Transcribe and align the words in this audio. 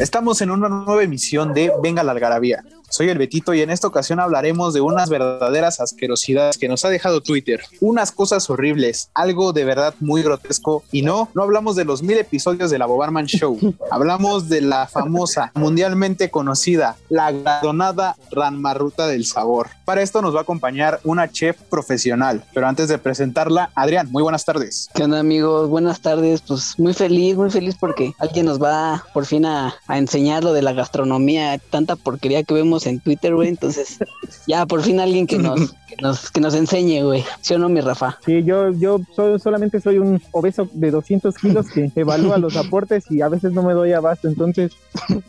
Estamos 0.00 0.40
en 0.42 0.50
una 0.50 0.68
nueva 0.68 1.02
emisión 1.02 1.52
de 1.52 1.72
Venga 1.82 2.02
la 2.02 2.12
Algarabía. 2.12 2.62
Soy 2.98 3.10
el 3.10 3.18
Betito 3.18 3.54
y 3.54 3.62
en 3.62 3.70
esta 3.70 3.86
ocasión 3.86 4.18
hablaremos 4.18 4.74
de 4.74 4.80
unas 4.80 5.08
verdaderas 5.08 5.78
asquerosidades 5.78 6.58
que 6.58 6.66
nos 6.66 6.84
ha 6.84 6.88
dejado 6.88 7.20
Twitter. 7.20 7.60
Unas 7.80 8.10
cosas 8.10 8.50
horribles, 8.50 9.12
algo 9.14 9.52
de 9.52 9.64
verdad 9.64 9.94
muy 10.00 10.24
grotesco. 10.24 10.82
Y 10.90 11.02
no, 11.02 11.28
no 11.32 11.44
hablamos 11.44 11.76
de 11.76 11.84
los 11.84 12.02
mil 12.02 12.18
episodios 12.18 12.72
de 12.72 12.78
la 12.78 12.86
Bobarman 12.86 13.26
Show. 13.26 13.56
Hablamos 13.92 14.48
de 14.48 14.62
la 14.62 14.88
famosa, 14.88 15.52
mundialmente 15.54 16.28
conocida, 16.28 16.96
la 17.08 17.30
gradonada 17.30 18.16
Ranmarruta 18.32 19.06
del 19.06 19.26
Sabor. 19.26 19.68
Para 19.84 20.02
esto 20.02 20.20
nos 20.20 20.34
va 20.34 20.40
a 20.40 20.42
acompañar 20.42 20.98
una 21.04 21.30
chef 21.30 21.56
profesional. 21.70 22.42
Pero 22.52 22.66
antes 22.66 22.88
de 22.88 22.98
presentarla, 22.98 23.70
Adrián, 23.76 24.08
muy 24.10 24.24
buenas 24.24 24.44
tardes. 24.44 24.90
¿Qué 24.92 25.04
onda 25.04 25.20
amigos? 25.20 25.68
Buenas 25.68 26.00
tardes. 26.00 26.40
Pues 26.40 26.76
muy 26.78 26.94
feliz, 26.94 27.36
muy 27.36 27.50
feliz 27.50 27.76
porque 27.78 28.12
alguien 28.18 28.46
nos 28.46 28.60
va 28.60 29.04
por 29.14 29.24
fin 29.24 29.46
a, 29.46 29.76
a 29.86 29.98
enseñar 29.98 30.42
lo 30.42 30.52
de 30.52 30.62
la 30.62 30.72
gastronomía, 30.72 31.56
tanta 31.70 31.94
porquería 31.94 32.42
que 32.42 32.54
vemos 32.54 32.87
en 32.88 33.00
Twitter, 33.00 33.34
güey. 33.34 33.48
Entonces, 33.48 33.98
ya 34.46 34.66
por 34.66 34.82
fin 34.82 35.00
alguien 35.00 35.26
que 35.26 35.38
nos, 35.38 35.72
que 35.88 35.96
nos, 36.00 36.30
que 36.30 36.40
nos 36.40 36.54
enseñe, 36.54 37.02
güey. 37.02 37.24
¿Sí 37.40 37.54
o 37.54 37.58
no, 37.58 37.68
mi 37.68 37.80
Rafa? 37.80 38.18
Sí, 38.24 38.42
yo, 38.44 38.70
yo 38.72 39.00
soy- 39.14 39.38
solamente 39.38 39.80
soy 39.80 39.98
un 39.98 40.20
obeso 40.32 40.68
de 40.72 40.90
200 40.90 41.34
kilos 41.36 41.68
que 41.70 41.90
evalúa 41.94 42.38
los 42.38 42.56
aportes 42.56 43.10
y 43.10 43.20
a 43.22 43.28
veces 43.28 43.52
no 43.52 43.62
me 43.62 43.72
doy 43.74 43.92
abasto. 43.92 44.28
Entonces, 44.28 44.72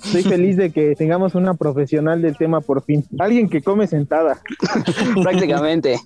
estoy 0.03 0.23
feliz 0.23 0.57
de 0.57 0.71
que 0.71 0.95
tengamos 0.95 1.35
una 1.35 1.53
profesional 1.53 2.21
del 2.21 2.35
tema 2.37 2.61
por 2.61 2.83
fin. 2.83 3.05
Alguien 3.19 3.49
que 3.49 3.61
come 3.61 3.87
sentada. 3.87 4.41
Prácticamente. 5.23 5.99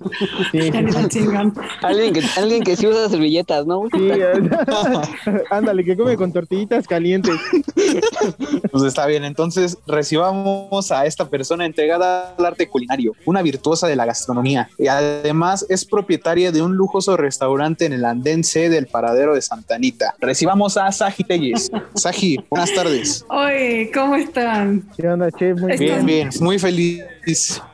Sí, 0.52 0.60
alguien, 1.82 2.14
que, 2.14 2.22
alguien 2.38 2.64
que 2.64 2.76
sí 2.76 2.88
usa 2.88 3.10
servilletas, 3.10 3.66
¿no? 3.66 3.84
sí, 3.94 4.10
ándale, 5.52 5.84
que 5.84 5.96
come 5.98 6.16
con 6.16 6.32
tortillitas 6.32 6.88
calientes. 6.88 7.36
Pues 8.72 8.84
está 8.84 9.06
bien, 9.06 9.24
entonces 9.24 9.78
recibamos 9.88 10.92
a 10.92 11.06
esta 11.06 11.30
persona 11.30 11.42
entregada 11.52 12.36
al 12.38 12.45
arte 12.45 12.67
culinario, 12.67 13.13
una 13.25 13.41
virtuosa 13.41 13.88
de 13.88 13.95
la 13.95 14.05
gastronomía 14.05 14.69
y 14.77 14.88
además 14.88 15.66
es 15.69 15.86
propietaria 15.86 16.52
de 16.52 16.61
un 16.61 16.75
lujoso 16.75 17.17
restaurante 17.17 17.86
en 17.86 17.94
el 17.94 18.05
andén 18.05 18.44
C 18.44 18.69
del 18.69 18.88
paradero 18.88 19.36
de 19.36 19.41
Santa 19.41 19.75
Anita. 19.75 20.16
Recibamos 20.19 20.77
a 20.77 20.91
Saji 20.91 21.23
Telles. 21.23 21.71
Saji, 21.95 22.39
buenas 22.49 22.73
tardes. 22.73 23.25
Oye, 23.30 23.91
¿cómo 23.94 24.16
están? 24.16 24.83
¿Qué 24.97 25.08
onda, 25.08 25.31
chef? 25.31 25.59
Muy 25.59 25.77
Bien, 25.77 26.05
bien, 26.05 26.30
muy 26.39 26.59
feliz. 26.59 27.03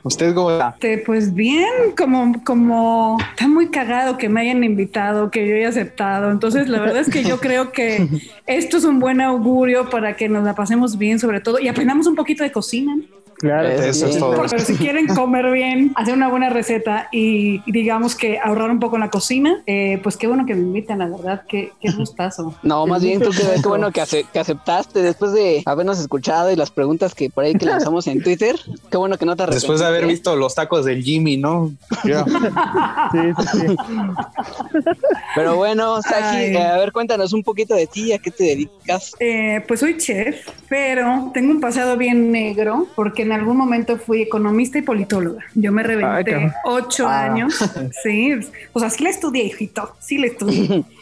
¿Usted 0.03 0.33
cómo 0.33 0.51
está? 0.51 0.69
Este, 0.75 0.99
pues 0.99 1.33
bien, 1.33 1.67
como, 1.97 2.43
como 2.43 3.17
está 3.31 3.47
muy 3.47 3.69
cagado 3.69 4.17
que 4.17 4.29
me 4.29 4.41
hayan 4.41 4.63
invitado, 4.63 5.31
que 5.31 5.47
yo 5.47 5.55
haya 5.55 5.69
aceptado. 5.69 6.31
Entonces, 6.31 6.69
la 6.69 6.79
verdad 6.79 6.99
es 6.99 7.09
que 7.09 7.23
yo 7.23 7.39
creo 7.39 7.71
que 7.71 8.07
esto 8.47 8.77
es 8.77 8.83
un 8.83 8.99
buen 8.99 9.21
augurio 9.21 9.89
para 9.89 10.15
que 10.15 10.29
nos 10.29 10.43
la 10.43 10.55
pasemos 10.55 10.97
bien, 10.97 11.19
sobre 11.19 11.41
todo, 11.41 11.59
y 11.59 11.67
aprendamos 11.67 12.07
un 12.07 12.15
poquito 12.15 12.43
de 12.43 12.51
cocina. 12.51 12.97
Claro. 13.39 13.69
Eso 13.69 14.07
es 14.07 14.17
todo. 14.19 14.35
Pero 14.49 14.59
si 14.65 14.75
quieren 14.75 15.07
comer 15.07 15.49
bien, 15.51 15.91
hacer 15.95 16.13
una 16.13 16.27
buena 16.29 16.49
receta 16.49 17.07
y, 17.11 17.61
digamos 17.71 18.15
que 18.15 18.37
ahorrar 18.37 18.69
un 18.69 18.79
poco 18.79 18.97
en 18.97 19.01
la 19.01 19.09
cocina, 19.09 19.61
eh, 19.65 19.99
pues 20.03 20.17
qué 20.17 20.27
bueno 20.27 20.45
que 20.45 20.55
me 20.55 20.61
invitan, 20.61 20.99
la 20.99 21.07
verdad, 21.07 21.43
qué, 21.47 21.71
qué 21.79 21.91
gustazo. 21.97 22.53
No, 22.63 22.85
más 22.85 23.01
bien 23.03 23.21
tú 23.21 23.29
qué, 23.31 23.61
qué 23.61 23.67
bueno 23.67 23.91
que, 23.91 24.01
ace- 24.01 24.25
que 24.31 24.39
aceptaste 24.39 25.01
después 25.01 25.31
de 25.31 25.63
habernos 25.65 25.99
escuchado 25.99 26.51
y 26.51 26.55
las 26.55 26.69
preguntas 26.71 27.15
que 27.15 27.29
por 27.29 27.43
ahí 27.45 27.53
que 27.55 27.65
lanzamos 27.65 28.07
en 28.07 28.21
Twitter. 28.21 28.55
Qué 28.91 28.97
bueno 28.97 29.17
que 29.17 29.25
no 29.25 29.35
te 29.35 29.43
arrepentiste. 29.43 29.71
Después 29.71 29.79
de 29.79 29.85
haber 29.85 30.05
visto 30.07 30.35
los 30.35 30.53
tacos 30.55 30.83
del 30.85 31.01
Jimmy, 31.03 31.37
¿no? 31.37 31.71
Sí, 33.11 33.19
sí, 33.51 33.57
sí. 33.67 33.75
Pero 35.35 35.55
bueno, 35.55 36.01
Saji, 36.01 36.37
eh, 36.55 36.61
a 36.61 36.77
ver, 36.77 36.91
cuéntanos 36.91 37.33
un 37.33 37.43
poquito 37.43 37.73
de 37.75 37.87
ti, 37.87 38.11
a 38.13 38.19
qué 38.19 38.31
te 38.31 38.43
dedicas. 38.43 39.13
Eh, 39.19 39.63
pues 39.67 39.79
soy 39.79 39.97
chef, 39.97 40.47
pero 40.67 41.31
tengo 41.33 41.51
un 41.51 41.59
pasado 41.61 41.97
bien 41.97 42.31
negro 42.31 42.87
porque 42.95 43.25
en 43.29 43.39
algún 43.39 43.57
momento 43.57 43.97
fui 43.97 44.21
economista 44.23 44.77
y 44.77 44.81
politóloga. 44.81 45.43
Yo 45.55 45.71
me 45.71 45.81
Ay, 45.81 45.87
reventé 45.87 46.31
cabrón. 46.31 46.53
ocho 46.65 47.07
Ah. 47.07 47.23
años. 47.25 47.53
Sí, 48.03 48.33
o 48.73 48.79
sea, 48.79 48.89
sí 48.89 49.03
la 49.03 49.09
estudié, 49.11 49.43
hijito, 49.45 49.95
sí 49.99 50.17
la 50.17 50.27
estudié. 50.27 50.83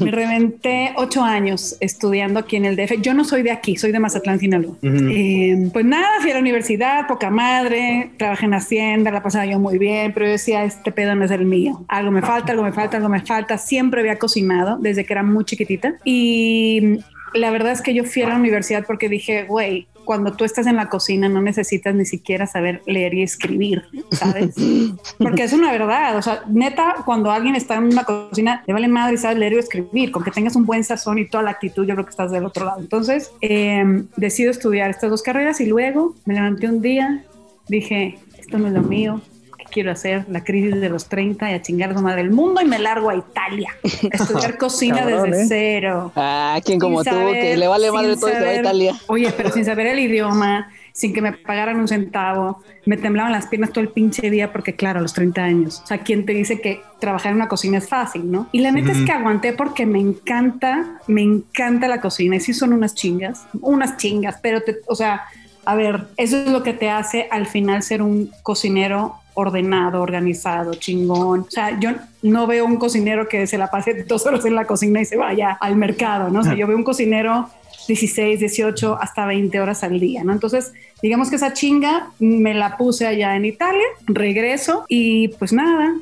Me 0.00 0.10
reventé 0.10 0.92
ocho 0.96 1.22
años 1.24 1.74
estudiando 1.80 2.38
aquí 2.40 2.56
en 2.56 2.66
el 2.66 2.76
DF. 2.76 3.00
Yo 3.00 3.14
no 3.14 3.24
soy 3.24 3.42
de 3.42 3.50
aquí, 3.50 3.76
soy 3.76 3.92
de 3.92 3.98
Mazatlán, 3.98 4.38
Sinaloa. 4.38 4.72
Ujú. 4.82 5.08
Eh, 5.10 5.70
pues 5.72 5.86
nada, 5.86 6.06
fui 6.20 6.30
a 6.30 6.34
la 6.34 6.40
universidad, 6.40 7.06
poca 7.08 7.30
madre, 7.30 8.10
trabajé 8.18 8.44
en 8.44 8.52
Hacienda, 8.52 9.10
la 9.10 9.22
pasaba 9.22 9.46
yo 9.46 9.58
muy 9.58 9.78
bien, 9.78 10.12
pero 10.12 10.26
yo 10.26 10.32
decía, 10.32 10.64
este 10.64 10.92
pedo 10.92 11.14
no 11.14 11.24
es 11.24 11.30
el 11.30 11.46
mío. 11.46 11.82
Algo 11.88 12.10
me 12.10 12.20
falta, 12.20 12.52
algo 12.52 12.62
me 12.64 12.72
falta, 12.72 12.98
algo 12.98 13.08
me 13.08 13.22
falta. 13.22 13.56
Siempre 13.56 14.00
había 14.02 14.18
cocinado 14.18 14.76
desde 14.78 15.06
que 15.06 15.14
era 15.14 15.22
muy 15.22 15.46
chiquitita. 15.46 15.94
Y 16.04 16.98
la 17.32 17.50
verdad 17.50 17.72
es 17.72 17.80
que 17.80 17.94
yo 17.94 18.04
fui 18.04 18.20
a 18.20 18.28
la 18.28 18.36
universidad 18.36 18.84
porque 18.86 19.08
dije, 19.08 19.44
güey, 19.44 19.86
cuando 20.10 20.32
tú 20.32 20.44
estás 20.44 20.66
en 20.66 20.74
la 20.74 20.88
cocina 20.88 21.28
no 21.28 21.40
necesitas 21.40 21.94
ni 21.94 22.04
siquiera 22.04 22.44
saber 22.44 22.82
leer 22.84 23.14
y 23.14 23.22
escribir, 23.22 23.84
¿sabes? 24.10 24.56
Porque 25.18 25.44
es 25.44 25.52
una 25.52 25.70
verdad, 25.70 26.16
o 26.16 26.22
sea, 26.22 26.42
neta, 26.48 26.96
cuando 27.04 27.30
alguien 27.30 27.54
está 27.54 27.76
en 27.76 27.84
una 27.84 28.02
cocina, 28.02 28.64
le 28.66 28.72
vale 28.72 28.88
madre 28.88 29.14
y 29.14 29.18
sabes 29.18 29.38
leer 29.38 29.52
y 29.52 29.58
escribir, 29.58 30.10
con 30.10 30.24
que 30.24 30.32
tengas 30.32 30.56
un 30.56 30.66
buen 30.66 30.82
sazón 30.82 31.20
y 31.20 31.28
toda 31.28 31.44
la 31.44 31.52
actitud, 31.52 31.86
yo 31.86 31.94
creo 31.94 32.04
que 32.04 32.10
estás 32.10 32.32
del 32.32 32.44
otro 32.44 32.66
lado. 32.66 32.80
Entonces, 32.80 33.30
eh, 33.40 34.02
decido 34.16 34.50
estudiar 34.50 34.90
estas 34.90 35.10
dos 35.10 35.22
carreras 35.22 35.60
y 35.60 35.66
luego 35.66 36.16
me 36.24 36.34
levanté 36.34 36.66
un 36.66 36.82
día, 36.82 37.24
dije, 37.68 38.18
esto 38.36 38.58
no 38.58 38.66
es 38.66 38.72
lo 38.72 38.82
mío, 38.82 39.20
¿qué 39.20 39.29
quiero 39.70 39.90
hacer? 39.92 40.26
La 40.28 40.44
crisis 40.44 40.80
de 40.80 40.88
los 40.88 41.06
30 41.08 41.50
y 41.50 41.54
a 41.54 41.62
chingar 41.62 41.90
a 41.90 41.94
su 41.94 42.00
madre 42.02 42.20
el 42.22 42.30
mundo 42.30 42.60
y 42.60 42.64
me 42.66 42.78
largo 42.78 43.10
a 43.10 43.14
Italia, 43.16 43.70
a 43.84 44.16
estudiar 44.22 44.58
cocina 44.58 44.98
Cabrón, 44.98 45.30
desde 45.30 45.42
¿eh? 45.42 45.46
cero. 45.48 46.12
Ah, 46.16 46.58
quien 46.64 46.78
como 46.78 46.98
tú, 47.04 47.10
que 47.10 47.10
saber- 47.10 47.58
le 47.58 47.66
vale 47.68 47.90
madre 47.92 48.16
todo 48.16 48.28
y 48.28 48.32
se 48.32 48.38
va 48.38 48.38
a 48.38 48.44
saber- 48.46 48.60
Italia. 48.60 48.94
Oye, 49.06 49.32
pero 49.36 49.50
sin 49.50 49.64
saber 49.64 49.86
el 49.86 49.98
idioma, 50.00 50.70
sin 50.92 51.12
que 51.14 51.22
me 51.22 51.32
pagaran 51.32 51.78
un 51.78 51.88
centavo, 51.88 52.62
me 52.84 52.96
temblaban 52.96 53.32
las 53.32 53.46
piernas 53.46 53.70
todo 53.70 53.80
el 53.82 53.88
pinche 53.90 54.28
día 54.28 54.52
porque, 54.52 54.74
claro, 54.74 54.98
a 54.98 55.02
los 55.02 55.12
30 55.14 55.42
años. 55.42 55.80
O 55.84 55.86
sea, 55.86 55.98
¿quién 55.98 56.26
te 56.26 56.32
dice 56.32 56.60
que 56.60 56.82
trabajar 56.98 57.30
en 57.30 57.36
una 57.36 57.48
cocina 57.48 57.78
es 57.78 57.88
fácil, 57.88 58.30
no? 58.30 58.48
Y 58.52 58.60
la 58.60 58.72
neta 58.72 58.92
es 58.92 58.98
que 59.02 59.12
aguanté 59.12 59.52
porque 59.52 59.86
me 59.86 60.00
encanta, 60.00 60.98
me 61.06 61.22
encanta 61.22 61.88
la 61.88 62.00
cocina. 62.00 62.36
Y 62.36 62.40
sí 62.40 62.52
son 62.52 62.72
unas 62.72 62.94
chingas, 62.94 63.46
unas 63.60 63.96
chingas, 63.96 64.38
pero, 64.42 64.62
te, 64.62 64.78
o 64.86 64.94
sea, 64.94 65.22
a 65.64 65.74
ver, 65.74 66.06
eso 66.16 66.36
es 66.38 66.48
lo 66.50 66.62
que 66.62 66.72
te 66.72 66.90
hace 66.90 67.28
al 67.30 67.46
final 67.46 67.82
ser 67.82 68.02
un 68.02 68.30
cocinero 68.42 69.14
ordenado, 69.34 70.02
organizado, 70.02 70.74
chingón. 70.74 71.40
O 71.40 71.50
sea, 71.50 71.78
yo 71.78 71.90
no 72.22 72.46
veo 72.46 72.64
un 72.64 72.76
cocinero 72.76 73.28
que 73.28 73.46
se 73.46 73.58
la 73.58 73.70
pase 73.70 74.04
dos 74.08 74.26
horas 74.26 74.44
en 74.44 74.54
la 74.54 74.64
cocina 74.66 75.00
y 75.00 75.04
se 75.04 75.16
vaya 75.16 75.56
al 75.60 75.76
mercado, 75.76 76.30
¿no? 76.30 76.40
O 76.40 76.44
sea, 76.44 76.54
yo 76.54 76.66
veo 76.66 76.76
un 76.76 76.84
cocinero 76.84 77.48
16, 77.86 78.40
18, 78.40 78.98
hasta 79.00 79.26
20 79.26 79.60
horas 79.60 79.82
al 79.82 79.98
día, 79.98 80.22
¿no? 80.24 80.32
Entonces, 80.32 80.72
digamos 81.02 81.30
que 81.30 81.36
esa 81.36 81.52
chinga 81.52 82.10
me 82.18 82.54
la 82.54 82.76
puse 82.76 83.06
allá 83.06 83.36
en 83.36 83.44
Italia, 83.44 83.84
regreso 84.06 84.84
y 84.88 85.28
pues 85.28 85.52
nada, 85.52 85.94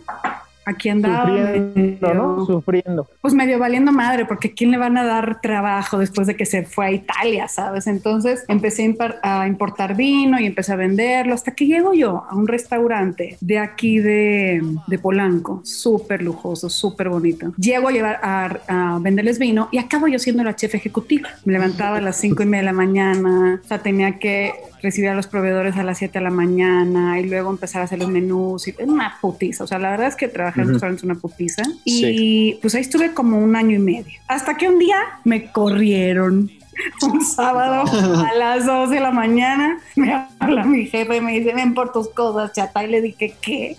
aquí 0.68 0.88
andaba. 0.88 1.26
Sufriendo, 1.26 2.14
¿no? 2.14 2.46
Sufriendo. 2.46 3.08
pues 3.20 3.34
medio 3.34 3.58
valiendo 3.58 3.92
madre, 3.92 4.26
porque 4.26 4.52
¿quién 4.52 4.70
le 4.70 4.78
van 4.78 4.96
a 4.96 5.04
dar 5.04 5.40
trabajo 5.40 5.98
después 5.98 6.26
de 6.26 6.36
que 6.36 6.44
se 6.44 6.64
fue 6.64 6.86
a 6.86 6.90
Italia, 6.92 7.48
sabes? 7.48 7.86
Entonces 7.86 8.44
empecé 8.48 8.94
a 9.22 9.46
importar 9.46 9.96
vino 9.96 10.38
y 10.38 10.46
empecé 10.46 10.72
a 10.72 10.76
venderlo 10.76 11.34
hasta 11.34 11.52
que 11.52 11.66
llego 11.66 11.94
yo 11.94 12.24
a 12.28 12.34
un 12.34 12.46
restaurante 12.46 13.36
de 13.40 13.58
aquí 13.58 13.98
de, 13.98 14.62
de 14.86 14.98
Polanco, 14.98 15.60
súper 15.64 16.22
lujoso, 16.22 16.68
súper 16.68 17.08
bonito. 17.08 17.52
Llego 17.56 17.88
a 17.88 17.92
llevar 17.92 18.20
a, 18.22 18.58
a 18.68 18.98
venderles 19.00 19.38
vino 19.38 19.68
y 19.72 19.78
acabo 19.78 20.08
yo 20.08 20.18
siendo 20.18 20.44
la 20.44 20.54
chef 20.56 20.74
ejecutiva. 20.74 21.30
Me 21.44 21.52
levantaba 21.52 21.98
a 21.98 22.00
las 22.00 22.16
cinco 22.16 22.42
y 22.42 22.46
media 22.46 22.58
de 22.58 22.66
la 22.66 22.72
mañana, 22.72 23.60
o 23.64 23.66
sea, 23.66 23.78
tenía 23.78 24.18
que 24.18 24.52
recibir 24.82 25.10
a 25.10 25.14
los 25.14 25.26
proveedores 25.26 25.76
a 25.76 25.82
las 25.82 25.98
7 25.98 26.18
de 26.18 26.24
la 26.24 26.30
mañana 26.30 27.18
y 27.20 27.24
luego 27.28 27.50
empezar 27.50 27.82
a 27.82 27.84
hacer 27.84 27.98
los 27.98 28.08
menús 28.08 28.68
y 28.68 28.74
una 28.82 29.16
putiza. 29.20 29.64
O 29.64 29.66
sea, 29.66 29.78
la 29.78 29.90
verdad 29.90 30.08
es 30.08 30.16
que 30.16 30.28
trabajar 30.28 30.58
en 30.60 30.64
Ujú. 30.64 30.72
restaurantes 30.74 31.00
es 31.02 31.04
una 31.04 31.14
putiza. 31.16 31.62
Y 31.84 32.54
pues 32.62 32.74
ahí 32.74 32.82
estuve 32.82 33.12
como 33.14 33.38
un 33.38 33.56
año 33.56 33.76
y 33.76 33.80
medio. 33.80 34.18
Hasta 34.26 34.56
que 34.56 34.68
un 34.68 34.78
día 34.78 34.96
me 35.24 35.50
corrieron. 35.52 36.50
Un 37.02 37.25
sábado 37.25 37.82
a 38.25 38.34
las 38.38 38.64
2 38.64 38.90
de 38.90 39.00
la 39.00 39.10
mañana 39.10 39.80
me 39.96 40.14
habla 40.38 40.64
mi 40.64 40.86
jefe 40.86 41.16
y 41.16 41.20
me 41.20 41.32
dice, 41.32 41.52
ven 41.52 41.74
por 41.74 41.90
tus 41.92 42.08
cosas, 42.10 42.52
chata. 42.52 42.84
Y 42.84 42.86
le 42.86 43.02
dije, 43.02 43.34
¿qué? 43.40 43.76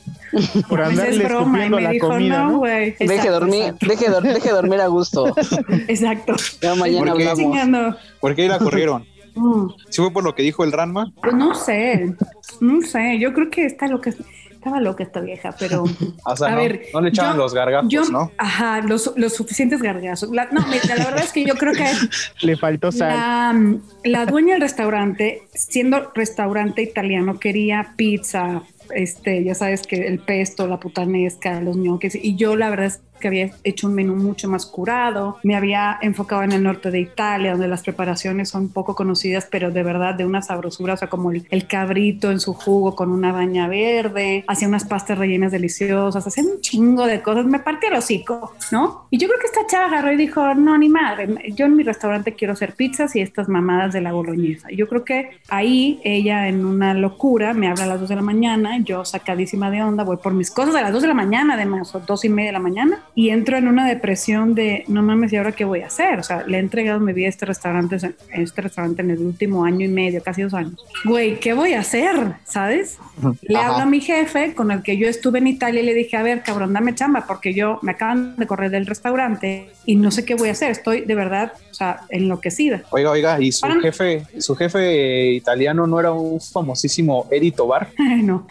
Por 0.68 0.81
andarle 0.81 1.12
es 1.16 1.24
broma. 1.24 1.66
Y 1.66 1.69
me 1.69 1.81
la 1.81 1.92
dijo, 1.92 2.10
comida, 2.10 2.44
no, 2.44 2.52
¿no? 2.52 2.57
güey. 2.57 2.95
Deje 3.00 3.30
dormir, 3.30 3.74
deje, 3.80 4.10
dor- 4.12 4.24
deje 4.34 4.50
dormir 4.50 4.81
a 4.81 4.88
gusto. 4.88 5.34
Exacto. 5.88 6.36
Ya 6.62 6.75
mañana 6.75 7.13
¿Por 7.13 7.18
qué? 7.22 7.30
hablamos. 7.30 7.95
¿Por 8.19 8.36
qué 8.36 8.48
la 8.50 8.60
corrieron? 8.60 9.06
Mm. 9.40 9.70
¿Sí 9.90 10.02
fue 10.02 10.12
por 10.12 10.24
lo 10.24 10.36
que 10.36 10.44
dijo 10.44 10.64
el 10.64 10.72
Ranma? 10.72 11.12
Pues 11.22 11.34
no 11.34 11.56
sé, 11.56 12.14
no 12.62 12.82
sé. 12.82 13.18
Yo 13.20 13.34
creo 13.34 13.50
que 13.50 13.66
está 13.66 13.88
loca, 13.88 14.12
estaba 14.52 14.80
loca 14.82 15.04
esta 15.04 15.22
vieja, 15.22 15.56
pero 15.58 15.84
O 16.26 16.36
sea, 16.36 16.48
A 16.50 16.52
no, 16.52 16.58
ver, 16.58 16.82
no 16.94 17.02
le 17.02 17.10
echaban 17.10 17.34
yo- 17.34 17.38
los 17.44 17.54
gargajos, 17.54 17.90
yo, 17.90 18.04
¿no? 18.10 18.32
ajá, 18.38 18.82
los, 18.82 19.14
los 19.16 19.34
suficientes 19.34 19.82
gargazos. 19.82 20.30
La- 20.32 20.50
no, 20.52 20.62
mira, 20.68 20.96
la 20.98 21.06
verdad 21.06 21.24
es 21.24 21.32
que 21.32 21.46
yo 21.46 21.56
creo 21.56 21.74
que 21.74 21.86
Le 22.46 22.58
faltó 22.58 22.92
sal. 22.92 23.10
la, 23.10 23.80
la 24.04 24.26
dueña 24.26 24.54
del 24.54 24.62
restaurante, 24.62 25.44
siendo 25.54 26.12
restaurante 26.14 26.82
italiano, 26.82 27.40
quería 27.40 27.94
pizza, 27.96 28.64
este, 28.94 29.44
ya 29.44 29.56
sabes 29.56 29.84
que 29.84 30.08
el 30.08 30.20
pesto, 30.20 30.68
la 30.68 30.80
putanesca, 30.80 31.62
los 31.62 31.78
ñoques, 31.78 32.16
y 32.16 32.36
yo 32.36 32.56
la 32.56 32.70
verdad 32.70 32.88
es 32.88 33.02
que 33.19 33.27
había 33.27 33.51
hecho 33.63 33.88
un 33.88 33.95
menú 33.95 34.16
mucho 34.16 34.50
más 34.50 34.66
curado, 34.66 35.38
me 35.44 35.56
había 35.56 35.98
enfocado 36.01 36.44
en 36.44 36.51
el 36.51 36.63
norte 36.63 36.92
de 36.92 37.00
Italia, 37.00 37.51
donde 37.51 37.68
las 37.68 37.83
preparaciones 37.83 38.50
son 38.50 38.69
poco 38.69 38.95
conocidas, 38.95 39.48
pero 39.50 39.71
de 39.71 39.83
verdad 39.83 40.16
de 40.16 40.25
una 40.25 40.42
sabrosura, 40.42 40.94
o 40.94 40.98
sea, 40.98 41.10
como 41.10 41.31
el, 41.31 41.45
el 41.50 41.68
cabrito 41.68 42.31
en 42.31 42.39
su 42.39 42.54
jugo 42.54 42.95
con 42.95 43.12
una 43.12 43.31
baña 43.31 43.68
verde, 43.68 44.44
hacía 44.48 44.68
unas 44.68 44.86
pastas 44.86 45.18
rellenas 45.18 45.51
deliciosas, 45.51 46.25
hacía 46.25 46.44
un 46.44 46.62
chingo 46.62 47.06
de 47.06 47.21
cosas, 47.21 47.45
me 47.45 47.60
partía 47.60 47.89
el 47.89 47.95
hocico, 47.95 48.54
¿no? 48.71 49.07
Y 49.10 49.18
yo 49.18 49.27
creo 49.27 49.39
que 49.39 49.48
esta 49.48 49.68
chava 49.68 49.86
agarró 49.88 50.12
y 50.12 50.18
dijo, 50.18 50.54
no, 50.56 50.77
ni 50.77 50.89
madre, 50.89 51.54
yo 51.56 51.66
en 51.66 51.75
mi 51.75 51.83
restaurante 51.83 52.33
quiero 52.33 52.54
hacer 52.54 52.74
pizzas 52.74 53.16
y 53.16 53.21
estas 53.21 53.50
mamadas 53.50 53.94
de 53.94 54.01
la 54.01 54.12
boloñesa. 54.12 54.69
Yo 54.71 54.88
creo 54.88 55.04
que 55.04 55.31
ahí 55.50 56.00
ella 56.04 56.48
en 56.48 56.66
una 56.66 56.94
locura 56.94 57.54
me 57.54 57.68
habla 57.68 57.83
a 57.83 57.88
las 57.88 58.00
2 58.00 58.10
de 58.10 58.16
la 58.16 58.21
mañana, 58.21 58.77
yo 58.80 59.06
sacadísima 59.06 59.71
de 59.71 59.83
onda, 59.83 60.04
voy 60.04 60.18
por 60.18 60.33
mis 60.33 60.51
cosas 60.51 60.75
a 60.75 60.81
las 60.81 60.92
2 60.92 61.01
de 61.01 61.07
la 61.07 61.13
mañana, 61.13 61.56
además, 61.56 61.94
o 61.95 62.00
dos 62.00 62.25
y 62.25 62.30
media 62.30 62.50
de 62.50 62.54
la 62.54 62.60
mañana, 62.60 63.04
y 63.19 63.31
entro 63.31 63.57
en 63.57 63.68
una 63.68 63.86
depresión 63.86 64.56
de, 64.56 64.86
no 64.88 65.04
mames, 65.04 65.33
¿y 65.33 65.36
ahora 65.36 65.51
qué 65.51 65.66
voy 65.66 65.81
a 65.81 65.88
hacer? 65.88 66.19
O 66.19 66.24
sea, 66.24 66.45
le 66.48 66.56
he 66.56 66.60
entregado 66.62 67.01
mi 67.01 67.12
vida 67.12 67.25
a 67.25 67.30
este 67.30 67.45
restaurante, 67.45 67.98
este 68.31 68.62
restaurante 68.62 69.01
en 69.01 69.12
el 69.12 69.19
último 69.19 69.66
año 69.66 69.83
y 69.86 69.89
medio, 69.89 70.24
casi 70.24 70.42
dos 70.42 70.54
años. 70.54 70.75
Güey, 71.04 71.38
¿qué 71.42 71.51
voy 71.51 71.74
a 71.74 71.81
hacer? 71.81 72.16
¿Sabes? 72.45 72.98
Le 73.42 73.57
Ajá. 73.57 73.68
hablo 73.68 73.83
a 73.83 73.86
mi 73.88 74.00
jefe 74.00 74.54
con 74.54 74.71
el 74.71 74.83
que 74.83 74.95
yo 74.95 75.10
estuve 75.10 75.39
en 75.39 75.48
Italia 75.48 75.81
y 75.81 75.86
le 75.86 75.94
dije, 75.94 76.16
a 76.16 76.24
ver, 76.24 76.44
cabrón, 76.44 76.71
dame 76.71 76.95
chamba 76.95 77.25
porque 77.27 77.54
yo 77.54 77.80
me 77.81 77.92
acaban 77.92 78.38
de 78.38 78.48
correr 78.48 78.71
del 78.71 78.86
restaurante 78.86 79.68
y 79.86 79.98
no 79.98 80.12
sé 80.12 80.24
qué 80.24 80.36
voy 80.36 80.48
a 80.48 80.54
hacer. 80.54 80.71
Estoy 80.71 81.01
de 81.01 81.16
verdad, 81.16 81.51
o 81.71 81.74
sea, 81.74 82.04
enloquecida. 82.07 82.83
Oiga, 82.92 83.12
oiga, 83.12 83.42
y 83.42 83.51
su 83.51 83.68
jefe, 83.81 84.24
su 84.38 84.56
jefe 84.56 85.31
italiano 85.33 85.86
no 85.88 86.00
era 86.00 86.13
un 86.13 86.39
famosísimo 86.39 87.27
Eri 87.30 87.51
Tobar, 87.51 87.89
no, 87.98 88.48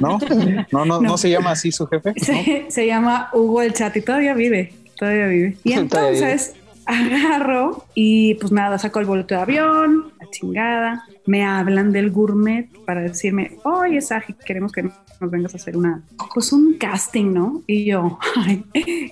¿no? 0.00 0.18
No, 0.18 0.18
no, 0.72 0.84
no, 0.86 1.00
No. 1.02 1.18
se 1.18 1.28
llama 1.28 1.50
así 1.50 1.70
su 1.72 1.86
jefe. 1.86 2.14
¿no? 2.16 2.24
se, 2.24 2.66
se 2.70 2.86
llama 2.86 3.28
Hugo 3.34 3.60
el 3.60 3.74
Chat 3.74 3.97
y 3.98 4.02
todavía 4.02 4.34
vive, 4.34 4.72
todavía 4.96 5.26
vive. 5.26 5.56
Y 5.64 5.72
entonces 5.74 6.54
agarro 6.86 7.84
y 7.94 8.34
pues 8.34 8.50
nada, 8.50 8.78
saco 8.78 8.98
el 8.98 9.06
boleto 9.06 9.34
de 9.34 9.40
avión, 9.42 10.12
la 10.18 10.30
chingada. 10.30 11.04
Me 11.26 11.44
hablan 11.44 11.92
del 11.92 12.10
gourmet 12.10 12.68
para 12.86 13.02
decirme, 13.02 13.58
oye, 13.64 14.00
Saji, 14.00 14.32
queremos 14.44 14.72
que 14.72 14.82
nos 14.82 15.30
vengas 15.30 15.52
a 15.54 15.58
hacer 15.58 15.76
una, 15.76 16.02
pues 16.32 16.52
un 16.52 16.74
casting, 16.78 17.34
¿no? 17.34 17.62
Y 17.66 17.84
yo, 17.84 18.18
ay, 18.36 18.64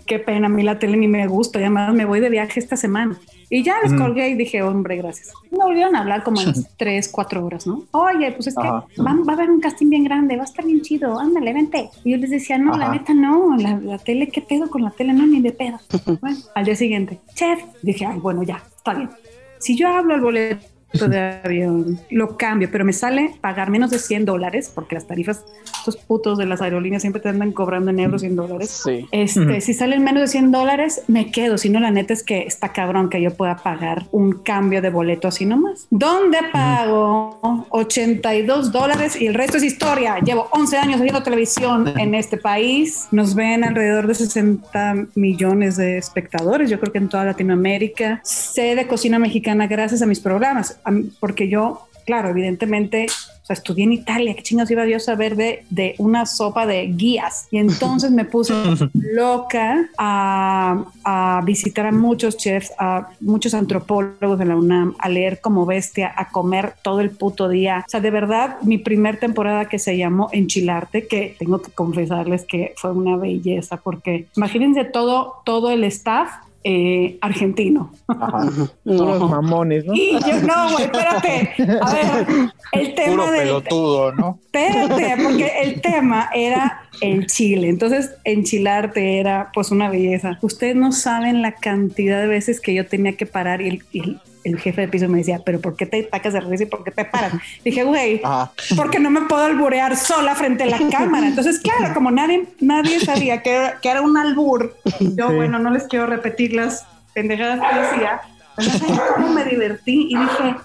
qué 0.07 0.19
pena, 0.19 0.47
a 0.47 0.51
mí 0.51 0.63
la 0.63 0.79
tele 0.79 0.97
ni 0.97 1.09
me 1.09 1.27
gusta, 1.27 1.59
y 1.59 1.63
además 1.65 1.93
me 1.95 2.07
voy 2.07 2.21
de 2.21 2.31
viaje 2.31 2.61
esta 2.61 2.77
semana. 2.77 3.19
Y 3.49 3.63
ya 3.63 3.77
les 3.83 3.93
colgué 3.95 4.29
y 4.31 4.35
dije, 4.35 4.63
hombre, 4.63 4.97
gracias. 4.97 5.33
Me 5.51 5.59
volvieron 5.59 5.95
a 5.95 6.01
hablar 6.01 6.25
como 6.25 6.41
en 6.41 6.53
tres, 6.77 7.09
cuatro 7.09 7.45
horas, 7.45 7.67
¿no? 7.67 7.85
Oye, 7.93 8.33
pues 8.33 8.49
es 8.49 8.55
que 8.55 8.67
va, 8.67 8.87
va 8.99 9.33
a 9.33 9.37
haber 9.37 9.51
un 9.51 9.61
casting 9.61 9.89
bien 9.89 10.05
grande, 10.05 10.37
va 10.37 10.43
a 10.43 10.47
estar 10.47 10.65
bien 10.65 10.81
chido, 10.81 11.19
ándale, 11.19 11.53
vente. 11.53 11.91
Y 12.05 12.13
yo 12.13 12.17
les 12.17 12.31
decía, 12.31 12.59
no, 12.59 12.77
la 12.77 12.91
neta 12.91 13.15
no, 13.15 13.57
la, 13.57 13.79
la 13.79 13.99
tele, 13.99 14.29
¿qué 14.29 14.41
pedo 14.41 14.69
con 14.69 14.83
la 14.83 14.91
tele? 14.91 15.13
No, 15.13 15.27
ni 15.27 15.41
de 15.41 15.53
pedo. 15.53 15.79
Bueno, 16.21 16.39
al 16.55 16.65
día 16.65 16.77
siguiente, 16.77 17.21
chef, 17.35 17.63
dije, 17.83 18.07
ay, 18.07 18.19
bueno, 18.19 18.43
ya, 18.43 18.63
está 18.77 18.95
bien. 18.95 19.11
Si 19.59 19.77
yo 19.77 19.89
hablo 19.89 20.15
al 20.15 20.21
boleto 20.21 20.67
de 20.93 21.41
avión, 21.45 22.01
lo 22.11 22.37
cambio, 22.37 22.69
pero 22.71 22.85
me 22.85 22.93
sale 22.93 23.35
pagar 23.41 23.71
menos 23.71 23.91
de 23.91 23.99
100 23.99 24.25
dólares, 24.25 24.71
porque 24.75 24.95
las 24.95 25.07
tarifas, 25.07 25.45
estos 25.79 25.97
putos 25.97 26.39
de 26.39 26.47
las 26.47 26.63
aerolíneas 26.63 27.03
siempre 27.03 27.21
te 27.21 27.29
andan 27.29 27.53
cobrando 27.53 27.91
en 27.91 28.01
euros 28.01 28.23
y 28.23 28.27
en 28.27 28.37
dólares. 28.37 28.83
Sí. 28.85 29.07
Este, 29.13 29.61
si 29.61 29.75
salen 29.75 30.03
menos 30.03 30.23
de 30.23 30.29
100 30.29 30.53
dólares, 30.53 31.03
me 31.09 31.31
quedo. 31.31 31.59
Si 31.59 31.69
no, 31.69 31.81
la 31.81 31.91
neta 31.91 32.13
es 32.13 32.23
que 32.23 32.43
está 32.43 32.73
cabrón 32.73 33.11
que 33.11 33.21
yo 33.21 33.35
pueda 33.35 33.57
pagar 33.57 34.07
un 34.13 34.33
cambio 34.33 34.81
de 34.81 34.91
boleto 34.91 35.29
así 35.29 35.45
nomás. 35.45 35.87
¿Dónde 35.91 36.39
pago 36.53 37.67
82 37.71 38.73
dólares 38.73 39.21
y 39.21 39.27
el 39.27 39.35
resto 39.35 39.59
es 39.59 39.65
historia? 39.65 40.19
Llevo 40.21 40.49
11 40.53 40.79
años 40.79 41.01
haciendo 41.01 41.23
televisión 41.23 41.93
en 41.99 42.15
este 42.15 42.37
país. 42.37 43.09
Nos 43.11 43.35
ven 43.35 43.65
alrededor 43.65 44.07
de 44.07 44.15
60 44.15 45.07
millones 45.15 45.77
de 45.77 45.99
espectadores, 45.99 46.71
yo 46.71 46.81
creo 46.81 46.93
que 46.93 46.99
en 46.99 47.09
toda 47.09 47.25
Latinoamérica. 47.25 48.21
Sé 48.25 48.75
de 48.75 48.87
cocina 48.87 49.19
mexicana 49.19 49.67
gracias 49.67 50.03
a 50.03 50.07
mis 50.07 50.21
programas, 50.21 50.76
porque 51.21 51.49
yo, 51.49 51.89
claro, 52.05 52.29
evidentemente 52.31 53.07
o 53.07 53.55
sea, 53.55 53.55
estudié 53.55 53.85
en 53.85 53.93
Italia, 53.93 54.35
qué 54.35 54.43
chingados 54.43 54.73
iba 54.73 54.85
yo 54.87 54.97
a 54.97 55.01
saber 55.01 55.37
de, 55.37 55.65
de 55.71 55.95
una 55.99 56.27
sopa 56.27 56.67
de 56.67 56.89
guías. 56.89 57.47
Y 57.53 57.59
entonces 57.59 58.11
me 58.11 58.25
puse 58.25 58.53
loca 58.93 59.89
a, 59.97 60.85
a 61.05 61.43
visitar 61.45 61.87
a 61.87 61.93
muchos 61.93 62.37
chefs, 62.37 62.73
a 62.77 63.11
muchos 63.21 63.55
antropólogos 63.55 64.37
de 64.37 64.47
la 64.47 64.57
UNAM, 64.57 64.97
a 64.99 65.09
leer 65.09 65.41
como 65.41 65.65
bestia, 65.65 66.13
a 66.17 66.31
comer 66.31 66.75
todo 66.83 66.99
el 66.99 67.11
puto 67.11 67.49
día. 67.49 67.85
O 67.87 67.89
sea, 67.89 68.01
de 68.01 68.11
verdad, 68.11 68.57
mi 68.63 68.79
primer 68.79 69.21
temporada 69.21 69.69
que 69.69 69.79
se 69.79 69.97
llamó 69.97 70.29
Enchilarte, 70.33 71.07
que 71.07 71.37
tengo 71.39 71.63
que 71.63 71.71
confesarles 71.71 72.45
que 72.47 72.75
fue 72.77 72.91
una 72.91 73.17
belleza, 73.17 73.77
porque 73.77 74.27
imagínense 74.37 74.83
todo, 74.83 75.35
todo 75.45 75.71
el 75.71 75.85
staff 75.85 76.31
eh, 76.69 77.17
argentino. 77.21 77.93
Ajá. 78.09 78.51
Puros 78.83 79.21
No. 79.21 79.29
mamones, 79.29 79.85
¿no? 79.85 79.95
Y 79.95 80.19
yo, 80.19 80.41
no, 80.43 80.73
güey, 80.73 80.85
espérate. 80.87 81.55
A 81.81 81.93
ver, 81.93 82.27
el 82.73 82.95
tema 82.97 83.11
Puro 83.13 83.31
del, 83.31 83.43
pelotudo, 83.43 84.13
¿no? 84.13 84.41
Espérate, 84.47 85.15
porque 85.23 85.53
el 85.63 85.81
tema 85.81 86.29
era 86.35 86.81
el 87.01 87.29
chile. 87.29 87.69
Entonces, 87.69 88.17
enchilarte 88.25 89.21
era 89.21 89.53
pues 89.55 89.71
una 89.71 89.89
belleza. 89.89 90.41
Ustedes 90.43 90.75
no 90.75 90.91
saben 90.91 91.41
la 91.41 91.53
cantidad 91.53 92.21
de 92.21 92.27
veces 92.27 92.61
que 92.61 92.75
yo 92.75 92.85
tenía 92.85 93.13
que 93.13 93.27
parar 93.27 93.63
y 93.63 93.69
el, 93.69 93.85
y 93.93 94.19
el- 94.47 94.59
jefe 94.59 94.83
de 94.83 94.89
piso 94.89 95.09
me 95.09 95.19
decía, 95.19 95.41
pero 95.45 95.61
¿por 95.61 95.77
qué 95.77 95.87
te 95.87 96.03
tacas 96.05 96.33
de 96.33 96.41
risa 96.41 96.63
y 96.65 96.67
por 96.67 96.85
qué 96.85 96.91
te 96.91 97.05
paras? 97.05 97.33
Dije, 97.65 97.85
güey, 97.85 98.21
Ajá. 98.25 98.53
porque 98.77 98.99
no 98.99 99.11
me 99.11 99.23
puedo 99.23 99.43
alburear 99.45 99.97
sola 99.97 100.35
frente 100.35 100.65
a 100.65 100.67
la 100.67 100.79
cámara. 100.91 101.27
Entonces, 101.27 101.61
claro, 101.61 101.95
como 101.95 102.11
nadie, 102.11 102.47
nadie 102.61 103.01
sabía 103.01 103.43
que 103.43 103.51
era, 103.55 103.81
que 103.81 103.89
era 103.89 104.01
un 104.03 104.17
albur, 104.17 104.77
yo, 105.01 105.29
Sí. 105.29 105.35
bueno, 105.35 105.59
no 105.59 105.71
les 105.71 105.85
quiero 105.85 106.07
repetir 106.07 106.53
las 106.55 106.87
pendejadas 107.15 107.61
que 107.61 107.81
decía. 107.81 108.21
sé 108.59 108.87
cómo 109.15 109.29
me 109.35 109.45
divertí 109.45 110.07
y 110.11 110.17
dije, 110.17 110.57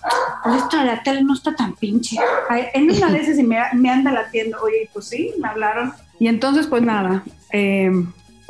pues 0.43 0.55
esto 0.63 0.77
de 0.77 0.85
la 0.85 1.03
tele 1.03 1.23
no 1.23 1.33
está 1.33 1.53
tan 1.55 1.73
pinche. 1.75 2.17
Ay, 2.49 2.65
En 2.73 2.89
una 2.89 3.11
de 3.11 3.19
esas 3.19 3.37
y 3.37 3.43
me, 3.43 3.57
me 3.73 3.89
anda 3.89 4.11
latiendo, 4.11 4.57
oye, 4.61 4.89
pues 4.93 5.07
sí, 5.09 5.31
me 5.41 5.47
hablaron. 5.49 5.91
Y 6.19 6.27
entonces, 6.27 6.67
pues 6.67 6.83
nada, 6.83 7.23
eh, 7.51 7.91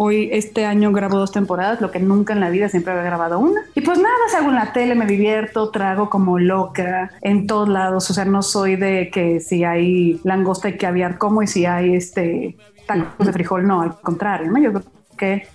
hoy 0.03 0.29
este 0.31 0.65
año 0.65 0.91
grabo 0.91 1.19
dos 1.19 1.31
temporadas, 1.31 1.79
lo 1.79 1.91
que 1.91 1.99
nunca 1.99 2.33
en 2.33 2.39
la 2.39 2.49
vida 2.49 2.69
siempre 2.69 2.91
había 2.91 3.03
grabado 3.03 3.37
una. 3.37 3.61
Y 3.75 3.81
pues 3.81 3.99
nada, 3.99 4.15
salgo 4.31 4.49
en 4.49 4.55
la 4.55 4.73
tele, 4.73 4.95
me 4.95 5.05
divierto, 5.05 5.69
trago 5.69 6.09
como 6.09 6.39
loca 6.39 7.11
en 7.21 7.45
todos 7.45 7.69
lados. 7.69 8.09
O 8.09 8.13
sea, 8.15 8.25
no 8.25 8.41
soy 8.41 8.77
de 8.77 9.11
que 9.13 9.39
si 9.39 9.63
hay 9.63 10.19
langosta 10.23 10.69
y 10.69 10.77
caviar 10.77 11.19
como 11.19 11.43
y 11.43 11.47
si 11.47 11.67
hay 11.67 11.93
este 11.95 12.57
tacos 12.87 13.27
de 13.27 13.31
frijol, 13.31 13.67
no, 13.67 13.83
al 13.83 14.01
contrario, 14.01 14.49
¿no? 14.49 14.59
Yo 14.59 14.71
creo 14.71 14.83
que 15.19 15.47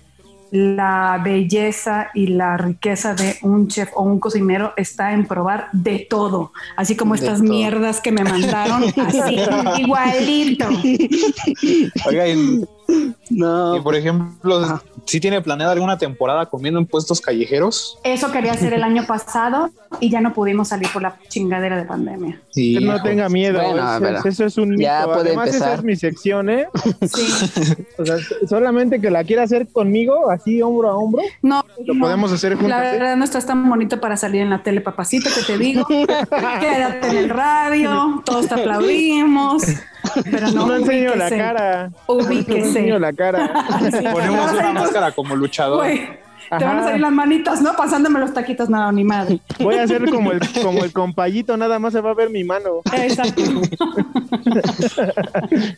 la 0.51 1.19
belleza 1.21 2.09
y 2.13 2.27
la 2.27 2.55
riqueza 2.55 3.15
de 3.15 3.35
un 3.41 3.67
chef 3.67 3.89
o 3.95 4.03
un 4.03 4.17
cocinero 4.21 4.71
está 4.77 5.11
en 5.11 5.25
probar 5.25 5.67
de 5.73 6.07
todo, 6.09 6.53
así 6.77 6.95
como 6.95 7.15
De 7.15 7.19
estas 7.19 7.39
todo. 7.39 7.49
mierdas 7.49 7.99
que 7.99 8.13
me 8.13 8.23
mandaron, 8.23 8.85
así, 8.95 9.37
igualito. 9.81 10.69
Oiga, 12.05 12.29
y, 12.29 12.65
No. 13.29 13.75
y 13.75 13.81
por 13.81 13.95
ejemplo, 13.95 14.59
Ajá. 14.63 14.81
¿sí 15.05 15.19
tiene 15.19 15.41
planeada 15.41 15.73
alguna 15.73 15.97
temporada 15.97 16.45
comiendo 16.45 16.79
en 16.79 16.85
puestos 16.85 17.19
callejeros? 17.19 17.97
Eso 18.03 18.31
quería 18.31 18.53
hacer 18.53 18.73
el 18.73 18.83
año 18.83 19.05
pasado 19.05 19.69
y 19.99 20.09
ya 20.09 20.21
no 20.21 20.33
pudimos 20.33 20.69
salir 20.69 20.87
por 20.93 21.01
la 21.01 21.17
chingadera 21.27 21.75
de 21.77 21.83
pandemia. 21.85 22.41
Sí. 22.51 22.77
Que 22.79 22.85
no 22.85 23.01
tenga 23.03 23.27
miedo. 23.29 23.61
Bueno, 23.61 24.17
eso, 24.19 24.27
eso 24.29 24.45
es 24.45 24.57
un 24.57 24.77
ya 24.77 24.99
mito. 25.01 25.13
puede 25.13 25.27
Además, 25.29 25.47
esa 25.49 25.55
empezar. 25.57 25.79
es 25.79 25.83
mi 25.85 25.95
sección, 25.97 26.49
¿eh? 26.49 26.67
Sí. 27.13 27.27
O 27.99 28.05
sea, 28.05 28.17
solamente 28.47 29.01
que 29.01 29.09
la 29.09 29.23
quiera 29.23 29.43
hacer 29.43 29.67
conmigo, 29.67 30.29
así 30.29 30.61
hombro 30.61 30.89
a 30.89 30.95
hombro, 30.95 31.21
No, 31.41 31.65
lo 31.85 31.93
no. 31.95 31.99
podemos 32.05 32.31
hacer 32.31 32.53
juntos. 32.53 32.69
La 32.69 32.79
verdad 32.79 33.15
no 33.17 33.23
estás 33.25 33.45
tan 33.45 33.67
bonito 33.67 33.99
para 33.99 34.15
salir 34.17 34.41
en 34.41 34.49
la 34.51 34.61
tele, 34.63 34.81
papacito, 34.81 35.29
que 35.35 35.41
te 35.41 35.57
digo. 35.57 35.85
Quédate 35.87 37.07
en 37.09 37.17
el 37.17 37.29
radio, 37.29 38.21
todos 38.23 38.47
te 38.47 38.53
aplaudimos. 38.53 39.63
Pero 40.23 40.51
no, 40.51 40.67
No, 40.67 40.75
enseño 40.75 41.15
la 41.15 41.25
ubíquese, 41.25 41.37
cara. 41.37 41.89
No 42.07 42.13
Ubíquese. 42.15 42.59
enseño 42.59 42.99
la 42.99 43.13
cara. 43.13 43.51
Ponemos 44.11 44.51
una 44.53 44.73
máscara 44.73 45.11
como 45.11 45.35
luchador. 45.35 45.77
Güey, 45.85 46.09
te 46.57 46.63
van 46.65 46.79
a 46.79 46.83
salir 46.83 47.01
las 47.01 47.11
manitas, 47.11 47.61
¿no? 47.61 47.73
Pasándome 47.75 48.19
los 48.19 48.33
taquitos, 48.33 48.69
no, 48.69 48.91
ni 48.91 49.03
madre. 49.03 49.39
Voy 49.59 49.75
a 49.75 49.83
hacer 49.83 50.09
como 50.09 50.31
el, 50.31 50.39
como 50.63 50.83
el 50.83 50.91
compayito, 50.93 51.55
nada 51.57 51.79
más 51.79 51.93
se 51.93 52.01
va 52.01 52.11
a 52.11 52.13
ver 52.13 52.29
mi 52.29 52.43
mano. 52.43 52.81
Exacto. 52.93 53.41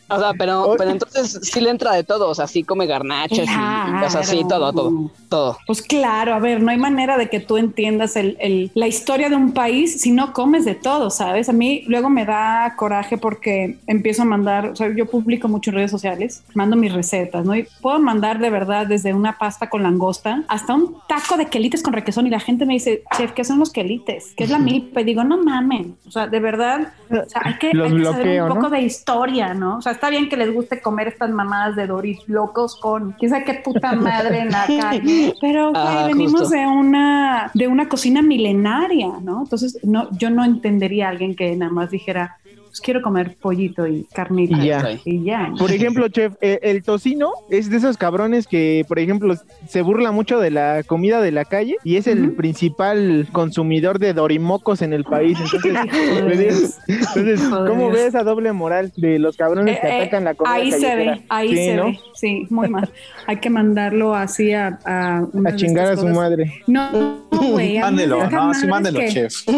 O 0.08 0.18
sea, 0.18 0.32
pero, 0.38 0.76
entonces 0.90 1.38
sí 1.42 1.60
le 1.60 1.70
entra 1.70 1.92
de 1.94 2.04
todo, 2.04 2.28
o 2.28 2.34
sea, 2.34 2.46
sí 2.46 2.62
come 2.64 2.86
garnachas 2.86 3.38
y, 3.38 4.04
o 4.04 4.10
sea, 4.10 4.22
sí, 4.22 4.42
todo, 4.48 4.72
todo, 4.72 5.10
todo. 5.28 5.58
Pues 5.66 5.82
claro, 5.82 6.34
a 6.34 6.38
ver, 6.38 6.60
no 6.62 6.70
hay 6.70 6.76
manera 6.78 7.16
de 7.16 7.28
que 7.28 7.40
tú 7.40 7.56
entiendas 7.56 8.16
el, 8.16 8.36
el- 8.40 8.70
la 8.74 8.86
historia 8.86 9.28
de 9.28 9.36
un 9.36 9.52
país 9.52 10.00
si 10.00 10.10
no 10.10 10.32
comes 10.32 10.64
de 10.64 10.74
todo, 10.74 11.10
¿sabes? 11.10 11.48
A 11.48 11.52
mí 11.52 11.84
luego 11.86 12.10
me 12.10 12.24
da 12.24 12.74
coraje 12.76 13.18
porque 13.18 13.78
empiezo 13.86 14.22
a 14.22 14.24
mandar, 14.24 14.66
o 14.70 14.76
sea, 14.76 14.92
yo 14.94 15.06
publico 15.06 15.48
mucho 15.48 15.70
en 15.70 15.76
redes 15.76 15.90
sociales, 15.90 16.42
mando 16.54 16.76
mis 16.76 16.92
recetas, 16.92 17.44
¿no? 17.44 17.54
Y 17.56 17.66
puedo 17.80 17.98
mandar 18.00 18.38
de 18.38 18.50
verdad 18.50 18.86
desde 18.86 19.14
una 19.14 19.38
pasta 19.38 19.68
con 19.70 19.82
langosta 19.82 20.42
hasta 20.48 20.59
hasta 20.60 20.74
un 20.74 20.96
taco 21.08 21.36
de 21.36 21.46
quelites 21.46 21.82
con 21.82 21.92
requesón 21.92 22.26
y 22.26 22.30
la 22.30 22.40
gente 22.40 22.66
me 22.66 22.74
dice, 22.74 23.02
chef, 23.16 23.32
¿qué 23.32 23.44
son 23.44 23.58
los 23.58 23.72
quelites? 23.72 24.34
¿Qué 24.36 24.44
es 24.44 24.50
la 24.50 24.58
milpa? 24.58 25.00
Y 25.00 25.04
digo, 25.04 25.24
no 25.24 25.42
mamen, 25.42 25.96
o 26.06 26.10
sea, 26.10 26.26
de 26.26 26.40
verdad, 26.40 26.92
o 27.10 27.28
sea, 27.28 27.42
hay 27.44 27.54
que, 27.54 27.68
hay 27.68 27.96
que 27.96 28.04
saber 28.04 28.42
un 28.42 28.48
¿no? 28.48 28.54
poco 28.54 28.70
de 28.70 28.82
historia, 28.82 29.54
¿no? 29.54 29.78
O 29.78 29.82
sea, 29.82 29.92
está 29.92 30.10
bien 30.10 30.28
que 30.28 30.36
les 30.36 30.52
guste 30.52 30.80
comer 30.80 31.08
estas 31.08 31.30
mamadas 31.30 31.76
de 31.76 31.86
Doris 31.86 32.18
locos 32.26 32.76
con 32.76 33.12
quién 33.12 33.30
sabe 33.30 33.44
qué 33.44 33.54
puta 33.54 33.92
madre 33.92 34.40
en 34.40 34.50
la 34.50 34.66
calle, 34.66 35.34
pero 35.40 35.70
güey, 35.70 35.82
Ajá, 35.82 36.06
venimos 36.06 36.40
justo. 36.42 36.56
de 36.56 36.66
una, 36.66 37.50
de 37.54 37.68
una 37.68 37.88
cocina 37.88 38.22
milenaria, 38.22 39.08
¿no? 39.22 39.42
Entonces, 39.42 39.78
no, 39.82 40.08
yo 40.18 40.30
no 40.30 40.44
entendería 40.44 41.06
a 41.06 41.10
alguien 41.10 41.34
que 41.34 41.56
nada 41.56 41.72
más 41.72 41.90
dijera, 41.90 42.36
pues 42.70 42.80
quiero 42.80 43.02
comer 43.02 43.36
pollito 43.40 43.86
y 43.86 44.04
carnita. 44.12 44.56
Y 44.62 44.66
ya. 44.66 44.88
Y 45.04 45.24
ya. 45.24 45.48
¿no? 45.48 45.56
Por 45.56 45.70
ejemplo, 45.72 46.08
chef, 46.08 46.34
eh, 46.40 46.58
el 46.62 46.82
tocino 46.82 47.32
es 47.50 47.68
de 47.68 47.76
esos 47.76 47.96
cabrones 47.96 48.46
que, 48.46 48.84
por 48.88 48.98
ejemplo, 48.98 49.34
se 49.68 49.82
burla 49.82 50.12
mucho 50.12 50.38
de 50.40 50.50
la 50.50 50.82
comida 50.84 51.20
de 51.20 51.32
la 51.32 51.44
calle 51.44 51.76
y 51.84 51.96
es 51.96 52.06
el 52.06 52.32
principal 52.32 53.26
consumidor 53.32 53.98
de 53.98 54.14
dorimocos 54.14 54.82
en 54.82 54.92
el 54.92 55.04
país. 55.04 55.36
Entonces, 55.64 56.78
entonces. 56.88 57.40
¿cómo 57.48 57.90
ves 57.90 58.06
esa 58.06 58.22
doble 58.22 58.52
moral 58.52 58.92
de 58.96 59.18
los 59.18 59.36
cabrones 59.36 59.78
que 59.80 59.86
Eh, 59.86 59.90
eh, 59.90 60.00
atacan 60.02 60.24
la 60.24 60.34
comida 60.34 60.54
ahí 60.54 60.70
se 60.72 60.94
ve, 60.94 61.22
ahí 61.28 61.48
Sí, 61.50 61.56
se 61.56 61.74
¿no? 61.76 61.84
ve, 61.86 61.98
sí, 62.14 62.46
muy 62.50 62.68
mal. 62.68 62.88
Hay 63.26 63.36
que 63.38 63.50
mandarlo 63.50 64.14
así 64.14 64.52
a, 64.52 64.78
a, 64.84 65.26
chingar 65.56 65.86
a 65.88 65.96
su 65.96 66.02
cosas. 66.02 66.16
madre. 66.16 66.52
No, 66.66 67.18
güey. 67.32 67.78
a 67.78 67.82
Mándelo, 67.82 68.28
no, 68.30 68.54
sí, 68.54 68.66
mándelo, 68.66 69.00
que- 69.00 69.08
chef. 69.08 69.34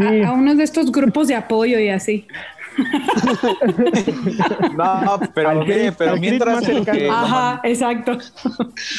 A, 0.00 0.28
a 0.28 0.32
uno 0.32 0.54
de 0.54 0.64
estos 0.64 0.90
grupos 0.90 1.28
de 1.28 1.34
apoyo 1.34 1.78
y 1.78 1.88
así. 1.88 2.13
No, 4.76 5.20
pero, 5.34 5.64
mire, 5.64 5.92
pero 5.92 6.16
mientras. 6.16 6.64
que 6.66 7.08
Ajá, 7.08 7.60
exacto. 7.64 8.18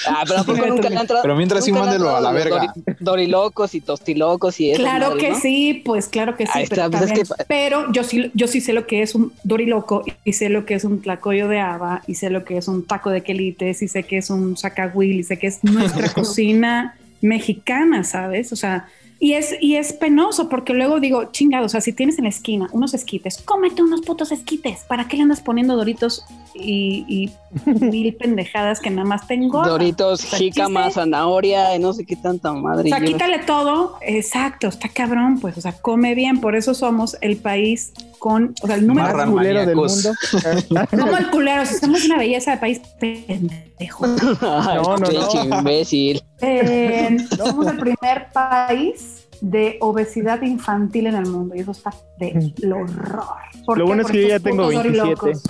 Ah, 0.08 0.24
pero 0.28 0.40
¿a 0.40 0.44
poco 0.44 0.66
nunca 0.66 0.88
entrado? 0.88 1.22
Pero 1.22 1.36
mientras 1.36 1.66
sí 1.66 1.72
mándelo 1.72 2.16
a 2.16 2.22
la 2.22 2.32
verga. 2.32 2.74
Dorilocos 3.00 3.76
y 3.76 3.82
tostilocos 3.82 4.60
y 4.60 4.72
eso. 4.72 4.82
Claro 4.82 5.18
que 5.18 5.36
sí, 5.36 5.82
pues 5.86 6.08
claro 6.08 6.36
que 6.36 6.46
sí. 6.48 6.52
Pero, 6.70 6.90
pues 6.90 7.02
es 7.04 7.08
también- 7.08 7.28
que- 7.28 7.44
pero 7.48 7.92
yo 7.92 8.04
sí, 8.04 8.32
yo 8.34 8.48
sí 8.48 8.62
sé 8.62 8.74
lo 8.74 8.88
que 8.88 9.02
es 9.02 9.16
un 9.16 9.34
doriloco 9.44 10.04
y 10.24 10.34
sé 10.34 10.50
lo 10.50 10.66
que 10.66 10.76
es 10.76 10.84
un 10.84 11.02
tlacoyo 11.02 11.48
de 11.48 11.60
haba 11.60 12.02
y 12.08 12.16
sé 12.16 12.30
lo 12.30 12.46
que 12.46 12.58
es 12.58 12.68
un 12.68 12.86
taco 12.86 13.10
de 13.10 13.22
quelites 13.22 13.82
y 13.82 13.88
sé 13.88 14.04
que 14.04 14.18
es 14.18 14.30
un 14.30 14.58
sacahuil 14.58 15.20
y 15.20 15.24
sé 15.24 15.38
que 15.38 15.48
es 15.48 15.64
nuestra 15.64 16.10
cocina 16.14 16.96
mexicana, 17.22 18.04
¿sabes? 18.04 18.52
O 18.54 18.56
sea, 18.56 18.88
y 19.20 19.34
es, 19.34 19.56
y 19.62 19.76
es 19.76 19.94
penoso 19.94 20.50
porque 20.50 20.74
luego 20.74 21.00
digo, 21.00 21.32
chingado, 21.32 21.66
o 21.66 21.70
sea, 21.70 21.82
si 21.82 21.94
tienes 21.94 22.18
en 22.18 22.26
la 22.26 22.30
esquina 22.30 22.70
unos 22.74 22.94
esquites, 22.94 23.42
cómete 23.44 23.82
unos 23.82 24.02
putos 24.02 24.32
esquites. 24.32 24.84
¿Para 24.88 25.08
qué 25.08 25.18
le 25.18 25.24
andas 25.24 25.42
poniendo 25.42 25.76
doritos 25.76 26.26
y, 26.54 27.06
y 27.08 27.70
mil 27.70 28.14
pendejadas 28.16 28.80
que 28.80 28.90
nada 28.90 29.08
más 29.08 29.28
tengo? 29.28 29.64
Doritos, 29.64 30.24
O 30.24 30.28
sea, 30.28 30.40
jícama, 30.40 30.92
zanahoria, 30.92 31.76
y 31.76 31.80
no 31.80 31.94
sé 31.94 32.06
qué 32.06 32.16
tanta 32.16 32.54
madre. 32.54 32.92
o 32.92 32.96
sea, 32.98 33.06
quítale 33.06 33.40
todo. 33.40 33.98
Exacto, 34.02 34.68
está 34.68 34.90
cabrón, 34.90 35.40
pues. 35.40 35.58
O 35.58 35.62
sea, 35.62 35.74
come 35.74 36.14
bien. 36.16 36.42
Por 36.42 36.56
eso 36.56 36.74
somos 36.74 37.18
el 37.22 37.38
país 37.38 37.94
con, 38.20 38.54
o 38.62 38.68
sea, 38.68 38.76
el 38.76 38.88
número 38.88 39.16
Más 39.16 39.30
culero 39.30 39.66
del 39.66 39.76
mundo. 39.76 40.14
Como 40.90 41.18
el 41.18 41.30
culero, 41.30 41.66
si 41.66 41.76
somos 41.76 42.06
una 42.06 42.18
belleza 42.18 42.52
de 42.52 42.58
país 42.58 42.82
pendejo. 43.00 44.06
No, 44.42 44.98
no, 44.98 45.08
no. 45.08 45.58
imbécil. 45.58 46.22
Eh, 46.42 47.18
somos 47.38 47.68
el 47.68 47.78
primer 47.78 48.32
país 48.34 49.28
de 49.42 49.78
obesidad 49.82 50.42
infantil 50.42 51.08
en 51.08 51.16
el 51.16 51.28
mundo 51.28 51.56
y 51.56 51.60
eso 51.60 51.72
está 51.72 51.94
de 52.20 52.54
horror. 52.72 53.26
¿Por 53.66 53.78
Lo 53.78 53.86
bueno 53.86 54.04
es 54.04 54.12
que 54.12 54.22
yo 54.22 54.28
ya 54.28 54.40
tengo 54.40 54.64
putos 54.64 54.84
27. 54.84 54.98
dorilocos. 54.98 55.44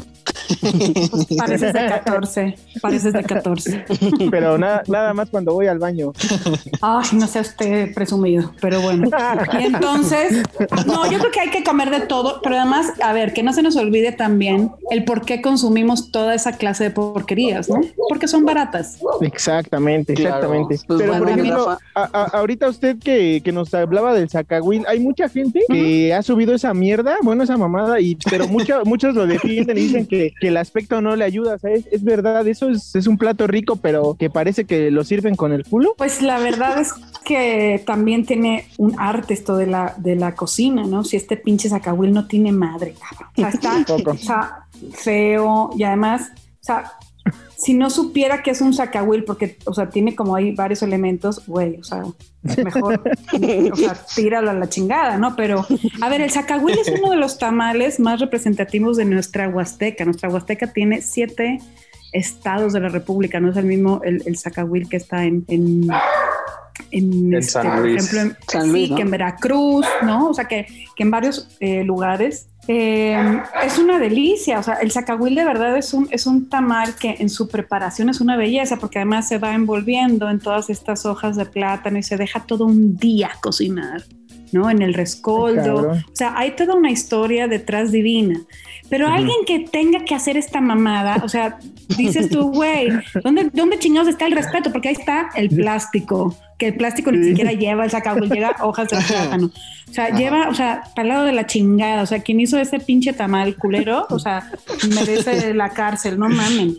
Pues 0.61 1.25
pareces 1.37 1.73
de 1.73 1.85
14, 2.03 2.55
pareces 2.81 3.13
de 3.13 3.23
14. 3.23 3.85
Pero 4.31 4.57
nada, 4.57 4.83
nada 4.87 5.13
más 5.13 5.29
cuando 5.29 5.53
voy 5.53 5.67
al 5.67 5.79
baño. 5.79 6.11
Ay, 6.81 7.07
no 7.13 7.27
sea 7.27 7.41
usted 7.41 7.93
presumido, 7.93 8.51
pero 8.61 8.81
bueno. 8.81 9.09
Y 9.59 9.63
entonces, 9.63 10.43
no, 10.85 11.09
yo 11.11 11.19
creo 11.19 11.31
que 11.31 11.39
hay 11.39 11.49
que 11.49 11.63
comer 11.63 11.89
de 11.89 12.01
todo, 12.01 12.39
pero 12.43 12.57
además, 12.57 12.87
a 13.01 13.13
ver, 13.13 13.33
que 13.33 13.43
no 13.43 13.53
se 13.53 13.61
nos 13.61 13.75
olvide 13.75 14.11
también 14.11 14.71
el 14.91 15.03
por 15.05 15.25
qué 15.25 15.41
consumimos 15.41 16.11
toda 16.11 16.33
esa 16.35 16.53
clase 16.53 16.85
de 16.85 16.91
porquerías, 16.91 17.69
¿no? 17.69 17.81
Porque 18.09 18.27
son 18.27 18.45
baratas. 18.45 18.97
Exactamente, 19.21 20.13
Claro. 20.13 20.35
exactamente. 20.37 20.79
Pues 20.87 20.99
Pero 20.99 21.13
por 21.13 21.23
bueno, 21.23 21.41
ejemplo, 21.41 21.69
a- 21.95 22.09
a- 22.13 22.23
ahorita 22.37 22.69
usted 22.69 22.97
que, 22.99 23.41
que 23.43 23.51
nos 23.51 23.73
hablaba 23.73 24.13
del 24.13 24.29
Zacahuil, 24.29 24.83
hay 24.87 24.99
mucha 24.99 25.29
gente 25.29 25.61
que 25.69 26.13
ha 26.13 26.21
subido 26.21 26.53
esa 26.53 26.73
mierda, 26.73 27.15
bueno, 27.23 27.43
esa 27.43 27.57
mamada, 27.57 27.99
y 27.99 28.15
pero 28.29 28.47
mucho- 28.47 28.81
muchos 28.85 29.15
lo 29.15 29.25
defienden 29.27 29.77
y 29.77 29.81
dicen 29.81 30.05
que, 30.05 30.33
que 30.39 30.49
el 30.49 30.57
aspecto 30.57 31.01
no 31.01 31.15
le 31.15 31.25
ayuda, 31.25 31.57
¿sabes? 31.59 31.85
Es 31.91 32.03
verdad, 32.03 32.47
eso 32.47 32.69
es, 32.69 32.95
es 32.95 33.07
un 33.07 33.17
plato 33.17 33.47
rico, 33.47 33.77
pero 33.77 34.15
que 34.15 34.29
parece 34.29 34.65
que 34.65 34.91
lo 34.91 35.03
sirven 35.03 35.35
con 35.35 35.53
el 35.53 35.63
culo. 35.65 35.95
Pues 35.97 36.21
la 36.21 36.39
verdad 36.39 36.79
es 36.79 36.93
que 37.23 37.81
también 37.85 38.25
tiene 38.25 38.67
un 38.77 38.95
arte 38.99 39.33
esto 39.33 39.55
de 39.57 39.67
la, 39.67 39.95
de 39.97 40.15
la 40.15 40.35
cocina, 40.35 40.83
¿no? 40.83 41.03
Si 41.03 41.15
este 41.15 41.37
pinche 41.37 41.69
zacahuil 41.69 42.11
no 42.11 42.27
tiene 42.27 42.51
madre, 42.51 42.95
cabrón. 42.99 43.29
O 43.35 43.41
sea, 43.41 43.49
está, 43.49 44.17
sea, 44.17 44.67
feo 44.93 45.71
y 45.75 45.83
además, 45.83 46.31
o 46.33 46.63
sea, 46.63 46.91
si 47.65 47.73
no 47.73 47.89
supiera 47.89 48.43
que 48.43 48.51
es 48.51 48.61
un 48.61 48.75
zacahuil, 48.75 49.23
porque, 49.23 49.57
o 49.65 49.73
sea, 49.73 49.89
tiene 49.89 50.13
como 50.13 50.35
ahí 50.35 50.53
varios 50.53 50.83
elementos, 50.83 51.47
güey, 51.47 51.77
o 51.79 51.83
sea, 51.83 52.03
mejor, 52.63 53.01
o 53.71 53.75
sea, 53.75 53.97
tíralo 54.15 54.51
a 54.51 54.53
la 54.53 54.69
chingada, 54.69 55.17
¿no? 55.17 55.35
Pero, 55.35 55.65
a 55.99 56.09
ver, 56.09 56.21
el 56.21 56.29
zacahuil 56.29 56.77
es 56.77 56.87
uno 56.89 57.09
de 57.09 57.17
los 57.17 57.39
tamales 57.39 57.99
más 57.99 58.19
representativos 58.19 58.97
de 58.97 59.05
nuestra 59.05 59.49
Huasteca. 59.49 60.05
Nuestra 60.05 60.29
Huasteca 60.29 60.73
tiene 60.73 61.01
siete 61.01 61.57
estados 62.11 62.71
de 62.71 62.81
la 62.81 62.89
República, 62.89 63.39
no 63.39 63.49
es 63.49 63.57
el 63.57 63.65
mismo 63.65 63.99
el, 64.03 64.21
el 64.27 64.37
zacahuil 64.37 64.87
que 64.87 64.97
está 64.97 65.25
en... 65.25 65.43
en 65.47 65.87
en, 66.91 67.33
En 67.33 67.33
este, 67.33 67.51
San 67.53 67.67
por 67.67 67.79
Luis. 67.79 67.95
ejemplo, 67.95 68.21
en, 68.21 68.37
San 68.47 68.71
Luis, 68.71 68.85
sí, 68.85 68.89
¿no? 68.91 68.95
que 68.95 69.01
en 69.01 69.11
Veracruz, 69.11 69.85
¿no? 70.03 70.29
O 70.29 70.33
sea, 70.33 70.45
que, 70.45 70.67
que 70.95 71.03
en 71.03 71.09
varios 71.09 71.47
eh, 71.59 71.83
lugares. 71.83 72.49
Eh, 72.67 73.41
es 73.63 73.77
una 73.77 73.99
delicia, 73.99 74.59
o 74.59 74.63
sea, 74.63 74.75
el 74.75 74.91
zacahuil 74.91 75.35
de 75.35 75.45
verdad 75.45 75.77
es 75.77 75.93
un, 75.93 76.07
es 76.09 76.25
un 76.25 76.49
tamal 76.49 76.95
que 76.95 77.15
en 77.19 77.29
su 77.29 77.47
preparación 77.47 78.09
es 78.09 78.21
una 78.21 78.37
belleza, 78.37 78.77
porque 78.77 78.99
además 78.99 79.27
se 79.27 79.37
va 79.37 79.53
envolviendo 79.53 80.29
en 80.29 80.39
todas 80.39 80.69
estas 80.69 81.05
hojas 81.05 81.35
de 81.35 81.45
plátano 81.45 81.99
y 81.99 82.03
se 82.03 82.17
deja 82.17 82.39
todo 82.39 82.65
un 82.65 82.97
día 82.97 83.31
cocinar, 83.41 84.03
¿no? 84.51 84.69
En 84.69 84.81
el 84.81 84.95
rescoldo. 84.95 85.75
Cabrón. 85.75 86.05
O 86.11 86.15
sea, 86.15 86.33
hay 86.37 86.55
toda 86.55 86.73
una 86.73 86.89
historia 86.89 87.47
detrás 87.47 87.91
divina. 87.91 88.41
Pero 88.89 89.07
alguien 89.07 89.37
que 89.45 89.59
tenga 89.59 90.05
que 90.05 90.13
hacer 90.13 90.37
esta 90.37 90.61
mamada, 90.61 91.21
o 91.23 91.29
sea, 91.29 91.57
dices 91.97 92.29
tú, 92.29 92.51
güey, 92.51 92.89
¿dónde, 93.23 93.49
¿dónde 93.51 93.79
chingados 93.79 94.07
está 94.07 94.27
el 94.27 94.33
respeto? 94.33 94.71
Porque 94.71 94.89
ahí 94.89 94.95
está 94.97 95.29
el 95.35 95.49
plástico, 95.49 96.35
que 96.59 96.67
el 96.67 96.75
plástico 96.75 97.11
ni 97.11 97.23
siquiera 97.23 97.51
lleva 97.51 97.85
el 97.85 97.91
sacahuil, 97.91 98.29
llega 98.29 98.55
hojas 98.61 98.89
de 98.89 98.97
plátano. 98.97 99.51
O 99.89 99.93
sea, 99.93 100.09
lleva, 100.09 100.49
o 100.49 100.53
sea, 100.53 100.83
para 100.95 101.03
el 101.03 101.09
lado 101.09 101.25
de 101.25 101.31
la 101.31 101.45
chingada. 101.45 102.03
O 102.03 102.05
sea, 102.05 102.19
quien 102.19 102.39
hizo 102.39 102.59
ese 102.59 102.79
pinche 102.79 103.13
tamal 103.13 103.55
culero, 103.55 104.05
o 104.09 104.19
sea, 104.19 104.51
merece 104.93 105.53
la 105.53 105.69
cárcel, 105.69 106.19
no 106.19 106.29
mamen. 106.29 106.75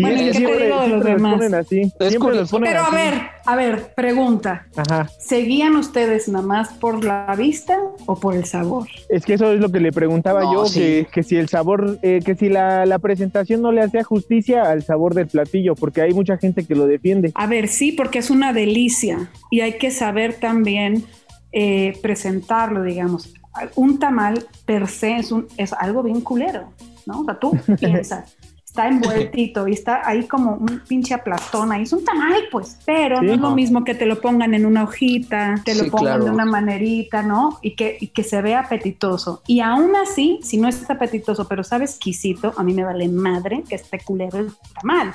Y 0.00 0.02
Bueno, 0.02 0.16
es 0.16 0.22
que 0.22 0.26
¿qué 0.26 0.32
te 0.32 0.38
siempre, 0.38 0.64
digo 0.66 0.80
de 0.80 0.88
los 0.88 0.88
siempre 0.88 1.10
los 1.12 1.22
demás? 1.22 1.34
ponen 1.34 1.54
así. 1.54 1.80
Es 1.80 1.90
Siempre 1.90 2.12
los 2.12 2.20
curioso. 2.20 2.50
ponen 2.56 2.70
Pero 2.72 2.84
a 2.84 2.90
ver, 2.90 3.14
a 3.46 3.56
ver, 3.56 3.92
pregunta. 3.94 4.66
Ajá. 4.76 5.08
¿Seguían 5.18 5.76
ustedes 5.76 6.28
nada 6.28 6.46
más 6.46 6.72
por 6.74 7.04
la 7.04 7.34
vista 7.36 7.78
o 8.06 8.16
por 8.18 8.34
el 8.34 8.44
sabor? 8.44 8.88
Es 9.08 9.24
que 9.24 9.34
eso 9.34 9.52
es 9.52 9.60
lo 9.60 9.70
que 9.70 9.80
le 9.80 9.92
preguntaba 9.92 10.40
No, 10.42 10.52
yo, 10.52 10.66
sí. 10.66 10.80
que, 10.80 11.06
que 11.12 11.22
si 11.22 11.36
el 11.36 11.48
sabor, 11.48 11.98
eh, 12.02 12.20
que 12.24 12.34
si 12.34 12.48
la, 12.48 12.86
la 12.86 12.98
presentación 12.98 13.62
no 13.62 13.72
le 13.72 13.82
hacía 13.82 14.02
justicia 14.04 14.62
al 14.62 14.82
sabor 14.82 15.14
del 15.14 15.26
platillo, 15.26 15.74
porque 15.74 16.02
hay 16.02 16.12
mucha 16.14 16.36
gente 16.38 16.64
que 16.66 16.74
lo 16.74 16.86
defiende. 16.86 17.32
A 17.34 17.46
ver, 17.46 17.68
sí, 17.68 17.92
porque 17.92 18.18
es 18.20 18.30
una 18.30 18.52
delicia 18.52 19.30
y 19.50 19.60
hay 19.60 19.74
que 19.78 19.90
saber 19.90 20.34
también 20.34 21.04
eh, 21.52 21.98
presentarlo, 22.02 22.82
digamos. 22.82 23.32
Un 23.74 23.98
tamal 23.98 24.46
per 24.64 24.86
se 24.86 25.16
es, 25.16 25.32
un, 25.32 25.48
es 25.56 25.72
algo 25.72 26.02
bien 26.04 26.20
culero, 26.20 26.72
¿no? 27.06 27.20
O 27.20 27.24
sea, 27.24 27.38
tú 27.38 27.58
piensas, 27.80 28.36
está 28.70 28.86
envueltito 28.86 29.66
y 29.66 29.72
está 29.72 30.08
ahí 30.08 30.28
como 30.28 30.52
un 30.54 30.80
pinche 30.86 31.12
aplastón 31.12 31.72
ahí. 31.72 31.82
Es 31.82 31.92
un 31.92 32.04
tamal, 32.04 32.40
pues, 32.52 32.78
pero 32.86 33.18
Sí. 33.18 33.26
no 33.26 33.32
es 33.34 33.40
lo 33.40 33.50
mismo 33.50 33.82
que 33.82 33.94
te 33.94 34.06
lo 34.06 34.20
pongan 34.20 34.54
en 34.54 34.64
una 34.64 34.84
hojita, 34.84 35.56
te 35.64 35.74
lo 35.74 35.84
Sí, 35.84 35.90
pongan 35.90 36.04
claro. 36.18 36.24
de 36.26 36.30
una 36.30 36.44
manerita, 36.44 37.22
¿no? 37.22 37.58
Y 37.62 37.74
que, 37.74 37.98
y 38.00 38.06
que 38.08 38.22
se 38.22 38.40
vea 38.40 38.60
apetitoso. 38.60 39.42
Y 39.48 39.58
aún 39.60 39.96
así, 39.96 40.38
si 40.44 40.56
no 40.56 40.68
es 40.68 40.88
apetitoso, 40.88 41.48
pero 41.48 41.64
sabe 41.64 41.84
exquisito, 41.84 42.54
a 42.56 42.62
mí 42.62 42.72
me 42.72 42.84
vale 42.84 43.08
madre 43.08 43.64
que 43.68 43.74
esté 43.74 43.98
culero 43.98 44.38
el 44.38 44.52
tamal. 44.80 45.14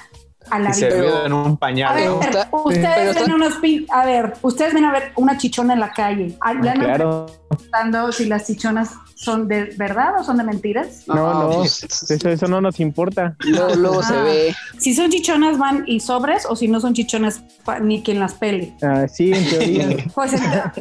A 0.51 0.59
la 0.59 0.69
Y 0.69 0.73
vida. 0.75 0.89
servido 0.91 1.25
en 1.25 1.33
un 1.33 1.51
A 1.53 1.55
pañal. 1.55 1.95
ver, 1.95 2.09
¿no? 2.09 2.21
Está- 2.21 2.49
ustedes 2.51 3.15
pero 3.15 3.25
ven 3.25 3.33
unos 3.33 3.53
pin- 3.61 3.85
a 3.91 4.05
ver, 4.05 4.33
ustedes 4.41 4.73
ven 4.73 4.85
a 4.85 4.91
ver 4.91 5.11
una 5.15 5.37
chichona 5.37 5.73
en 5.73 5.79
la 5.79 5.91
calle. 5.91 6.27
¿Le 6.27 6.35
Ah, 6.41 6.53
claro. 6.73 7.25
preguntando 7.49 8.11
si 8.11 8.25
las 8.25 8.45
chichonas 8.45 8.91
son 9.15 9.47
de 9.47 9.73
verdad 9.77 10.19
o 10.19 10.23
son 10.23 10.37
de 10.37 10.43
mentiras? 10.43 11.03
No, 11.07 11.15
no, 11.15 11.49
pues, 11.57 11.83
Eso, 12.11 12.29
eso 12.29 12.47
no 12.47 12.61
nos 12.61 12.79
importa. 12.79 13.35
luego, 13.39 13.75
luego 13.75 14.03
se 14.03 14.13
Ah. 14.13 14.23
ve. 14.23 14.55
Si 14.77 14.93
son 14.93 15.09
chichonas 15.09 15.57
van 15.57 15.83
y 15.87 15.99
sobres 15.99 16.45
o 16.47 16.55
si 16.55 16.67
no 16.67 16.79
son 16.79 16.93
chichonas 16.93 17.41
ni 17.81 18.03
quien 18.03 18.19
las 18.19 18.33
pele. 18.35 18.73
Ah, 18.83 19.07
sí, 19.07 19.31
en 19.33 19.49
teoría. 19.49 19.87
Pues, 20.15 20.31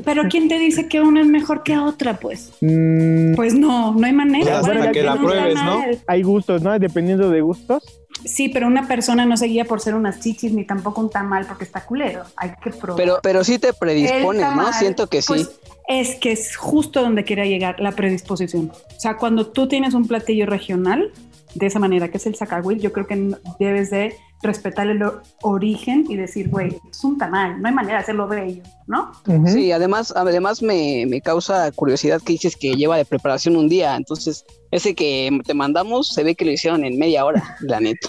pero 0.04 0.24
¿quién 0.28 0.48
te 0.48 0.58
dice 0.58 0.88
que 0.88 1.00
una 1.00 1.22
es 1.22 1.26
mejor 1.26 1.62
que 1.62 1.78
otra? 1.78 2.14
Pues, 2.18 2.52
Mm, 2.60 3.34
pues 3.34 3.54
no, 3.54 3.94
no 3.94 4.06
hay 4.06 4.12
manera. 4.12 4.60
Pues 4.60 4.74
Bueno, 4.76 4.92
que 4.92 5.02
la 5.02 5.14
no 5.14 5.22
pruebes, 5.22 5.54
¿no? 5.54 5.80
hay 6.06 6.22
gustos, 6.22 6.60
¿no? 6.62 6.78
Dependiendo 6.78 7.30
de 7.30 7.40
gustos. 7.40 7.82
Sí, 8.24 8.48
pero 8.48 8.66
una 8.66 8.88
persona 8.88 9.26
no 9.26 9.36
se 9.36 9.46
guía 9.46 9.64
por 9.64 9.80
ser 9.80 9.94
unas 9.94 10.20
chichis 10.20 10.52
ni 10.52 10.64
tampoco 10.64 11.00
un 11.00 11.10
tamal 11.10 11.46
porque 11.46 11.64
está 11.64 11.84
culero. 11.84 12.24
Hay 12.36 12.52
que 12.62 12.70
probar. 12.70 12.96
Pero, 12.96 13.18
pero 13.22 13.44
sí 13.44 13.58
te 13.58 13.72
predispones, 13.72 14.46
¿no? 14.56 14.72
Siento 14.72 15.08
que 15.08 15.22
sí. 15.22 15.28
pues, 15.28 15.50
es 15.88 16.14
que 16.16 16.32
es 16.32 16.56
justo 16.56 17.02
donde 17.02 17.24
quería 17.24 17.44
llegar 17.44 17.78
la 17.80 17.92
predisposición. 17.92 18.70
O 18.70 19.00
sea, 19.00 19.16
cuando 19.16 19.48
tú 19.48 19.68
tienes 19.68 19.94
un 19.94 20.06
platillo 20.06 20.46
regional 20.46 21.12
de 21.54 21.66
esa 21.66 21.78
manera, 21.78 22.08
que 22.08 22.16
es 22.16 22.26
el 22.26 22.34
zacahuil, 22.34 22.80
yo 22.80 22.92
creo 22.92 23.06
que 23.06 23.36
debes 23.58 23.90
de 23.90 24.16
respetar 24.44 24.86
el 24.88 25.02
origen 25.42 26.04
y 26.08 26.16
decir, 26.16 26.48
güey, 26.48 26.76
es 26.90 27.02
un 27.04 27.18
tamal, 27.18 27.60
no 27.60 27.68
hay 27.68 27.74
manera 27.74 27.94
de 27.98 28.02
hacerlo 28.02 28.28
bello, 28.28 28.62
¿no? 28.86 29.10
Sí, 29.48 29.72
además, 29.72 30.12
además 30.16 30.62
me, 30.62 31.04
me 31.08 31.20
causa 31.20 31.70
curiosidad 31.72 32.22
que 32.22 32.34
dices 32.34 32.56
que 32.56 32.74
lleva 32.74 32.96
de 32.96 33.04
preparación 33.04 33.56
un 33.56 33.68
día. 33.68 33.96
Entonces, 33.96 34.44
ese 34.70 34.94
que 34.94 35.36
te 35.44 35.54
mandamos 35.54 36.08
se 36.08 36.22
ve 36.22 36.34
que 36.34 36.44
lo 36.44 36.52
hicieron 36.52 36.84
en 36.84 36.98
media 36.98 37.24
hora, 37.24 37.56
la 37.60 37.80
neta. 37.80 38.08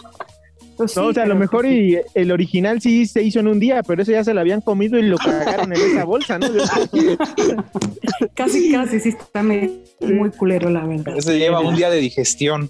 Pues 0.77 0.93
No, 0.97 1.03
sí, 1.03 1.09
o 1.09 1.13
sea, 1.13 1.23
a 1.23 1.25
lo 1.27 1.35
pero- 1.35 1.39
mejor 1.39 1.65
y 1.67 1.97
el 2.15 2.31
original 2.33 2.81
sí 2.81 3.05
se 3.05 3.23
hizo 3.23 3.39
en 3.39 3.47
un 3.47 3.59
día, 3.61 3.81
pero 3.81 4.01
eso 4.01 4.11
ya 4.11 4.25
se 4.25 4.33
lo 4.33 4.41
habían 4.41 4.59
comido 4.59 4.99
y 4.99 5.03
lo 5.03 5.17
cagaron 5.17 5.71
en 5.73 5.79
esa 5.81 6.03
bolsa, 6.03 6.37
¿no? 6.37 6.47
Casi, 8.33 8.71
casi, 8.71 8.99
sí, 8.99 9.09
está 9.09 9.41
muy 9.43 10.31
culero, 10.37 10.69
la 10.69 10.85
verdad. 10.85 11.17
Ese 11.17 11.37
lleva 11.39 11.59
un 11.61 11.75
día 11.75 11.89
de 11.89 11.97
digestión. 11.99 12.69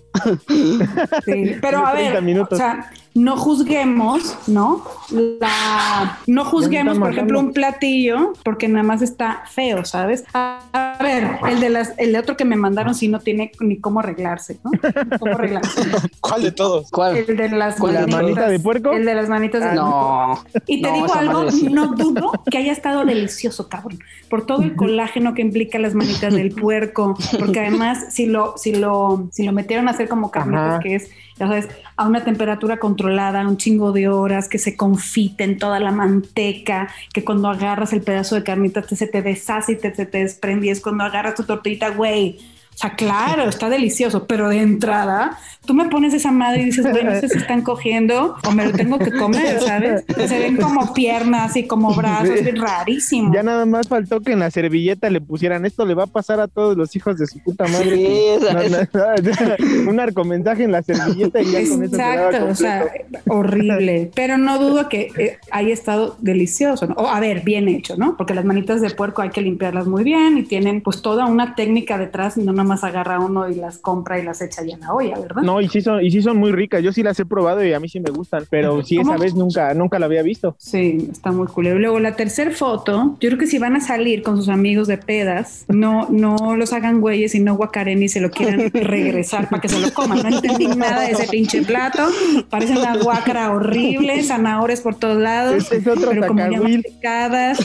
Sí, 1.26 1.56
Pero 1.62 1.86
a 1.86 1.92
30 1.94 2.14
ver, 2.14 2.22
minutos. 2.22 2.54
o 2.54 2.58
sea, 2.58 2.92
no 3.16 3.38
juzguemos, 3.38 4.38
¿no? 4.46 4.84
La, 5.10 6.20
no 6.28 6.44
juzguemos, 6.44 7.00
por 7.00 7.12
ejemplo, 7.12 7.40
un 7.40 7.54
platillo 7.54 8.34
porque 8.44 8.68
nada 8.68 8.84
más 8.84 9.02
está 9.02 9.44
feo, 9.50 9.86
¿sabes? 9.86 10.26
A, 10.34 10.60
a 10.74 11.02
ver, 11.02 11.30
el 11.50 11.62
de 11.62 11.70
las, 11.70 11.94
el 11.98 12.12
de 12.12 12.20
otro 12.20 12.36
que 12.36 12.44
me 12.44 12.58
mandaron 12.58 12.94
sí 12.94 13.08
no 13.08 13.20
tiene 13.22 13.52
ni 13.62 13.78
cómo 13.78 14.02
arreglarse, 14.02 14.60
¿no? 14.66 14.72
Cómo 15.18 15.34
arreglarse. 15.34 15.82
¿Cuál 16.20 16.44
de 16.44 16.52
todos? 16.52 16.92
¿Cuál? 16.92 17.16
El 17.16 17.38
de 17.38 17.50
las 17.50 17.76
¿Cuál? 17.78 17.94
¿La 17.94 18.00
manitas- 18.02 18.22
manita 18.22 18.48
de 18.50 18.60
puerco? 18.60 18.92
El 18.92 19.06
de 19.06 19.16
las 19.16 19.30
manitas 19.30 19.64
de 19.64 19.76
No. 19.76 20.38
y 20.68 20.82
te 20.82 20.90
No, 20.90 20.94
digo 20.96 21.14
algo, 21.16 21.46
no 21.72 21.88
dudo 21.96 22.32
que 22.52 22.58
haya 22.58 22.74
estado 22.74 23.06
delicioso, 23.06 23.70
cabrón, 23.70 24.00
por 24.30 24.46
todo 24.46 24.62
el 24.62 24.76
colágeno 24.76 25.34
que 25.34 25.42
implica 25.42 25.80
las 25.80 25.96
manitas 25.96 26.34
del 26.34 26.52
puerco, 26.52 27.18
porque 27.40 27.62
además 27.62 28.08
si 28.10 28.26
lo, 28.26 28.58
si 28.58 28.76
lo, 28.76 29.30
si 29.32 29.44
lo 29.44 29.54
metieron 29.54 29.88
a 29.88 29.92
hacer 29.92 30.10
como 30.10 30.32
carnitas, 30.32 30.82
que 30.82 30.96
es, 30.96 31.10
ya 31.38 31.48
sabes, 31.48 31.68
a 31.98 32.08
una 32.08 32.24
temperatura 32.24 32.80
controlada, 32.80 33.48
un 33.48 33.58
chingo 33.58 33.92
de 33.92 34.08
horas, 34.08 34.48
que 34.48 34.58
se 34.58 34.78
confiten 34.78 35.58
toda 35.58 35.80
la 35.80 35.92
manteca, 35.92 36.90
que 37.14 37.24
cuando 37.24 37.50
agarras 37.50 37.94
el 37.94 38.02
pedazo 38.02 38.36
de 38.36 38.44
carnitas 38.44 38.88
te, 38.88 38.96
se 38.96 39.08
te 39.08 39.22
deshace 39.22 39.74
y 39.74 39.76
te, 39.78 39.94
se 39.94 40.06
te 40.06 40.20
desprende, 40.20 40.68
y 40.68 40.70
es 40.70 40.82
cuando 40.82 41.04
agarras 41.04 41.36
tu 41.36 41.44
tortillita, 41.44 41.90
güey. 41.90 42.40
O 42.76 42.78
sea, 42.78 42.92
claro, 42.96 43.44
está 43.50 43.70
delicioso, 43.70 44.28
pero 44.28 44.50
de 44.50 44.60
entrada, 44.60 45.38
tú 45.66 45.74
me 45.74 45.86
pones 45.86 46.14
esa 46.14 46.32
madre 46.32 46.62
y 46.62 46.66
dices, 46.66 46.86
güey, 46.90 47.04
no 47.04 47.14
sé 47.20 47.30
si 47.30 47.38
están 47.38 47.62
cogiendo 47.62 48.36
o 48.46 48.52
me 48.52 48.66
lo 48.66 48.72
tengo 48.74 49.00
que 49.00 49.12
comer, 49.12 49.60
¿sabes? 49.62 50.04
Se 50.28 50.40
ven 50.40 50.58
como 50.58 50.94
piernas 50.94 51.56
y 51.56 51.66
como 51.68 51.94
brazos, 51.96 52.30
es 52.36 52.60
rarísimo. 52.60 53.34
Ya 53.34 53.44
nada 53.44 53.66
más 53.66 53.88
faltó 53.88 54.20
que 54.22 54.34
en 54.34 54.40
la 54.40 54.52
servilleta 54.52 55.10
le 55.10 55.22
pusieran 55.22 55.66
esto 55.66 55.86
le 55.86 55.94
va 55.94 56.04
a 56.04 56.08
pasar 56.08 56.40
a 56.40 56.48
todos 56.48 56.76
los 56.78 56.96
hijos 56.96 57.18
de 57.18 57.28
su 57.28 57.40
puta 57.40 57.66
madre. 57.68 57.96
Sí, 57.96 58.06
esa- 58.38 58.54
No, 58.54 58.64
no, 58.70 58.78
no, 58.94 59.90
un 59.90 59.96
narcomensaje 59.96 60.64
en 60.64 60.72
la 60.72 60.84
servilleta 60.84 61.42
y 61.42 61.46
ya 61.52 61.60
con 61.70 61.84
eso 61.84 61.96
Exacto, 61.96 62.46
o 62.50 62.56
sea, 62.56 62.86
horrible. 63.28 64.12
Pero 64.16 64.38
no 64.38 64.60
dudo 64.60 64.90
que 64.90 65.12
eh, 65.18 65.38
haya 65.52 65.74
estado 65.74 66.18
delicioso, 66.20 66.88
¿no? 66.88 66.96
O 66.96 67.08
a 67.08 67.20
ver, 67.20 67.42
bien 67.44 67.68
hecho, 67.68 67.96
¿no? 67.98 68.18
Porque 68.18 68.34
las 68.34 68.46
manitas 68.46 68.82
de 68.82 68.90
puerco 68.90 69.22
hay 69.22 69.30
que 69.30 69.42
limpiarlas 69.42 69.88
muy 69.88 70.04
bien 70.04 70.38
y 70.38 70.44
tienen 70.44 70.82
pues 70.82 71.02
toda 71.02 71.26
una 71.26 71.56
técnica 71.56 71.98
detrás, 71.98 72.38
no 72.38 72.54
nada 72.66 72.76
más 72.76 72.84
agarra 72.84 73.20
uno 73.20 73.48
y 73.50 73.56
las 73.56 73.78
compra 73.78 74.20
y 74.20 74.24
las 74.24 74.42
echa 74.42 74.64
ya 74.64 74.74
en 74.74 74.82
la 74.82 74.94
olla, 74.94 75.18
¿verdad? 75.20 75.44
No, 75.44 75.62
y 75.62 75.70
sí 75.70 75.82
son, 75.82 76.04
y 76.04 76.12
sí 76.12 76.22
son 76.22 76.38
muy 76.38 76.52
ricas. 76.52 76.84
Yo 76.84 76.92
sí 76.92 77.04
las 77.04 77.20
he 77.20 77.26
probado 77.26 77.64
y 77.64 77.74
a 77.74 77.80
mí 77.80 77.88
sí 77.88 78.00
me 78.00 78.12
gustan, 78.12 78.46
pero 78.50 78.84
sí 78.84 79.00
esa 79.00 79.18
vez 79.18 79.34
nunca, 79.36 79.74
nunca 79.74 80.00
la 80.00 80.08
había 80.08 80.24
visto. 80.24 80.56
Sí, 80.58 81.08
está 81.12 81.32
muy 81.32 81.48
culero. 81.48 81.80
Luego 81.80 82.00
la 82.00 82.16
tercera 82.16 82.52
foto, 82.52 83.18
yo 83.20 83.30
creo 83.30 83.38
que 83.38 83.48
si 83.48 83.60
van 83.60 83.76
a 83.76 83.82
salir 83.82 84.24
con 84.24 84.38
sus 84.38 84.50
amigos 84.50 84.88
de 84.88 84.98
pedas, 84.98 85.66
no, 85.68 86.08
no 86.10 86.56
los 86.56 86.74
hagan 86.74 87.02
güeyes 87.02 87.36
y 87.36 87.40
no 87.40 87.56
guacaren 87.56 88.02
y 88.02 88.10
se 88.10 88.20
lo 88.20 88.32
quieran 88.32 88.70
regresar 88.74 89.50
para 89.50 89.62
que 89.62 89.70
se 89.70 89.80
lo 89.80 89.94
coman. 89.94 90.24
No 90.24 90.36
entendí 90.36 90.68
nada 90.68 91.02
de 91.02 91.12
ese 91.12 91.28
pinche 91.28 91.62
plato. 91.62 92.08
Parece 92.50 92.78
una 92.78 92.98
guácara 92.98 93.52
horrible, 93.52 94.24
zanahorias 94.24 94.82
por 94.82 94.96
todos 94.96 95.22
lados, 95.22 95.56
Es, 95.56 95.72
es 95.72 95.88
otro 95.88 96.10
pero 96.10 96.28
como 96.28 96.40
ya. 96.40 97.56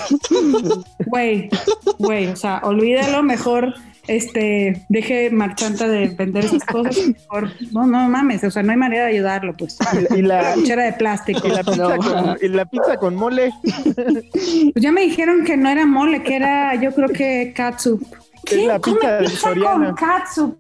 Güey, 1.07 1.49
güey, 1.99 2.27
o 2.29 2.37
sea, 2.37 2.61
olvídalo, 2.65 3.23
mejor 3.23 3.75
este, 4.11 4.85
deje 4.89 5.31
marchanta 5.31 5.87
de 5.87 6.09
vender 6.09 6.45
esas 6.45 6.65
cosas, 6.65 6.97
mejor, 7.07 7.51
no, 7.71 7.87
no 7.87 8.09
mames, 8.09 8.43
o 8.43 8.51
sea, 8.51 8.63
no 8.65 8.73
hay 8.73 8.77
manera 8.77 9.05
de 9.05 9.13
ayudarlo, 9.13 9.57
pues. 9.57 9.79
Y 10.17 10.23
la, 10.23 10.55
Cuchara 10.55 10.85
de 10.85 10.93
plástico. 10.95 11.47
y 11.47 11.51
la 11.51 11.63
pizza 11.63 11.97
No. 11.97 11.97
con, 11.97 12.37
y 12.43 12.49
la 12.49 12.65
pizza 12.65 12.97
con 12.97 13.15
mole. 13.15 13.53
Pues 13.63 14.75
ya 14.75 14.91
me 14.91 15.03
dijeron 15.03 15.45
que 15.45 15.57
no 15.57 15.69
era 15.69 15.87
mole, 15.87 16.23
que 16.25 16.35
era, 16.37 16.75
yo 16.75 16.93
creo 16.93 17.09
que 17.09 17.53
katsup. 17.55 18.03
Es 18.51 18.65
la 18.65 18.81
¿Quién 18.81 18.97
pizza 18.97 19.19
come 19.19 19.29
pizza 19.29 19.55
con 19.55 19.95
katsup? 19.95 20.59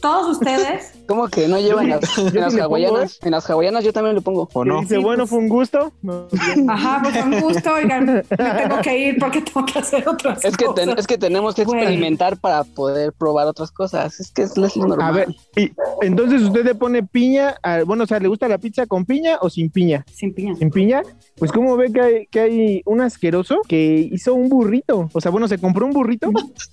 ¿Todos 0.00 0.36
ustedes? 0.36 0.92
¿Cómo 1.06 1.28
que 1.28 1.46
no 1.48 1.58
llevan 1.58 1.88
las, 1.88 2.18
en 2.18 2.34
las 2.34 2.56
hawaianas? 2.58 3.18
En 3.22 3.30
las 3.30 3.48
hawaianas 3.48 3.84
yo 3.84 3.92
también 3.92 4.14
lo 4.16 4.22
pongo. 4.22 4.48
¿O 4.52 4.64
no? 4.64 4.80
dice, 4.80 4.96
Sí, 4.96 5.02
bueno, 5.02 5.22
pues. 5.22 5.30
fue 5.30 5.38
un 5.38 5.48
gusto. 5.48 5.92
No. 6.02 6.26
Ajá, 6.68 7.00
pues 7.02 7.16
con 7.22 7.40
gusto, 7.40 7.72
oigan, 7.74 8.06
me 8.06 8.22
tengo 8.22 8.80
que 8.82 8.98
ir 8.98 9.16
porque 9.20 9.40
tengo 9.40 9.64
que 9.64 9.78
hacer 9.78 10.08
otras 10.08 10.44
Es 10.44 10.56
que, 10.56 10.64
ten- 10.74 10.86
cosas. 10.86 10.98
es 10.98 11.06
que 11.06 11.16
tenemos 11.18 11.54
que 11.54 11.64
Güey. 11.64 11.78
experimentar 11.80 12.36
para 12.38 12.64
poder 12.64 13.12
probar 13.12 13.46
otras 13.46 13.70
cosas. 13.70 14.18
Es 14.18 14.32
que 14.32 14.42
es, 14.42 14.56
es 14.56 14.76
lo 14.76 14.86
normal. 14.88 15.08
A 15.08 15.12
ver, 15.12 15.28
y 15.56 15.70
entonces 16.02 16.42
usted 16.42 16.64
le 16.64 16.74
pone 16.74 17.02
piña, 17.04 17.54
a- 17.62 17.84
bueno, 17.84 18.04
o 18.04 18.06
sea, 18.06 18.18
¿le 18.18 18.26
gusta 18.28 18.48
la 18.48 18.58
pizza 18.58 18.86
con 18.86 19.04
piña 19.04 19.38
o 19.40 19.48
sin 19.48 19.70
piña? 19.70 20.04
Sin 20.12 20.34
piña. 20.34 20.56
¿Sin 20.56 20.70
piña? 20.70 21.02
Pues 21.38 21.52
como 21.52 21.76
ve 21.76 21.92
que 21.92 22.00
hay, 22.00 22.26
que 22.26 22.40
hay 22.40 22.82
un 22.84 23.00
asqueroso 23.00 23.60
que 23.68 24.08
hizo 24.12 24.34
un 24.34 24.48
burrito, 24.48 25.08
o 25.12 25.20
sea, 25.20 25.30
bueno, 25.30 25.46
se 25.48 25.58
compró 25.58 25.86
un 25.86 25.92
burrito 25.92 26.30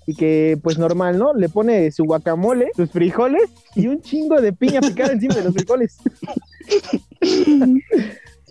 y 0.08 0.16
que 0.16 0.58
pues 0.64 0.78
normal, 0.80 1.20
¿no? 1.20 1.34
Le 1.34 1.50
pone 1.50 1.92
su 1.92 2.06
guacamole, 2.06 2.72
sus 2.76 2.90
frijoles 2.90 3.13
y 3.76 3.88
un 3.88 4.02
chingo 4.02 4.40
de 4.42 4.54
piña 4.54 4.82
picada 4.82 5.14
encima 5.14 5.36
de 5.36 5.44
los 5.44 5.54
frijoles. 5.54 5.98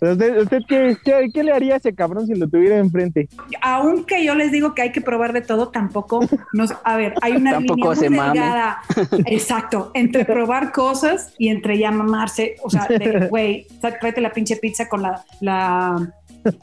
¿Usted, 0.03 0.37
usted 0.43 0.59
qué, 0.69 0.97
qué, 1.05 1.29
qué 1.33 1.45
le 1.45 1.53
haría 1.53 1.75
a 1.75 1.77
ese 1.77 1.95
cabrón 1.95 2.27
si 2.27 2.35
lo 2.35 2.49
tuviera 2.49 2.77
enfrente? 2.77 3.29
Aunque 3.61 4.25
yo 4.25 4.35
les 4.35 4.51
digo 4.51 4.75
que 4.75 4.83
hay 4.83 4.91
que 4.91 5.01
probar 5.01 5.33
de 5.33 5.43
todo, 5.43 5.69
tampoco 5.69 6.27
nos. 6.53 6.75
A 6.83 6.97
ver, 6.97 7.15
hay 7.23 7.37
una 7.37 7.53
Tampoco 7.53 7.75
línea 7.77 7.87
muy 7.87 7.97
se 7.97 8.11
mame. 8.11 8.41
delgada. 8.41 8.79
Exacto, 9.27 9.93
entre 9.95 10.25
probar 10.25 10.73
cosas 10.73 11.33
y 11.39 11.49
entre 11.51 11.79
ya 11.79 11.93
mamarse. 11.93 12.57
O 12.65 12.71
sea, 12.71 12.87
de, 12.89 13.27
güey, 13.31 13.69
tráete 13.81 14.21
la 14.21 14.33
pinche 14.33 14.57
pizza 14.57 14.89
con 14.89 15.03
la, 15.03 15.25
la 15.41 16.13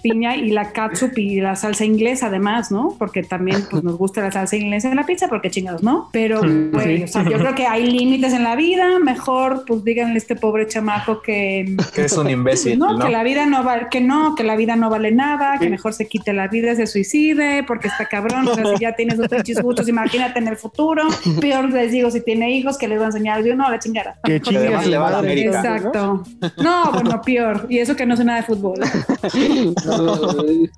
piña 0.01 0.35
y 0.35 0.51
la 0.51 0.71
catsup 0.71 1.17
y 1.17 1.39
la 1.41 1.55
salsa 1.55 1.85
inglesa, 1.85 2.27
además, 2.27 2.71
¿no? 2.71 2.95
Porque 2.97 3.23
también 3.23 3.63
pues, 3.69 3.83
nos 3.83 3.97
gusta 3.97 4.21
la 4.21 4.31
salsa 4.31 4.55
inglesa 4.55 4.89
en 4.89 4.95
la 4.95 5.05
pizza, 5.05 5.27
porque 5.27 5.49
chingados, 5.49 5.83
¿no? 5.83 6.09
Pero, 6.11 6.41
güey, 6.41 7.03
o 7.03 7.07
sea, 7.07 7.23
yo 7.23 7.37
creo 7.37 7.55
que 7.55 7.65
hay 7.65 7.85
límites 7.89 8.33
en 8.33 8.43
la 8.43 8.55
vida. 8.55 8.99
Mejor, 8.99 9.63
pues 9.65 9.83
díganle 9.83 10.15
a 10.15 10.17
este 10.17 10.35
pobre 10.35 10.67
chamaco 10.67 11.21
que 11.21 11.75
Que 11.93 12.05
es 12.05 12.17
un 12.17 12.29
imbécil, 12.29 12.77
no, 12.77 12.97
¿no? 12.97 13.05
que 13.05 13.11
la 13.11 13.23
vida 13.23 13.45
no 13.45 13.63
vale, 13.63 13.87
que 13.89 14.01
no, 14.01 14.35
que 14.35 14.43
la 14.43 14.55
vida 14.55 14.75
no 14.75 14.89
vale 14.89 15.11
nada, 15.11 15.57
que 15.59 15.69
mejor 15.69 15.93
se 15.93 16.07
quite 16.07 16.33
la 16.33 16.47
vida, 16.47 16.75
se 16.75 16.87
suicide, 16.87 17.63
porque 17.63 17.87
está 17.87 18.05
cabrón, 18.05 18.47
o 18.47 18.55
sea, 18.55 18.65
si 18.65 18.81
ya 18.81 18.93
tiene 18.93 19.15
sus 19.15 19.27
pinches 19.27 19.61
gustos, 19.61 19.87
imagínate 19.87 20.39
en 20.39 20.47
el 20.47 20.57
futuro, 20.57 21.07
peor 21.39 21.69
les 21.71 21.91
digo, 21.91 22.11
si 22.11 22.21
tiene 22.21 22.51
hijos, 22.51 22.77
que 22.77 22.87
les 22.87 22.99
va 22.99 23.03
a 23.03 23.07
enseñar, 23.07 23.43
yo 23.43 23.55
no, 23.55 23.65
a 23.65 23.71
la 23.71 23.79
chingada. 23.79 24.17
Que 24.23 24.41
su 24.43 24.51
le 24.51 24.97
va 24.97 25.07
a 25.07 25.11
la 25.11 25.19
América. 25.19 25.59
Exacto. 25.59 26.23
No, 26.57 26.91
bueno, 26.91 27.21
peor. 27.21 27.67
Y 27.69 27.79
eso 27.79 27.95
que 27.95 28.05
no 28.05 28.15
sé 28.15 28.23
nada 28.23 28.39
de 28.39 28.45
fútbol. 28.45 28.79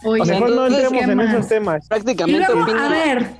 Oye, 0.03 0.21
O 0.21 0.25
sea, 0.25 0.35
Mejor 0.35 0.49
no 0.51 0.67
entremos 0.67 0.91
¿qué 0.91 1.11
en 1.11 1.19
esos 1.19 1.47
temas. 1.47 1.85
Y 1.85 1.87
Prácticamente 1.87 2.53
luego, 2.53 2.71
a 2.71 2.89
ver, 2.89 3.31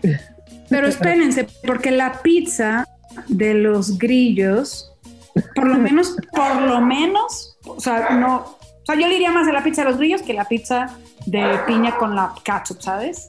pero 0.70 0.88
espérense, 0.88 1.48
porque 1.66 1.92
la 1.92 2.22
pizza 2.22 2.88
de 3.28 3.54
los 3.54 3.98
grillos, 3.98 4.92
por 5.56 5.68
lo 5.68 5.76
menos, 5.76 6.16
por 6.34 6.62
lo 6.62 6.82
menos, 6.82 7.58
o 7.66 7.80
sea, 7.80 8.12
no, 8.12 8.58
sea, 8.92 9.00
yo 9.02 9.08
le 9.08 9.16
iría 9.16 9.32
más 9.32 9.48
a 9.48 9.52
la 9.54 9.64
pizza 9.64 9.84
de 9.84 9.90
los 9.90 9.98
grillos 9.98 10.22
que 10.22 10.34
la 10.34 10.46
pizza 10.46 10.88
de 11.26 11.60
piña 11.68 11.96
con 11.98 12.16
la 12.16 12.32
ketchup, 12.44 12.82
¿sabes? 12.82 13.28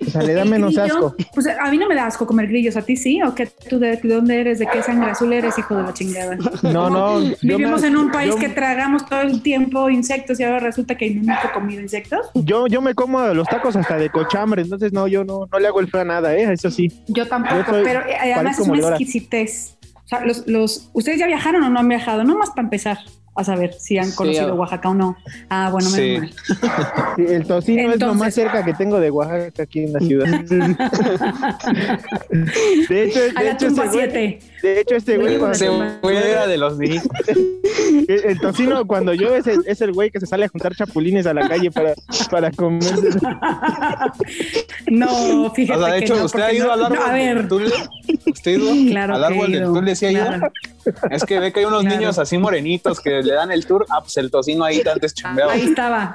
O 0.00 0.10
sea, 0.10 0.22
le 0.22 0.32
da 0.32 0.44
menos 0.46 0.74
grillo, 0.74 0.84
asco. 0.84 1.14
Pues 1.34 1.46
a 1.46 1.70
mí 1.70 1.76
no 1.76 1.86
me 1.86 1.94
da 1.94 2.06
asco 2.06 2.26
comer 2.26 2.48
grillos, 2.48 2.74
¿a 2.76 2.82
ti 2.82 2.96
sí? 2.96 3.22
¿O 3.22 3.34
qué 3.34 3.46
tú 3.68 3.78
de, 3.78 3.96
de 3.98 4.14
dónde 4.14 4.40
eres? 4.40 4.58
¿De 4.58 4.66
qué 4.66 4.82
sangre 4.82 5.10
azul 5.10 5.30
eres, 5.32 5.58
hijo 5.58 5.76
de 5.76 5.82
la 5.82 5.92
chingada? 5.92 6.36
No, 6.62 6.88
no. 6.88 7.20
Vivimos 7.42 7.82
me- 7.82 7.88
en 7.88 7.96
un 7.96 8.10
país 8.10 8.30
yo- 8.34 8.40
que 8.40 8.48
tragamos 8.48 9.04
todo 9.06 9.20
el 9.20 9.42
tiempo 9.42 9.90
insectos 9.90 10.40
y 10.40 10.44
ahora 10.44 10.60
resulta 10.60 10.94
que 10.96 11.10
nunca 11.10 11.40
he 11.50 11.52
comido 11.52 11.82
insectos. 11.82 12.30
Yo, 12.34 12.66
yo 12.66 12.80
me 12.80 12.94
como 12.94 13.20
los 13.28 13.46
tacos 13.46 13.76
hasta 13.76 13.96
de 13.96 14.08
cochambre, 14.10 14.62
entonces 14.62 14.92
no, 14.92 15.06
yo 15.06 15.22
no, 15.22 15.46
no 15.52 15.58
le 15.58 15.68
hago 15.68 15.80
el 15.80 15.88
feo 15.90 16.00
a 16.00 16.04
nada, 16.04 16.34
¿eh? 16.34 16.50
Eso 16.52 16.70
sí. 16.70 16.90
Yo 17.08 17.28
tampoco, 17.28 17.56
Yo 17.58 17.64
soy- 17.66 17.84
pero 17.84 18.00
eh, 18.06 18.16
además 18.34 18.58
es 18.58 18.66
una 18.68 18.88
exquisitez. 18.88 19.76
O 20.04 20.08
sea, 20.08 20.24
los, 20.24 20.46
los, 20.46 20.88
¿ustedes 20.94 21.18
ya 21.18 21.26
viajaron 21.26 21.62
o 21.62 21.68
no 21.70 21.78
han 21.78 21.88
viajado? 21.88 22.24
No 22.24 22.36
más 22.36 22.50
para 22.50 22.62
empezar. 22.62 22.98
A 23.34 23.44
saber 23.44 23.72
si 23.78 23.96
han 23.98 24.10
conocido 24.12 24.48
ah. 24.48 24.54
Oaxaca 24.54 24.88
o 24.90 24.94
no. 24.94 25.16
Ah, 25.48 25.70
bueno, 25.72 25.88
Sí. 25.88 26.00
menos 26.20 26.30
mal. 26.62 27.14
Sí, 27.16 27.24
el 27.28 27.46
tocino 27.46 27.80
es 27.80 27.86
lo 27.86 27.92
Entonces- 27.94 28.18
más 28.20 28.34
cerca 28.34 28.64
que 28.64 28.74
tengo 28.74 29.00
de 29.00 29.10
Oaxaca 29.10 29.62
aquí 29.62 29.84
en 29.84 29.92
la 29.94 30.00
ciudad. 30.00 30.26
De 32.88 33.04
hecho, 33.04 33.20
A 33.34 33.40
de 33.40 33.44
la 33.46 33.50
hecho, 33.52 33.66
tumba 33.68 33.84
ese 33.84 33.94
güey, 33.94 34.10
7. 34.10 34.38
de 34.62 34.80
hecho, 34.80 34.94
este 34.96 35.16
güey, 35.18 35.38
güey 35.38 36.16
era 36.16 36.46
de 36.46 36.56
los 36.58 36.78
niños. 36.78 37.02
el, 38.08 38.24
el 38.24 38.40
tocino 38.40 38.84
cuando 38.86 39.12
llueve 39.14 39.38
es 39.38 39.46
el, 39.46 39.60
es 39.66 39.80
el 39.80 39.92
güey 39.92 40.10
que 40.10 40.20
se 40.20 40.26
sale 40.26 40.44
a 40.44 40.48
juntar 40.48 40.74
chapulines 40.74 41.26
a 41.26 41.34
la 41.34 41.48
calle 41.48 41.70
para, 41.70 41.94
para 42.30 42.50
comer. 42.50 42.82
No, 44.90 45.46
O 45.46 45.54
fíjate 45.54 45.80
sea, 45.80 45.92
de 45.92 45.98
que 45.98 46.04
hecho, 46.04 46.16
no, 46.16 46.24
¿usted 46.24 46.40
ha 46.42 46.52
ido 46.52 46.66
no- 46.66 46.72
al 46.72 46.84
árbol 46.84 46.98
no, 46.98 47.06
a 47.06 47.12
ver, 47.12 47.36
del 47.38 47.48
Tule? 47.48 47.70
¿Usted 48.26 48.50
ha 48.50 48.54
ido 48.54 48.90
Claro 48.90 49.14
al 49.16 49.24
árbol 49.24 49.52
del 49.52 49.62
ido, 49.62 49.72
Tule? 49.72 49.96
¿Sí 49.96 50.06
ha 50.06 50.12
ido? 50.12 50.24
Es 51.10 51.24
que 51.24 51.38
ve 51.38 51.52
que 51.52 51.60
hay 51.60 51.66
unos 51.66 51.82
Claro. 51.82 51.96
niños 51.96 52.18
así 52.18 52.38
morenitos 52.38 53.00
que 53.00 53.22
le 53.22 53.34
dan 53.34 53.50
el 53.52 53.66
tour. 53.66 53.86
Ah, 53.90 54.00
pues 54.00 54.16
el 54.16 54.30
tocino 54.30 54.64
ahí 54.64 54.82
antes 54.92 55.14
chambeaba. 55.14 55.52
ahí 55.52 55.62
estaba. 55.62 56.14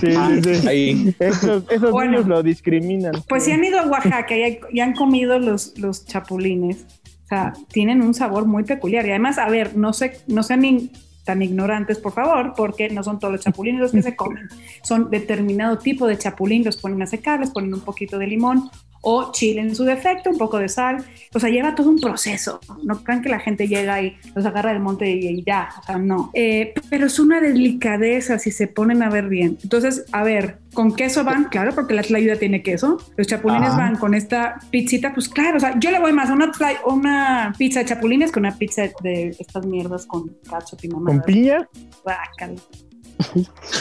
Sí, 0.00 0.16
sí, 0.42 0.54
sí. 0.56 0.68
Ahí. 0.68 1.16
Esos, 1.18 1.62
esos 1.70 1.90
Bueno. 1.90 2.12
niños 2.12 2.26
lo 2.26 2.42
discriminan. 2.42 3.12
Pues 3.28 3.44
si 3.44 3.52
han 3.52 3.64
ido 3.64 3.78
a 3.80 3.86
Oaxaca 3.86 4.36
y, 4.36 4.58
y 4.72 4.80
han 4.80 4.94
comido 4.94 5.38
los, 5.38 5.78
los 5.78 6.04
chapulines, 6.06 6.84
o 7.24 7.28
sea, 7.28 7.52
tienen 7.72 8.02
un 8.02 8.14
sabor 8.14 8.46
muy 8.46 8.64
peculiar. 8.64 9.06
Y 9.06 9.10
además, 9.10 9.38
a 9.38 9.48
ver, 9.48 9.76
no, 9.76 9.92
sé, 9.92 10.20
no 10.26 10.42
sean 10.42 10.64
in- 10.64 10.90
tan 11.24 11.40
ignorantes, 11.40 11.96
por 11.98 12.12
favor, 12.12 12.52
porque 12.54 12.90
no 12.90 13.02
son 13.02 13.18
todos 13.18 13.32
los 13.32 13.40
chapulines 13.42 13.80
los 13.80 13.92
que 13.92 14.02
se 14.02 14.14
comen. 14.14 14.46
Son 14.82 15.08
determinado 15.10 15.78
tipo 15.78 16.06
de 16.06 16.18
chapulín, 16.18 16.64
los 16.64 16.76
ponen 16.76 17.00
a 17.00 17.06
secar, 17.06 17.40
les 17.40 17.50
ponen 17.50 17.72
un 17.72 17.80
poquito 17.80 18.18
de 18.18 18.26
limón 18.26 18.68
o 19.06 19.30
chile 19.32 19.60
en 19.60 19.74
su 19.76 19.84
defecto, 19.84 20.30
un 20.30 20.38
poco 20.38 20.58
de 20.58 20.68
sal. 20.68 21.04
O 21.34 21.38
sea, 21.38 21.50
lleva 21.50 21.74
todo 21.74 21.90
un 21.90 21.98
proceso. 22.00 22.58
No 22.82 23.04
crean 23.04 23.22
que 23.22 23.28
la 23.28 23.38
gente 23.38 23.68
llega 23.68 24.00
y 24.02 24.16
los 24.34 24.44
agarra 24.46 24.72
del 24.72 24.80
monte 24.80 25.10
y, 25.10 25.26
y 25.28 25.44
ya. 25.44 25.68
O 25.80 25.82
sea, 25.84 25.98
no. 25.98 26.30
Eh, 26.34 26.72
pero 26.90 27.06
es 27.06 27.18
una 27.18 27.40
delicadeza 27.40 28.38
si 28.38 28.50
se 28.50 28.66
ponen 28.66 29.02
a 29.02 29.10
ver 29.10 29.28
bien. 29.28 29.58
Entonces, 29.62 30.04
a 30.12 30.22
ver, 30.22 30.58
¿con 30.72 30.94
queso 30.94 31.22
van? 31.24 31.44
Claro, 31.44 31.74
porque 31.74 31.94
la 31.94 32.02
tlayuda 32.02 32.36
tiene 32.36 32.62
queso. 32.62 32.98
Los 33.16 33.26
chapulines 33.26 33.68
Ajá. 33.70 33.78
van 33.78 33.96
con 33.96 34.14
esta 34.14 34.58
pizzita, 34.70 35.12
pues 35.12 35.28
claro. 35.28 35.58
O 35.58 35.60
sea, 35.60 35.78
yo 35.78 35.90
le 35.90 36.00
voy 36.00 36.12
más 36.12 36.30
a 36.30 36.32
una, 36.32 36.50
tlay- 36.50 36.78
una 36.86 37.52
pizza 37.58 37.80
de 37.80 37.86
chapulines 37.86 38.32
que 38.32 38.38
una 38.40 38.56
pizza 38.56 38.82
de 39.02 39.28
estas 39.38 39.66
mierdas 39.66 40.06
con 40.06 40.34
cacho 40.48 40.76
y 40.82 40.88
mamá. 40.88 41.06
¿Con 41.10 41.20
piña? 41.22 41.68
Guácala. 42.02 42.54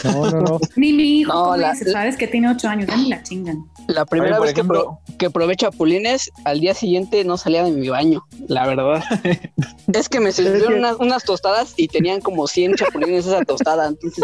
No, 0.04 0.32
no, 0.32 0.42
no. 0.42 0.60
Ni 0.76 0.94
mi 0.94 1.20
hijo, 1.20 1.34
No, 1.34 1.58
la- 1.58 1.72
dice, 1.74 1.92
sabes 1.92 2.18
que 2.18 2.28
tiene 2.28 2.50
ocho 2.50 2.68
años, 2.68 2.88
ya 2.88 2.96
ni 2.98 3.10
la 3.10 3.24
chingan. 3.24 3.66
La 3.88 4.06
primera 4.06 4.40
vez 4.40 4.54
que, 4.54 4.62
ejemplo- 4.62 5.00
pro- 5.06 5.18
que 5.18 5.30
probé 5.30 5.56
chapulines, 5.56 6.32
al 6.46 6.60
día 6.60 6.74
siguiente 6.74 7.24
no 7.26 7.38
salía 7.38 7.64
de 7.64 7.72
mi 7.72 7.90
baño, 7.90 8.26
la 8.48 8.66
verdad. 8.68 9.04
es 9.94 10.10
que 10.10 10.20
me 10.20 10.32
sirvieron 10.32 10.76
unas, 10.76 10.96
unas 11.00 11.24
tostadas 11.24 11.74
y 11.78 11.88
tenían 11.88 12.22
como 12.22 12.48
100 12.48 12.76
chapulines 12.76 13.26
esa 13.26 13.44
tostada. 13.44 13.88
Entonces, 13.90 14.24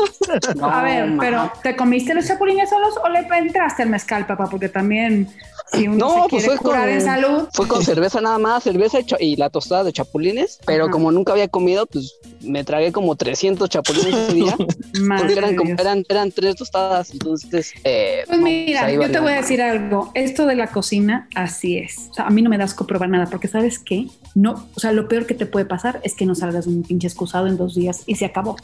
no, 0.56 0.70
a 0.70 0.84
ver, 0.84 1.14
pero 1.20 1.52
¿te 1.64 1.76
comiste 1.76 2.14
los 2.14 2.26
chapulines 2.28 2.70
solos 2.70 2.96
o 3.04 3.10
le 3.10 3.20
entraste 3.20 3.84
al 3.84 3.90
mezcal, 3.90 4.26
papá? 4.26 4.48
Porque 4.50 4.70
también, 4.70 5.28
si 5.74 5.88
uno 5.88 5.98
No, 5.98 6.24
se 6.24 6.30
pues 6.30 6.46
fue 6.46 6.58
curar 6.58 6.86
con- 6.88 6.90
en 6.96 7.02
salud, 7.02 7.48
Fue 7.54 7.68
con 7.68 7.84
cerveza 7.84 8.22
nada 8.22 8.38
más, 8.38 8.64
cerveza 8.64 9.00
y 9.20 9.36
la 9.36 9.50
tostada 9.50 9.84
de 9.84 9.94
chapulines, 9.94 10.60
pero 10.66 10.86
Ajá. 10.86 10.92
como 10.92 11.12
nunca 11.12 11.34
había 11.34 11.48
comido, 11.48 11.86
pues 11.86 12.16
me 12.42 12.64
tragué 12.64 12.92
como 12.92 13.16
300 13.16 13.70
chapulines 13.70 14.16
ese 14.16 14.34
día, 14.34 14.58
madre 15.02 15.36
porque 15.36 15.40
eran, 15.40 15.56
eran, 15.80 16.06
eran 16.10 16.32
tres 16.32 16.56
tostadas, 16.56 17.12
entonces... 17.12 17.74
eh, 17.84 18.24
Pues 18.28 18.40
no, 18.40 18.46
mira, 18.46 18.86
ahí 18.86 18.96
yo 18.96 19.12
te 19.12 19.20
voy 19.20 19.34
a 19.34 19.36
decir 19.38 19.62
algo. 19.62 20.12
Esto 20.14 20.46
de 20.46 20.56
la 20.56 20.68
cocina, 20.68 21.28
así 21.36 21.78
es. 21.78 22.08
O 22.12 22.14
sea, 22.14 22.28
a 22.28 22.30
mí 22.30 22.42
no 22.42 22.50
me 22.50 22.58
da 22.58 22.64
asco 22.64 22.88
probar 22.88 23.10
nada, 23.10 23.26
porque 23.28 23.48
¿sabes 23.48 23.78
qué? 23.80 24.08
No, 24.36 24.68
o 24.76 24.80
sea, 24.80 24.92
lo 24.92 25.08
peor 25.08 25.26
que 25.26 25.34
te 25.34 25.46
puede 25.46 25.66
pasar 25.66 26.00
es 26.04 26.16
que 26.16 26.26
no 26.26 26.36
salgas 26.36 26.66
un 26.68 26.84
pinche 26.84 27.08
excusado 27.08 27.48
en 27.48 27.58
dos 27.58 27.76
días 27.76 28.04
y 28.06 28.16
se 28.16 28.26
acabó. 28.26 28.56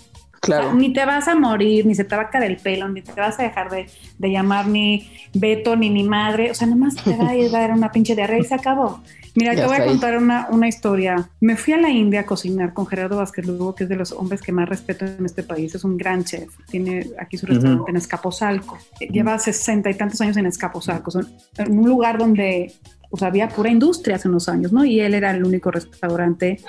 Claro. 0.41 0.73
Ni 0.73 0.93
te 0.93 1.05
vas 1.05 1.27
a 1.27 1.35
morir, 1.35 1.85
ni 1.85 1.95
se 1.95 2.03
te 2.03 2.15
va 2.15 2.23
a 2.23 2.29
caer 2.29 2.51
el 2.51 2.57
pelo, 2.57 2.87
ni 2.89 3.01
te 3.01 3.11
vas 3.13 3.39
a 3.39 3.43
dejar 3.43 3.69
de, 3.71 3.87
de 4.17 4.31
llamar 4.31 4.67
ni 4.67 5.09
Beto 5.33 5.75
ni 5.75 5.89
ni 5.89 6.03
madre. 6.03 6.51
O 6.51 6.53
sea, 6.53 6.67
nomás 6.67 6.95
te 6.95 7.15
va 7.15 7.29
a 7.31 7.49
dar 7.49 7.71
una 7.71 7.91
pinche 7.91 8.15
diarrea 8.15 8.39
y 8.39 8.43
se 8.43 8.53
acabó. 8.53 9.01
Mira, 9.37 9.53
Ya 9.53 9.63
te 9.63 9.67
voy 9.67 9.75
a 9.75 9.79
contar 9.85 10.17
una, 10.17 10.47
una 10.49 10.67
historia. 10.67 11.29
Me 11.41 11.57
fui 11.57 11.73
a 11.73 11.77
la 11.77 11.89
India 11.89 12.21
a 12.21 12.25
cocinar 12.25 12.73
con 12.73 12.87
Gerardo 12.87 13.17
Vázquez 13.17 13.45
Lugo, 13.45 13.75
que 13.75 13.83
es 13.83 13.89
de 13.89 13.97
los 13.97 14.13
hombres 14.13 14.41
que 14.41 14.53
más 14.53 14.69
respeto 14.69 15.05
en 15.05 15.25
este 15.25 15.43
país. 15.43 15.75
Es 15.75 15.83
un 15.83 15.97
gran 15.97 16.23
chef. 16.23 16.49
Tiene 16.69 17.07
aquí 17.19 17.37
su 17.37 17.45
restaurante 17.45 17.91
en 17.91 17.97
Escaposalco. 17.97 18.77
Lleva 19.11 19.37
sesenta 19.39 19.89
y 19.89 19.95
tantos 19.95 20.21
años 20.21 20.37
en 20.37 20.45
Escaposalco. 20.45 21.11
Son- 21.11 21.27
en 21.57 21.77
un 21.79 21.89
lugar 21.89 22.17
donde 22.17 22.71
pues, 23.09 23.23
había 23.23 23.49
pura 23.49 23.69
industria 23.69 24.15
hace 24.15 24.29
unos 24.29 24.47
años, 24.47 24.71
¿no? 24.71 24.85
Y 24.85 25.01
él 25.01 25.13
era 25.13 25.31
el 25.31 25.43
único 25.43 25.69
restaurante 25.69 26.59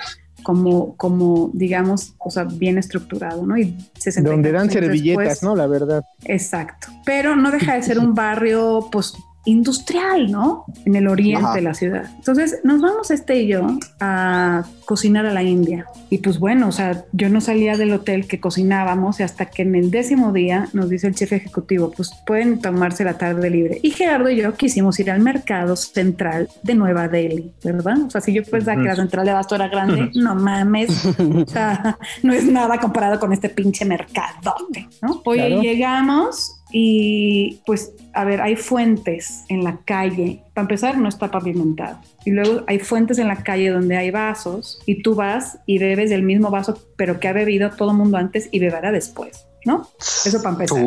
como, 0.47 0.95
como 0.95 1.51
digamos, 1.53 2.13
o 2.19 2.31
sea, 2.31 2.45
bien 2.45 2.77
estructurado, 2.77 3.45
¿no? 3.45 3.57
Y 3.57 3.75
60 3.99 4.29
y 4.29 4.31
Donde 4.31 4.53
dan 4.53 4.71
servilletas, 4.71 5.25
después- 5.25 5.43
¿no? 5.43 5.57
La 5.57 5.67
verdad. 5.67 6.05
Exacto. 6.23 6.87
Pero 7.03 7.35
no 7.35 7.51
deja 7.51 7.73
de 7.75 7.83
ser 7.83 7.99
un 7.99 8.15
barrio, 8.15 8.87
pues, 8.89 9.13
industrial, 9.47 10.31
¿no? 10.31 10.65
En 10.85 10.95
el 10.95 11.07
oriente 11.07 11.43
Ajá. 11.45 11.55
de 11.55 11.61
la 11.61 11.73
ciudad. 11.73 12.05
Entonces, 12.17 12.59
nos 12.63 12.81
vamos 12.81 13.11
este 13.11 13.37
y 13.41 13.47
yo 13.47 13.77
a 13.99 14.63
cocinar 14.85 15.25
a 15.25 15.33
la 15.33 15.43
India. 15.43 15.85
Y 16.09 16.19
pues 16.19 16.39
bueno, 16.39 16.67
o 16.67 16.71
sea, 16.71 17.05
yo 17.11 17.29
no 17.29 17.41
salía 17.41 17.75
del 17.77 17.91
hotel 17.93 18.27
que 18.27 18.39
cocinábamos 18.39 19.19
y 19.19 19.23
hasta 19.23 19.47
que 19.47 19.63
en 19.63 19.75
el 19.75 19.91
décimo 19.91 20.31
día 20.31 20.69
nos 20.73 20.89
dice 20.89 21.07
el 21.07 21.15
jefe 21.15 21.35
ejecutivo, 21.37 21.91
pues 21.95 22.11
pueden 22.25 22.59
tomarse 22.61 23.03
la 23.03 23.17
tarde 23.17 23.49
libre. 23.49 23.79
Y 23.83 23.91
Gerardo 23.91 24.29
y 24.29 24.37
yo 24.37 24.53
quisimos 24.53 24.99
ir 24.99 25.11
al 25.11 25.19
mercado 25.21 25.75
central 25.75 26.47
de 26.63 26.75
Nueva 26.75 27.07
Delhi, 27.07 27.51
¿verdad? 27.63 27.97
O 28.05 28.09
sea, 28.09 28.21
si 28.21 28.33
yo 28.33 28.43
pensaba 28.43 28.81
que 28.81 28.87
la 28.87 28.95
central 28.95 29.25
de 29.25 29.31
Abasto 29.31 29.55
era 29.55 29.67
grande, 29.67 30.11
no 30.15 30.35
mames. 30.35 31.05
O 31.47 31.49
sea, 31.49 31.97
no 32.23 32.33
es 32.33 32.45
nada 32.45 32.79
comparado 32.79 33.19
con 33.19 33.31
este 33.33 33.49
pinche 33.49 33.85
mercadote, 33.85 34.87
¿no? 35.01 35.21
Oye, 35.25 35.47
Claro. 35.47 35.61
llegamos 35.61 36.56
y 36.71 37.59
pues, 37.65 37.93
a 38.13 38.23
ver, 38.25 38.41
hay 38.41 38.55
fuentes 38.55 39.43
en 39.49 39.63
la 39.63 39.79
calle. 39.85 40.41
Para 40.53 40.63
empezar, 40.63 40.97
no 40.97 41.07
está 41.07 41.31
pavimentado. 41.31 41.97
Y 42.25 42.31
luego 42.31 42.63
hay 42.67 42.79
fuentes 42.79 43.17
en 43.19 43.27
la 43.27 43.37
calle 43.43 43.69
donde 43.69 43.95
hay 43.97 44.11
vasos 44.11 44.79
y 44.85 45.01
tú 45.01 45.15
vas 45.15 45.59
y 45.65 45.77
bebes 45.79 46.09
del 46.09 46.23
mismo 46.23 46.49
vaso, 46.49 46.77
pero 46.97 47.19
que 47.19 47.27
ha 47.27 47.33
bebido 47.33 47.69
todo 47.71 47.91
el 47.91 47.97
mundo 47.97 48.17
antes 48.17 48.49
y 48.51 48.59
beberá 48.59 48.91
después, 48.91 49.45
¿no? 49.65 49.87
Eso 50.25 50.37
para 50.41 50.51
empezar. 50.55 50.83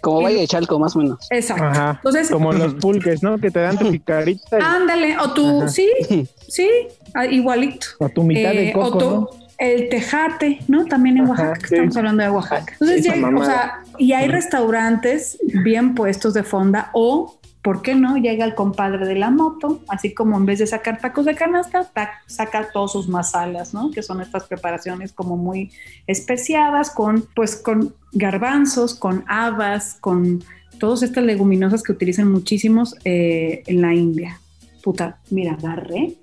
Como 0.00 0.22
Valle 0.22 0.40
de 0.40 0.46
Chalco, 0.48 0.78
más 0.78 0.96
o 0.96 1.00
menos. 1.00 1.18
Exacto. 1.30 1.64
Ajá. 1.64 1.92
Entonces, 1.96 2.30
Como 2.30 2.52
los 2.52 2.74
pulques, 2.74 3.22
¿no? 3.22 3.38
Que 3.38 3.50
te 3.50 3.60
dan 3.60 3.78
tu 3.78 3.90
picarita 3.90 4.58
y- 4.58 4.62
ándale, 4.62 5.18
o 5.18 5.32
tú, 5.32 5.58
Ajá. 5.60 5.68
sí, 5.68 5.88
sí, 6.48 6.68
ah, 7.14 7.26
igualito. 7.26 7.86
o 7.98 8.08
tu 8.08 8.22
mitad 8.24 8.50
de 8.50 8.70
Eh, 8.70 8.72
o 8.74 8.80
coco, 8.80 8.98
tú- 8.98 9.10
¿no? 9.10 9.30
El 9.60 9.88
tejate, 9.90 10.58
¿no? 10.68 10.86
También 10.86 11.18
en 11.18 11.28
Oaxaca, 11.28 11.60
sí. 11.68 11.74
estamos 11.74 11.96
hablando 11.98 12.22
de 12.22 12.30
Oaxaca. 12.30 12.72
Entonces, 12.72 13.04
llega- 13.04 13.28
o 13.38 13.44
sea, 13.44 13.80
y 13.98 14.12
hay 14.14 14.26
restaurantes 14.28 15.38
bien 15.62 15.94
puestos 15.94 16.32
de 16.32 16.42
fonda 16.42 16.90
o, 16.94 17.38
¿por 17.62 17.82
qué 17.82 17.94
no? 17.94 18.16
Llega 18.16 18.46
el 18.46 18.54
compadre 18.54 19.06
de 19.06 19.16
la 19.16 19.30
moto, 19.30 19.82
así 19.88 20.14
como 20.14 20.38
en 20.38 20.46
vez 20.46 20.60
de 20.60 20.66
sacar 20.66 20.98
tacos 20.98 21.26
de 21.26 21.34
canasta, 21.34 21.84
ta- 21.84 22.10
saca 22.26 22.70
todos 22.72 22.92
sus 22.92 23.06
masalas, 23.08 23.74
¿no? 23.74 23.90
Que 23.90 24.02
son 24.02 24.22
estas 24.22 24.44
preparaciones 24.44 25.12
como 25.12 25.36
muy 25.36 25.70
especiadas 26.06 26.90
con, 26.90 27.26
pues, 27.36 27.56
con 27.56 27.94
garbanzos, 28.12 28.94
con 28.94 29.24
habas, 29.28 29.94
con 30.00 30.42
todas 30.78 31.02
estas 31.02 31.24
leguminosas 31.24 31.82
que 31.82 31.92
utilizan 31.92 32.32
muchísimos 32.32 32.96
eh, 33.04 33.62
en 33.66 33.82
la 33.82 33.92
India. 33.92 34.40
Puta, 34.82 35.18
mira, 35.28 35.52
agarré, 35.52 36.14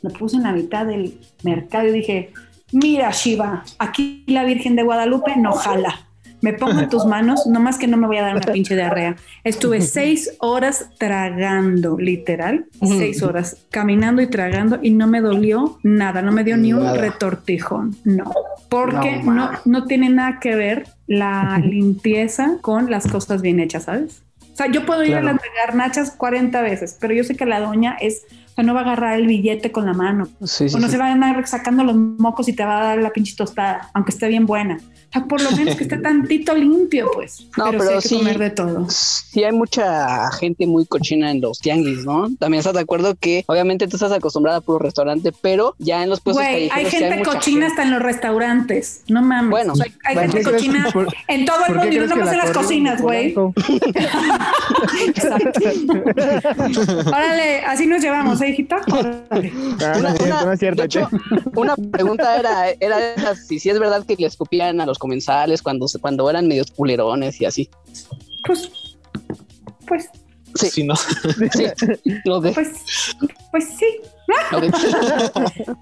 me 0.00 0.08
puse 0.08 0.36
en 0.36 0.44
la 0.44 0.52
mitad 0.52 0.86
del 0.86 1.20
mercado 1.42 1.88
y 1.88 1.92
dije, 1.92 2.32
mira 2.72 3.10
Shiva, 3.10 3.64
aquí 3.78 4.24
la 4.26 4.44
Virgen 4.44 4.76
de 4.76 4.82
Guadalupe 4.82 5.36
no 5.36 5.52
jala. 5.52 6.06
Me 6.42 6.54
pongo 6.54 6.80
en 6.80 6.88
tus 6.88 7.04
manos, 7.04 7.46
nomás 7.46 7.76
que 7.76 7.86
no 7.86 7.98
me 7.98 8.06
voy 8.06 8.16
a 8.16 8.22
dar 8.22 8.36
una 8.36 8.46
pinche 8.52 8.74
diarrea. 8.74 9.14
Estuve 9.44 9.80
seis 9.82 10.36
horas 10.38 10.86
tragando, 10.98 11.98
literal, 11.98 12.64
seis 12.80 13.22
horas 13.22 13.58
caminando 13.70 14.22
y 14.22 14.26
tragando 14.26 14.78
y 14.80 14.90
no 14.92 15.06
me 15.06 15.20
dolió 15.20 15.78
nada, 15.82 16.22
no 16.22 16.32
me 16.32 16.42
dio 16.42 16.56
ni 16.56 16.72
un 16.72 16.96
retortijón, 16.96 17.94
no. 18.04 18.32
Porque 18.70 19.20
No, 19.22 19.32
no, 19.34 19.50
no 19.66 19.84
tiene 19.84 20.08
nada 20.08 20.38
que 20.40 20.54
ver 20.54 20.86
la 21.06 21.58
limpieza 21.62 22.56
con 22.62 22.90
las 22.90 23.06
cosas 23.06 23.42
bien 23.42 23.60
hechas, 23.60 23.82
¿sabes? 23.84 24.22
O 24.52 24.56
sea, 24.56 24.70
yo 24.70 24.86
puedo 24.86 25.02
ir 25.04 25.16
a 25.16 25.20
Claro. 25.20 25.36
las 25.36 25.42
garnachas 25.66 26.10
40 26.12 26.62
veces, 26.62 26.96
pero 27.00 27.12
yo 27.12 27.22
sé 27.24 27.36
que 27.36 27.44
la 27.46 27.60
doña 27.60 27.96
es, 28.00 28.22
o 28.50 28.54
sea, 28.54 28.64
no 28.64 28.74
va 28.74 28.80
a 28.80 28.82
agarrar 28.84 29.18
el 29.18 29.26
billete 29.26 29.70
con 29.70 29.86
la 29.86 29.94
mano. 29.94 30.26
Sí, 30.44 30.68
sí, 30.68 30.76
o 30.76 30.78
no 30.78 30.86
sí. 30.86 30.92
se 30.92 30.98
va 30.98 31.06
a 31.06 31.12
andar 31.12 31.46
sacando 31.46 31.84
los 31.84 31.96
mocos 31.96 32.48
y 32.48 32.52
te 32.52 32.64
va 32.64 32.80
a 32.80 32.84
dar 32.84 32.98
la 32.98 33.10
pinche 33.10 33.36
tostada, 33.36 33.90
aunque 33.94 34.10
esté 34.10 34.28
bien 34.28 34.46
buena. 34.46 34.78
O 35.10 35.12
sea, 35.12 35.24
por 35.24 35.42
lo 35.42 35.50
menos 35.50 35.74
que 35.74 35.82
esté 35.82 35.96
tantito 35.98 36.54
limpio, 36.54 37.10
pues. 37.12 37.46
No, 37.56 37.64
pero, 37.70 37.72
sí 37.72 37.78
pero 37.78 37.90
hay 37.90 37.96
que 38.02 38.08
sí. 38.08 38.18
comer 38.18 38.38
de 38.38 38.50
todo. 38.50 38.86
Sí 38.88 39.42
hay 39.44 39.52
mucha 39.52 40.30
gente 40.32 40.66
muy 40.68 40.86
cochina 40.86 41.30
en 41.32 41.40
los 41.40 41.58
tianguis, 41.58 42.04
¿no? 42.04 42.28
También 42.38 42.60
estás 42.60 42.74
de 42.74 42.80
acuerdo 42.80 43.14
que 43.18 43.44
obviamente 43.48 43.88
tú 43.88 43.96
estás 43.96 44.12
acostumbrada 44.12 44.58
a 44.58 44.60
puro 44.60 44.78
restaurante, 44.78 45.32
pero 45.40 45.74
ya 45.78 46.02
en 46.04 46.10
los 46.10 46.20
puestos 46.20 46.44
Güey, 46.44 46.70
hay 46.72 46.86
sí 46.86 46.92
gente 46.98 47.22
cochina 47.24 47.66
gente. 47.66 47.66
hasta 47.66 47.82
en 47.82 47.90
los 47.90 48.02
restaurantes. 48.02 49.02
No 49.08 49.20
mames. 49.22 49.50
Bueno, 49.50 49.72
O 49.72 49.76
sea, 49.76 49.86
hay 50.04 50.14
¿por 50.14 50.22
gente 50.30 50.42
cochina 50.50 50.88
por- 50.92 51.08
en 51.28 51.44
todo 51.44 51.58
el 51.66 51.74
¿Por 51.74 51.82
qué 51.82 51.88
mundo 52.00 52.04
y 52.04 52.08
no 52.18 52.24
la 52.24 52.32
en 52.32 52.38
las 52.38 52.50
cocinas, 52.52 53.02
güey. 53.02 53.34
Órale, 57.06 57.60
así 57.66 57.86
nos 57.86 58.00
llevamos, 58.02 58.40
¿eh, 58.42 58.50
hijita? 58.50 58.80
Órale. 58.92 59.52
Ah, 59.82 59.98
no 60.00 60.08
es 60.08 60.18
cierto, 60.18 60.44
no 60.46 60.52
es 60.52 60.58
cierto, 60.60 60.82
de 60.82 60.86
hecho, 60.86 61.08
che. 61.10 61.16
una 61.54 61.74
pregunta 61.76 62.36
era, 62.38 62.70
era 62.80 63.14
esa, 63.14 63.34
si, 63.34 63.58
si 63.58 63.70
es 63.70 63.78
verdad 63.78 64.04
que 64.06 64.16
le 64.16 64.26
escupían 64.26 64.80
a 64.80 64.86
los 64.86 64.98
comensales 65.00 65.60
cuando, 65.62 65.88
se- 65.88 65.98
cuando 65.98 66.30
eran 66.30 66.46
medios 66.46 66.70
culerones 66.70 67.40
y 67.40 67.46
así. 67.46 67.68
Pues, 68.46 68.70
pues, 69.88 70.08
Sí, 70.54 70.68
Si 70.68 70.82
no, 70.84 70.96
sí. 70.96 71.64
Pues, 72.24 72.68
pues 73.52 73.64
sí. 73.78 73.86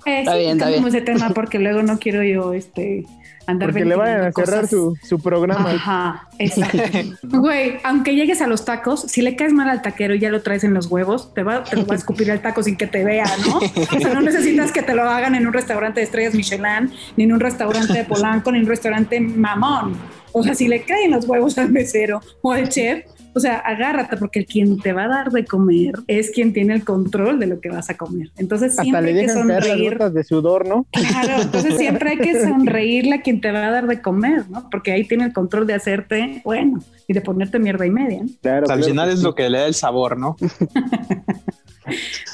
Eh, 0.07 0.21
Está 0.21 0.33
sí, 0.33 0.39
bien, 0.39 0.53
está 0.59 0.69
bien. 0.71 0.85
de 0.91 1.01
tema 1.03 1.31
porque 1.31 1.59
luego 1.59 1.83
no 1.83 1.99
quiero 1.99 2.23
yo 2.23 2.53
este 2.55 3.05
andar 3.49 3.71
Porque 3.71 3.87
le 3.87 3.97
vayan 3.97 4.27
a 4.27 4.33
cerrar 4.33 4.69
su, 4.69 4.95
su 5.03 5.19
programa. 5.21 5.71
Ajá, 5.71 6.29
exacto. 6.39 7.17
Güey, 7.23 7.79
aunque 7.83 8.15
llegues 8.15 8.43
a 8.43 8.47
los 8.47 8.67
tacos, 8.67 9.01
si 9.01 9.23
le 9.23 9.37
caes 9.37 9.55
mal 9.55 9.71
al 9.71 9.81
taquero 9.81 10.15
y 10.15 10.19
ya 10.19 10.29
lo 10.29 10.43
traes 10.43 10.65
en 10.65 10.75
los 10.75 10.87
huevos, 10.87 11.33
te 11.33 11.43
va, 11.43 11.65
te 11.65 11.77
lo 11.77 11.87
va 11.87 11.95
a 11.95 11.97
escupir 11.97 12.29
el 12.29 12.41
taco 12.43 12.63
sin 12.63 12.77
que 12.77 12.87
te 12.87 13.05
vea, 13.05 13.25
¿no? 13.47 13.57
O 13.57 14.01
sea, 14.01 14.13
no 14.13 14.21
necesitas 14.21 14.71
que 14.71 14.83
te 14.83 14.95
lo 14.95 15.03
hagan 15.05 15.35
en 15.35 15.47
un 15.47 15.55
restaurante 15.55 16.01
de 16.01 16.05
estrellas 16.05 16.35
Michelin, 16.35 16.93
ni 17.17 17.25
en 17.25 17.33
un 17.33 17.41
restaurante 17.41 17.95
de 17.95 18.05
Polanco, 18.05 18.53
ni 18.53 18.59
en 18.59 18.65
un 18.65 18.71
restaurante 18.71 19.19
mamón. 19.19 19.97
O 20.33 20.43
sea, 20.43 20.55
si 20.55 20.69
le 20.69 20.83
caen 20.83 21.11
los 21.11 21.27
huevos 21.27 21.57
al 21.57 21.71
mesero 21.71 22.21
o 22.43 22.53
al 22.53 22.69
chef, 22.69 23.07
o 23.35 23.41
sea, 23.41 23.59
agárrate 23.59 24.17
porque 24.17 24.41
el 24.41 24.47
quien 24.47 24.79
te 24.81 24.93
va 24.93 25.05
a 25.05 25.09
dar 25.09 25.31
de 25.31 25.45
comer 25.45 25.95
es 26.07 26.31
quien 26.31 26.53
tiene 26.53 26.75
el 26.75 26.85
control 26.85 27.39
de 27.39 27.47
lo 27.47 27.61
que 27.61 27.69
vas 27.69 27.89
a 27.91 27.97
comer. 27.97 28.31
Entonces 28.37 28.71
Hasta 28.73 28.83
siempre 28.83 29.03
le 29.13 29.21
hay 29.21 29.27
que 29.27 29.33
las 29.33 29.35
sonreír. 29.41 29.99
de 29.99 30.25
sudor, 30.25 30.67
¿no? 30.67 30.87
Claro, 30.93 31.43
entonces 31.43 31.77
siempre 31.77 32.11
hay 32.11 32.19
que 32.19 32.41
sonreírle 32.45 33.15
a 33.17 33.23
quien 33.23 33.41
te 33.41 33.53
va 33.53 33.67
a 33.67 33.71
dar 33.71 33.87
de 33.87 34.01
comer, 34.01 34.49
¿no? 34.51 34.69
Porque 34.71 34.93
ahí 34.93 35.05
tiene 35.05 35.25
el 35.25 35.33
control 35.33 35.67
de 35.67 35.75
hacerte, 35.75 36.41
bueno, 36.45 36.83
y 37.07 37.13
de 37.13 37.21
ponerte 37.21 37.59
mierda 37.59 37.87
y 37.87 37.91
media. 37.91 38.23
¿no? 38.23 38.29
Claro, 38.43 38.61
al 38.61 38.65
claro 38.67 38.85
final 38.85 39.11
es 39.11 39.23
lo 39.23 39.35
que 39.35 39.49
le 39.49 39.59
da 39.59 39.67
el 39.67 39.75
sabor, 39.75 40.19
¿no? 40.19 40.37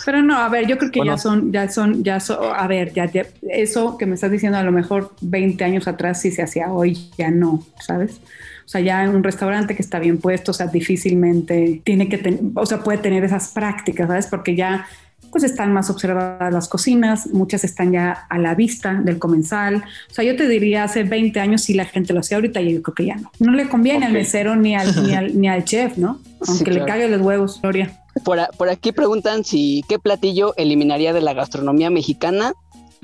Pero 0.04 0.20
no, 0.22 0.36
a 0.36 0.48
ver, 0.48 0.66
yo 0.66 0.76
creo 0.78 0.90
que 0.90 0.98
Bueno. 1.00 1.12
ya 1.12 1.18
son, 1.18 1.52
ya 1.52 1.68
son, 1.70 2.02
ya 2.02 2.20
son, 2.20 2.38
a 2.54 2.66
ver, 2.66 2.92
ya, 2.92 3.10
ya- 3.10 3.24
eso 3.48 3.96
que 3.96 4.04
me 4.06 4.14
estás 4.16 4.30
diciendo 4.30 4.58
a 4.58 4.62
lo 4.62 4.72
mejor 4.72 5.14
20 5.20 5.62
años 5.64 5.86
atrás 5.86 6.20
sí 6.20 6.30
se 6.32 6.42
hacía, 6.42 6.72
hoy 6.72 6.98
ya 7.16 7.30
no, 7.30 7.64
¿sabes? 7.80 8.20
O 8.64 8.68
sea, 8.68 8.80
ya 8.80 9.04
en 9.04 9.10
un 9.10 9.22
restaurante 9.22 9.74
que 9.76 9.82
está 9.82 9.98
bien 9.98 10.18
puesto, 10.18 10.50
o 10.52 10.54
sea, 10.54 10.66
difícilmente 10.66 11.82
tiene 11.84 12.08
que 12.08 12.18
tener, 12.18 12.40
o 12.54 12.66
sea, 12.66 12.82
puede 12.82 12.98
tener 12.98 13.24
esas 13.24 13.48
prácticas, 13.48 14.08
¿sabes? 14.08 14.26
Porque 14.26 14.56
ya 14.56 14.86
pues 15.30 15.42
están 15.42 15.72
más 15.72 15.90
observadas 15.90 16.52
las 16.54 16.68
cocinas, 16.68 17.26
muchas 17.26 17.64
están 17.64 17.90
ya 17.90 18.12
a 18.30 18.38
la 18.38 18.54
vista 18.54 18.94
del 18.94 19.18
comensal. 19.18 19.82
O 20.08 20.14
sea, 20.14 20.22
yo 20.24 20.36
te 20.36 20.46
diría 20.46 20.84
hace 20.84 21.02
20 21.02 21.40
años 21.40 21.62
si 21.62 21.74
la 21.74 21.84
gente 21.86 22.12
lo 22.12 22.20
hacía 22.20 22.36
ahorita, 22.36 22.60
yo 22.60 22.80
creo 22.82 22.94
que 22.94 23.06
ya 23.06 23.16
no. 23.16 23.32
No 23.40 23.50
le 23.52 23.68
conviene 23.68 24.06
al 24.06 24.12
Ok. 24.12 24.18
mesero 24.18 24.54
ni 24.54 24.76
al, 24.76 25.04
ni 25.04 25.12
al, 25.14 25.40
ni 25.40 25.48
al 25.48 25.64
chef, 25.64 25.98
¿no? 25.98 26.20
Sí, 26.42 26.50
Aunque 26.50 26.70
le 26.70 26.76
claro. 26.76 26.86
cague 26.86 27.08
los 27.08 27.20
huevos, 27.20 27.60
Gloria. 27.60 28.00
Por, 28.24 28.38
a- 28.38 28.48
por 28.56 28.68
aquí 28.68 28.92
preguntan 28.92 29.42
si 29.42 29.82
qué 29.88 29.98
platillo 29.98 30.54
eliminaría 30.56 31.12
de 31.12 31.20
la 31.20 31.32
gastronomía 31.34 31.90
mexicana 31.90 32.52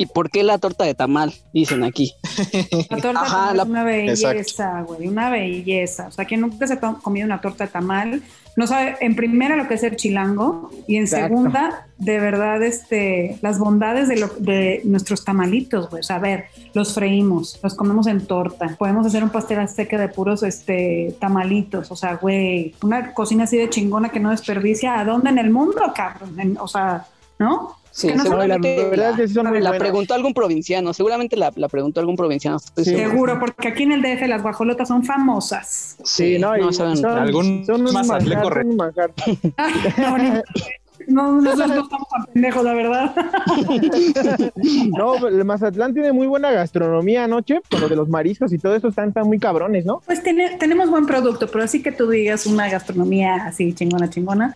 y 0.01 0.07
por 0.07 0.31
qué 0.31 0.43
la 0.43 0.59
torta 0.59 0.85
de 0.85 0.95
tamal, 0.95 1.35
dicen 1.53 1.85
aquí. 1.85 2.15
La 2.89 2.97
torta 2.99 3.21
Ajá, 3.21 3.53
de 3.53 3.57
tamal 3.57 3.57
la- 3.59 3.63
es 3.63 3.69
una 3.69 3.85
belleza, 3.85 4.81
güey, 4.83 5.09
una 5.09 5.31
belleza. 5.31 6.07
O 6.09 6.11
sea, 6.11 6.25
quien 6.25 6.41
nunca 6.41 6.67
se 6.67 6.75
ha 6.75 6.81
com- 6.81 7.01
comido 7.01 7.27
una 7.27 7.41
torta 7.41 7.67
de 7.67 7.71
tamal, 7.71 8.23
no 8.57 8.67
sabe 8.67 8.97
en 9.01 9.15
primera 9.15 9.57
lo 9.57 9.69
que 9.69 9.75
es 9.75 9.83
el 9.83 9.97
chilango 9.97 10.71
y 10.89 10.97
en 10.97 11.05
Exacto. 11.05 11.29
segunda, 11.29 11.87
de 11.99 12.19
verdad, 12.19 12.63
este, 12.63 13.39
las 13.43 13.59
bondades 13.59 14.09
de, 14.09 14.17
lo- 14.19 14.35
de 14.39 14.81
nuestros 14.85 15.25
tamalitos, 15.25 15.91
güey. 15.91 16.01
O 16.01 16.03
sea, 16.03 16.17
a 16.17 16.21
ver, 16.21 16.47
los 16.73 16.95
freímos, 16.95 17.61
los 17.63 17.75
comemos 17.75 18.07
en 18.07 18.27
torta, 18.27 18.75
podemos 18.79 19.07
hacer 19.07 19.23
un 19.23 19.31
pastel 19.31 19.61
azteca 19.61 19.99
de 19.99 20.09
puros 20.09 20.43
este, 20.43 21.15
tamalitos. 21.21 21.91
O 21.91 21.97
sea, 21.97 22.15
güey, 22.17 22.75
una 22.83 23.13
cocina 23.13 23.45
así 23.45 23.57
de 23.59 23.69
chingona 23.71 24.09
que 24.09 24.19
no 24.21 24.31
desperdicia. 24.31 24.99
¿A 24.99 25.05
dónde 25.05 25.31
en 25.31 25.39
el 25.39 25.51
mundo, 25.51 25.81
cabrón? 25.95 26.41
En- 26.41 26.57
o 26.59 26.67
sea, 26.69 27.07
¿no? 27.39 27.77
Sí, 27.92 28.09
Que 28.09 28.14
no 28.14 28.22
seguramente 28.22 28.76
la 28.83 28.88
verdad 28.88 29.11
es 29.11 29.16
que 29.16 29.29
sí 29.29 29.35
son 29.35 29.48
muy 29.48 29.61
la 29.61 29.70
buenas. 29.70 29.81
preguntó 29.81 30.14
algún 30.14 30.33
provinciano, 30.33 30.92
seguramente 30.94 31.37
la, 31.37 31.53
la 31.57 31.68
preguntó 31.68 32.00
algún 32.00 32.16
provinciano. 32.16 32.57
estoy 32.59 32.85
Sí. 32.85 32.96
seguro. 32.96 33.38
Porque 33.40 33.68
aquí 33.68 33.83
en 33.83 33.92
el 33.92 34.03
DF 34.03 34.26
las 34.29 34.42
guajolotas 34.42 34.87
son 34.88 35.05
famosas. 35.05 35.96
Sí, 36.05 36.38
no, 36.38 36.57
y 36.57 36.72
saben- 36.72 36.96
son, 36.96 37.11
algún 37.18 37.66
son 37.66 37.87
un 37.87 37.92
manjar, 37.92 38.64
un 38.66 38.76
manjar. 38.76 39.11
Ay, 39.26 39.38
no, 39.98 40.16
no, 41.11 41.33
no, 41.33 41.40
nosotros 41.42 41.68
no 41.68 41.83
estamos 41.83 42.09
tan 42.09 42.25
pendejos, 42.33 42.64
la 42.64 42.75
verdad. 42.75 43.14
No, 44.96 45.27
el 45.27 45.44
Mazatlán 45.44 45.92
tiene 45.94 46.12
muy 46.12 46.27
buena 46.27 46.51
gastronomía. 46.51 47.29
Con 47.70 47.81
lo 47.81 47.88
de 47.88 47.96
los 47.96 48.09
mariscos 48.09 48.53
y 48.53 48.59
todo 48.59 48.75
eso 48.75 48.88
están, 48.88 49.09
están 49.09 49.27
muy 49.27 49.38
cabrones, 49.38 49.85
¿no? 49.85 50.03
Pues 50.07 50.23
tiene- 50.23 50.57
tenemos 50.59 50.90
buen 50.90 51.07
producto, 51.07 51.49
pero 51.51 51.64
así 51.64 51.83
que 51.83 51.92
tú 51.92 52.09
digas 52.09 52.46
una 52.46 52.68
gastronomía 52.68 53.46
así 53.46 53.73
chingona, 53.73 54.11
chingona. 54.11 54.55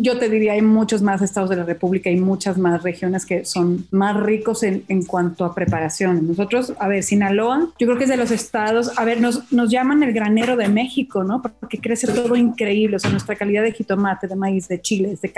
Yo 0.00 0.18
te 0.18 0.28
diría, 0.28 0.52
hay 0.52 0.62
muchos 0.62 1.02
más 1.02 1.22
estados 1.22 1.50
de 1.50 1.56
la 1.56 1.64
República 1.64 2.10
y 2.10 2.16
muchas 2.16 2.58
más 2.58 2.82
regiones 2.82 3.24
que 3.26 3.44
son 3.44 3.86
más 3.90 4.16
ricos 4.20 4.62
en, 4.62 4.84
en 4.88 5.04
cuanto 5.04 5.44
a 5.44 5.54
preparación. 5.54 6.26
Nosotros, 6.28 6.72
a 6.78 6.88
ver, 6.88 7.02
Sinaloa, 7.02 7.68
yo 7.78 7.86
creo 7.86 7.98
que 7.98 8.04
es 8.04 8.10
de 8.10 8.16
los 8.16 8.30
estados, 8.30 8.96
a 8.98 9.04
ver, 9.04 9.20
nos, 9.20 9.52
nos 9.52 9.70
llaman 9.70 10.02
el 10.02 10.12
granero 10.12 10.56
de 10.56 10.68
México, 10.68 11.24
¿no? 11.24 11.42
Porque 11.42 11.78
crece 11.78 12.06
todo 12.12 12.36
increíble, 12.36 12.96
o 12.96 12.98
sea, 12.98 13.10
nuestra 13.10 13.36
calidad 13.36 13.62
de 13.62 13.72
jitomate, 13.72 14.26
de 14.26 14.36
maíz, 14.36 14.68
de 14.68 14.80
chiles, 14.80 15.20
de 15.20 15.30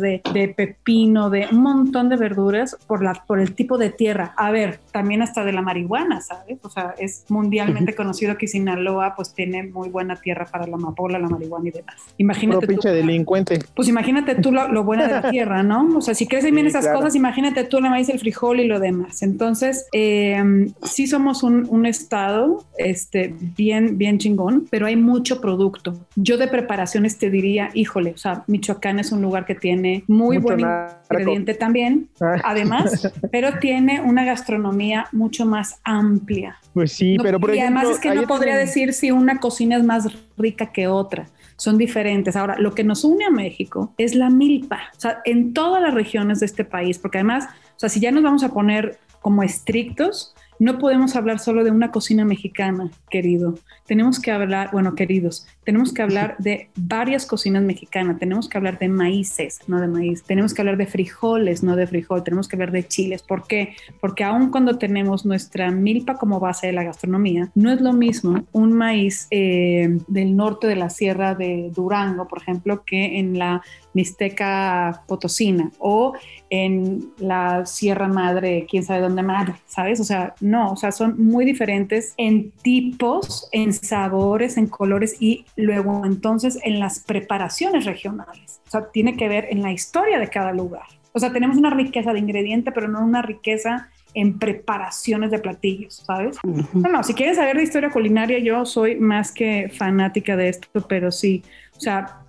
de, 0.00 0.22
de 0.32 0.48
pepino, 0.48 1.30
de 1.30 1.48
un 1.50 1.62
montón 1.62 2.08
de 2.08 2.16
verduras 2.16 2.76
por, 2.86 3.02
la, 3.02 3.14
por 3.26 3.40
el 3.40 3.54
tipo 3.54 3.78
de 3.78 3.90
tierra. 3.90 4.34
A 4.36 4.50
ver, 4.50 4.80
también 4.98 5.22
hasta 5.22 5.44
de 5.44 5.52
la 5.52 5.62
marihuana, 5.62 6.20
¿sabes? 6.20 6.58
O 6.62 6.68
sea, 6.70 6.94
es 6.98 7.24
mundialmente 7.28 7.94
conocido 7.94 8.36
que 8.36 8.48
Sinaloa 8.48 9.14
pues 9.16 9.32
tiene 9.32 9.62
muy 9.62 9.88
buena 9.90 10.16
tierra 10.16 10.44
para 10.46 10.66
la 10.66 10.74
amapola, 10.74 11.18
la 11.20 11.28
marihuana 11.28 11.68
y 11.68 11.70
demás. 11.70 11.94
Puro 11.96 12.14
Imagínate 12.18 12.66
tú, 12.66 12.72
pinche 12.72 12.88
delincuente. 12.90 13.60
pues 13.76 13.86
imagínate 13.88 14.34
tú 14.34 14.50
lo, 14.50 14.66
lo 14.68 14.82
buena 14.82 15.06
de 15.06 15.12
la 15.20 15.30
tierra, 15.30 15.62
¿no? 15.62 15.88
O 15.96 16.00
sea, 16.00 16.14
si 16.14 16.26
crecen 16.26 16.54
bien 16.54 16.66
Sí, 16.66 16.70
esas 16.70 16.84
claro. 16.86 16.98
cosas, 16.98 17.14
imagínate 17.14 17.62
tú 17.64 17.78
el 17.78 17.84
maíz, 17.84 18.08
el 18.08 18.18
frijol 18.18 18.58
y 18.58 18.66
lo 18.66 18.80
demás. 18.80 19.22
Entonces, 19.22 19.86
eh, 19.92 20.42
sí 20.82 21.06
somos 21.06 21.42
un, 21.44 21.66
un 21.70 21.86
estado 21.86 22.64
este, 22.76 23.32
bien, 23.56 23.98
bien 23.98 24.18
chingón, 24.18 24.66
pero 24.70 24.86
hay 24.86 24.96
mucho 24.96 25.40
producto. 25.40 25.94
Yo 26.16 26.38
de 26.38 26.48
preparaciones 26.48 27.18
te 27.18 27.30
diría, 27.30 27.70
híjole, 27.74 28.10
o 28.10 28.18
sea, 28.18 28.42
Michoacán 28.48 28.98
es 28.98 29.12
un 29.12 29.22
lugar 29.22 29.46
que 29.46 29.54
tiene 29.54 30.02
muy 30.08 30.38
Mucho 30.38 30.48
buen 30.48 30.60
narco. 30.62 30.96
ingrediente 31.10 31.54
también, 31.54 32.08
Ah. 32.20 32.36
además, 32.44 33.12
pero 33.32 33.58
tiene 33.60 34.00
una 34.00 34.24
gastronomía 34.24 34.87
mucho 35.12 35.46
más 35.46 35.80
amplia. 35.84 36.56
Pues 36.72 36.92
sí, 36.92 37.16
No, 37.16 37.22
pero 37.22 37.40
por 37.40 37.50
y 37.54 37.58
ejemplo. 37.58 37.80
además 37.80 37.96
es 37.96 38.00
que 38.02 38.14
no 38.14 38.26
podría 38.26 38.56
decir 38.56 38.92
si 38.92 39.10
una 39.10 39.38
cocina 39.40 39.76
es 39.76 39.84
más 39.84 40.08
rica 40.36 40.72
que 40.72 40.86
otra. 40.86 41.28
Son 41.56 41.76
diferentes. 41.76 42.36
Ahora, 42.36 42.56
lo 42.58 42.72
que 42.74 42.84
nos 42.84 43.02
une 43.04 43.24
a 43.24 43.30
México 43.30 43.92
es 43.98 44.14
la 44.14 44.30
milpa. 44.30 44.78
O 44.96 45.00
sea, 45.00 45.20
en 45.24 45.52
todas 45.52 45.82
las 45.82 45.92
regiones 45.94 46.40
de 46.40 46.46
este 46.46 46.64
país, 46.64 46.98
porque 46.98 47.18
además, 47.18 47.46
o 47.46 47.78
sea, 47.78 47.88
si 47.88 47.98
ya 48.00 48.12
nos 48.12 48.22
vamos 48.22 48.44
a 48.44 48.50
poner 48.50 48.98
como 49.20 49.42
estrictos, 49.42 50.34
no 50.58 50.78
podemos 50.78 51.16
hablar 51.16 51.38
solo 51.38 51.64
de 51.64 51.70
una 51.70 51.90
cocina 51.90 52.24
mexicana, 52.24 52.90
querido. 53.10 53.54
Tenemos 53.86 54.20
que 54.20 54.30
hablar, 54.30 54.70
bueno, 54.72 54.94
queridos, 54.94 55.46
tenemos 55.64 55.92
que 55.92 56.00
hablar 56.00 56.36
de 56.38 56.70
varias 56.76 57.26
cocinas 57.26 57.62
mexicanas. 57.62 58.18
Tenemos 58.18 58.48
que 58.48 58.56
hablar 58.56 58.78
de 58.78 58.88
maíces, 58.88 59.60
no 59.66 59.80
de 59.80 59.86
maíz. 59.86 60.22
Tenemos 60.22 60.54
que 60.54 60.62
hablar 60.62 60.78
de 60.78 60.86
frijoles, 60.86 61.62
no 61.62 61.76
de 61.76 61.86
frijol. 61.86 62.24
Tenemos 62.24 62.48
que 62.48 62.56
hablar 62.56 62.72
de 62.72 62.88
chiles. 62.88 63.22
¿Por 63.22 63.46
qué? 63.46 63.76
Porque 64.00 64.24
aun 64.24 64.50
cuando 64.50 64.78
tenemos 64.78 65.26
nuestra 65.26 65.70
milpa 65.70 66.16
como 66.16 66.40
base 66.40 66.68
de 66.68 66.72
la 66.72 66.84
gastronomía, 66.84 67.50
no 67.54 67.70
es 67.70 67.82
lo 67.82 67.92
mismo 67.92 68.44
un 68.52 68.72
maíz 68.72 69.26
eh, 69.30 69.98
del 70.06 70.36
norte 70.36 70.66
de 70.66 70.76
la 70.76 70.88
sierra 70.88 71.34
de 71.34 71.70
Durango, 71.74 72.26
por 72.26 72.40
ejemplo, 72.40 72.82
que 72.84 73.18
en 73.18 73.38
la 73.38 73.62
Mixteca 73.98 75.02
Potosina 75.08 75.72
o 75.80 76.12
en 76.50 77.10
la 77.18 77.66
Sierra 77.66 78.06
Madre, 78.06 78.64
quién 78.70 78.84
sabe 78.84 79.00
dónde 79.00 79.24
madre, 79.24 79.54
¿sabes? 79.66 79.98
O 79.98 80.04
sea, 80.04 80.36
no, 80.40 80.70
o 80.70 80.76
sea, 80.76 80.92
son 80.92 81.20
muy 81.20 81.44
diferentes 81.44 82.14
en 82.16 82.52
tipos, 82.62 83.48
en 83.50 83.72
sabores, 83.72 84.56
en 84.56 84.68
colores 84.68 85.16
y 85.20 85.44
luego 85.56 86.02
entonces 86.04 86.60
en 86.62 86.78
las 86.78 87.00
preparaciones 87.00 87.86
regionales. 87.86 88.60
O 88.68 88.70
sea, 88.70 88.88
tiene 88.92 89.16
que 89.16 89.28
ver 89.28 89.48
en 89.50 89.62
la 89.62 89.72
historia 89.72 90.20
de 90.20 90.28
cada 90.28 90.52
lugar. 90.52 90.86
O 91.12 91.18
sea, 91.18 91.32
tenemos 91.32 91.56
una 91.56 91.70
riqueza 91.70 92.12
de 92.12 92.20
ingrediente, 92.20 92.70
pero 92.70 92.86
no 92.86 93.04
una 93.04 93.22
riqueza 93.22 93.88
en 94.14 94.38
preparaciones 94.38 95.32
de 95.32 95.40
platillos, 95.40 96.04
¿sabes? 96.06 96.36
No, 96.44 96.88
no, 96.88 97.02
si 97.02 97.14
quieres 97.14 97.36
saber 97.36 97.56
de 97.56 97.64
historia 97.64 97.90
culinaria, 97.90 98.38
yo 98.38 98.64
soy 98.64 98.94
más 98.94 99.32
que 99.32 99.68
fanática 99.76 100.36
de 100.36 100.50
esto, 100.50 100.86
pero 100.88 101.10
sí, 101.10 101.42
o 101.76 101.80
sea, 101.80 102.27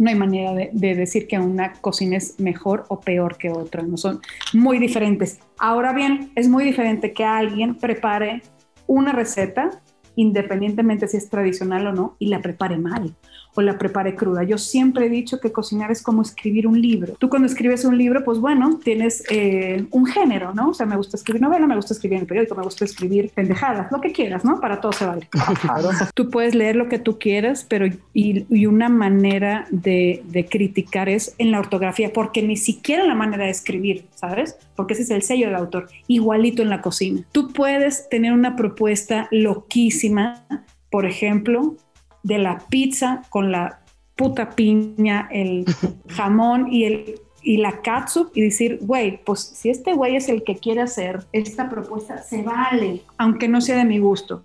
no 0.00 0.08
hay 0.08 0.16
manera 0.16 0.54
de, 0.54 0.70
de 0.72 0.94
decir 0.94 1.28
que 1.28 1.38
una 1.38 1.74
cocina 1.74 2.16
es 2.16 2.40
mejor 2.40 2.86
o 2.88 3.00
peor 3.00 3.36
que 3.36 3.50
otra, 3.50 3.82
no 3.82 3.98
son 3.98 4.20
muy 4.54 4.78
diferentes. 4.78 5.40
Ahora 5.58 5.92
bien, 5.92 6.32
es 6.34 6.48
muy 6.48 6.64
diferente 6.64 7.12
que 7.12 7.22
alguien 7.22 7.74
prepare 7.74 8.42
una 8.86 9.12
receta 9.12 9.82
independientemente 10.16 11.08
si 11.08 11.16
es 11.16 11.28
tradicional 11.28 11.86
o 11.86 11.92
no, 11.92 12.16
y 12.18 12.26
la 12.26 12.40
prepare 12.40 12.76
mal 12.76 13.14
o 13.54 13.62
la 13.62 13.78
prepare 13.78 14.14
cruda. 14.14 14.42
Yo 14.44 14.58
siempre 14.58 15.06
he 15.06 15.08
dicho 15.08 15.40
que 15.40 15.52
cocinar 15.52 15.90
es 15.90 16.02
como 16.02 16.22
escribir 16.22 16.66
un 16.66 16.80
libro. 16.80 17.14
Tú 17.18 17.28
cuando 17.28 17.46
escribes 17.46 17.84
un 17.84 17.96
libro, 17.98 18.24
pues 18.24 18.38
bueno, 18.38 18.78
tienes 18.82 19.24
eh, 19.30 19.86
un 19.90 20.06
género, 20.06 20.54
¿no? 20.54 20.68
O 20.68 20.74
sea, 20.74 20.86
me 20.86 20.96
gusta 20.96 21.16
escribir 21.16 21.42
novela, 21.42 21.66
me 21.66 21.76
gusta 21.76 21.94
escribir 21.94 22.16
en 22.16 22.22
el 22.22 22.26
periódico, 22.26 22.54
me 22.54 22.62
gusta 22.62 22.84
escribir 22.84 23.30
pendejadas, 23.34 23.90
lo 23.90 24.00
que 24.00 24.12
quieras, 24.12 24.44
¿no? 24.44 24.60
Para 24.60 24.80
todo 24.80 24.92
se 24.92 25.06
vale. 25.06 25.28
tú 26.14 26.30
puedes 26.30 26.54
leer 26.54 26.76
lo 26.76 26.88
que 26.88 26.98
tú 26.98 27.18
quieras, 27.18 27.66
pero 27.68 27.86
y, 28.14 28.46
una 28.70 28.88
manera 28.88 29.66
de, 29.70 30.22
de 30.28 30.46
criticar 30.46 31.08
es 31.08 31.34
en 31.38 31.50
la 31.50 31.58
ortografía, 31.58 32.12
porque 32.12 32.40
ni 32.42 32.56
siquiera 32.56 33.04
la 33.04 33.16
manera 33.16 33.46
de 33.46 33.50
escribir, 33.50 34.06
¿sabes? 34.14 34.56
Porque 34.76 34.94
ese 34.94 35.02
es 35.02 35.10
el 35.10 35.22
sello 35.22 35.46
del 35.46 35.56
autor, 35.56 35.88
igualito 36.06 36.62
en 36.62 36.70
la 36.70 36.80
cocina. 36.80 37.22
Tú 37.32 37.52
puedes 37.52 38.08
tener 38.08 38.32
una 38.32 38.54
propuesta 38.54 39.26
loquísima, 39.32 40.44
por 40.88 41.04
ejemplo, 41.04 41.76
de 42.22 42.38
la 42.38 42.58
pizza 42.68 43.22
con 43.30 43.52
la 43.52 43.80
puta 44.16 44.50
piña, 44.50 45.28
el 45.30 45.64
jamón 46.08 46.72
y 46.72 46.84
el 46.84 47.20
y 47.42 47.56
la 47.56 47.80
catsup 47.80 48.30
y 48.34 48.42
decir, 48.42 48.78
güey, 48.82 49.22
pues 49.24 49.40
si 49.40 49.70
este 49.70 49.94
güey 49.94 50.16
es 50.16 50.28
el 50.28 50.42
que 50.42 50.56
quiere 50.56 50.82
hacer 50.82 51.24
esta 51.32 51.70
propuesta, 51.70 52.22
se 52.22 52.42
vale, 52.42 53.02
aunque 53.16 53.48
no 53.48 53.60
sea 53.60 53.78
de 53.78 53.84
mi 53.84 53.98
gusto. 53.98 54.44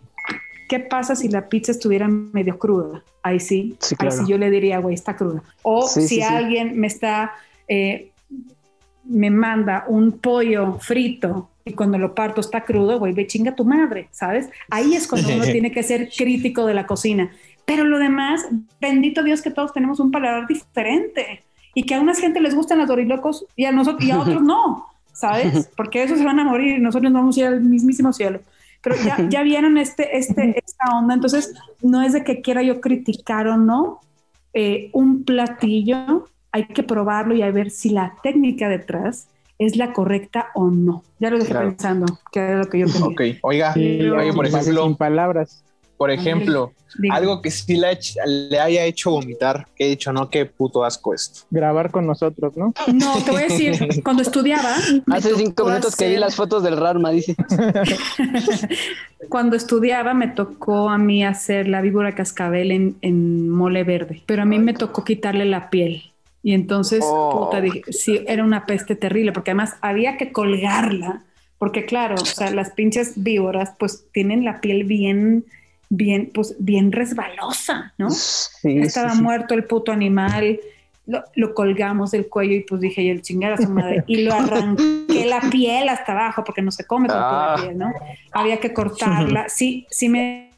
¿Qué 0.70 0.80
pasa 0.80 1.16
si 1.16 1.30
la 1.30 1.48
pizza 1.48 1.72
estuviera 1.72 2.08
medio 2.08 2.58
cruda? 2.58 3.04
Ahí 3.22 3.40
sí, 3.40 3.78
ahí 4.00 4.12
sí 4.12 4.24
yo 4.28 4.38
le 4.38 4.50
diría, 4.50 4.80
güey, 4.80 4.96
está 4.96 5.16
cruda. 5.16 5.44
O 5.62 5.88
si 5.88 6.22
alguien 6.22 6.80
me 6.80 6.88
está, 6.88 7.34
eh, 7.68 8.12
me 9.04 9.30
manda 9.30 9.86
un 9.88 10.14
pollo 10.14 10.80
frito 10.80 11.50
y 11.66 11.74
cuando 11.74 11.98
lo 11.98 12.16
parto 12.16 12.42
está 12.42 12.64
crudo, 12.64 12.98
güey, 12.98 13.14
ve 13.14 13.28
chinga 13.28 13.56
tu 13.56 13.66
madre, 13.66 14.08
¿sabes? 14.12 14.50
Ahí 14.70 14.96
es 14.96 15.08
cuando 15.08 15.34
uno 15.34 15.44
tiene 15.52 15.72
que 15.72 15.84
ser 15.84 16.10
crítico 16.10 16.66
de 16.66 16.74
la 16.74 16.88
cocina. 16.88 17.32
Pero 17.66 17.84
lo 17.84 18.00
demás, 18.00 18.48
bendito 18.80 19.24
Dios 19.24 19.42
que 19.42 19.52
todos 19.52 19.74
tenemos 19.74 20.00
un 20.00 20.12
paladar 20.12 20.48
diferente 20.48 21.44
y 21.74 21.84
que 21.84 21.96
a 21.96 22.00
unas 22.00 22.20
gente 22.20 22.40
les 22.40 22.56
gustan 22.56 22.78
las 22.78 22.88
dorilocos 22.88 23.46
y 23.56 23.66
a 23.66 23.72
nosotros 23.72 24.04
y 24.04 24.12
a 24.12 24.20
otros 24.20 24.42
no, 24.42 24.86
¿sabes? 25.14 25.70
Porque 25.78 26.04
esos 26.04 26.20
se 26.20 26.26
van 26.26 26.40
a 26.40 26.44
morir 26.44 26.78
y 26.78 26.82
nosotros 26.82 27.12
no 27.12 27.20
vamos 27.20 27.38
a 27.38 27.40
ir 27.42 27.46
al 27.48 27.62
mismísimo 27.62 28.14
cielo. 28.14 28.40
Pero 28.82 28.96
ya, 29.04 29.18
ya 29.30 29.42
vieron 29.42 29.78
este, 29.80 30.16
este, 30.16 30.62
esta 30.64 30.96
onda, 30.96 31.16
entonces 31.16 31.56
no 31.82 32.04
es 32.04 32.14
de 32.14 32.24
que 32.24 32.42
quiera 32.42 32.62
yo 32.62 32.82
criticar 32.82 33.48
o 33.48 33.58
no 33.58 34.00
eh, 34.54 34.90
un 34.94 35.26
platillo, 35.26 36.30
hay 36.52 36.66
que 36.68 36.84
probarlo 36.84 37.36
y 37.36 37.42
a 37.42 37.52
ver 37.52 37.72
si 37.72 37.90
la 37.90 38.16
técnica 38.24 38.70
detrás 38.70 39.28
es 39.60 39.76
la 39.76 39.92
correcta 39.92 40.48
o 40.54 40.70
no. 40.70 41.04
Ya 41.20 41.30
lo 41.30 41.40
dejé 41.40 41.54
pensando, 41.54 42.06
que 42.32 42.54
es 42.54 42.58
lo 42.58 42.70
que 42.70 42.80
yo 42.80 42.86
quería. 42.94 43.06
Ok, 43.06 43.22
oiga, 43.42 43.74
oiga 43.76 44.34
por 44.34 44.46
ejemplo, 44.46 44.86
sin 44.86 44.96
palabras. 44.96 45.64
Por 45.98 46.12
ejemplo, 46.12 46.74
algo 47.12 47.42
que 47.42 47.52
sí 47.52 47.78
le, 47.78 47.98
le, 48.26 48.60
haya 48.60 48.84
hecho 48.84 49.12
vomitar, 49.12 49.68
que 49.76 49.86
he 49.86 49.90
dicho, 49.90 50.12
no, 50.12 50.30
qué 50.30 50.46
puto 50.46 50.84
asco 50.84 51.14
esto. 51.14 51.42
Grabar 51.50 51.92
con 51.92 52.06
nosotros, 52.06 52.58
¿no? 52.58 52.74
No, 52.94 53.24
te 53.24 53.32
voy 53.32 53.44
a 53.44 53.48
decir, 53.48 53.78
cuando 54.04 54.22
estudiaba. 54.22 54.76
Hace 55.12 55.36
cinco 55.36 55.66
minutos 55.66 55.96
que 55.96 56.10
vi 56.10 56.18
las 56.18 56.36
fotos 56.36 56.64
del 56.64 56.78
Rarma, 56.78 57.12
dice. 57.12 57.36
cuando 59.30 59.56
estudiaba 59.56 60.14
me 60.14 60.28
tocó 60.28 60.90
a 60.90 60.98
mí 60.98 61.24
hacer 61.24 61.68
la 61.68 61.82
víbora 61.82 62.14
cascabel 62.14 62.72
en, 62.72 62.98
en 63.02 63.50
mole 63.50 63.84
verde, 63.84 64.22
pero 64.26 64.42
a 64.42 64.46
mí 64.46 64.60
me 64.60 64.74
tocó 64.74 65.04
quitarle 65.04 65.46
la 65.46 65.70
piel. 65.70 66.12
Y 66.44 66.54
entonces, 66.54 67.04
oh. 67.04 67.46
puta, 67.46 67.60
dije, 67.60 67.82
sí, 67.92 68.24
era 68.28 68.44
una 68.44 68.66
peste 68.66 68.96
terrible, 68.96 69.32
porque 69.32 69.52
además 69.52 69.76
había 69.82 70.18
que 70.18 70.32
colgarla, 70.32 71.24
porque 71.58 71.86
claro, 71.86 72.16
o 72.22 72.26
sea, 72.26 72.52
las 72.52 72.70
pinches 72.72 73.14
víboras 73.16 73.74
pues 73.80 74.06
tienen 74.12 74.46
la 74.46 74.62
piel 74.62 74.84
bien 74.84 75.46
bien, 75.96 76.32
pues 76.34 76.56
bien 76.60 76.92
resbalosa, 76.92 77.94
¿no? 77.98 78.08
Estaba 78.64 79.16
muerto 79.16 79.54
el 79.54 79.66
puto 79.66 79.92
animal, 79.92 80.60
lo, 81.06 81.54
colgamos 81.54 82.12
del 82.12 82.28
cuello 82.28 82.56
y 82.56 82.62
pues 82.62 82.82
dije 82.82 83.06
yo 83.06 83.12
el 83.12 83.22
chingar 83.22 83.54
a 83.54 83.58
su 83.58 83.70
madre 83.70 84.04
y 84.08 84.24
lo 84.24 84.34
arranqué 84.34 85.26
la 85.26 85.42
piel 85.52 85.88
hasta 85.90 86.14
abajo 86.14 86.44
porque 86.44 86.62
no 86.62 86.72
se 86.72 86.86
come 86.86 87.08
con 87.08 87.18
la 87.18 87.54
ah. 87.54 87.56
piel, 87.58 87.78
¿no? 87.78 87.94
Había 88.32 88.60
que 88.60 88.74
cortarla. 88.74 89.46
Sí, 89.56 89.86
sí 89.90 90.10
me 90.10 90.52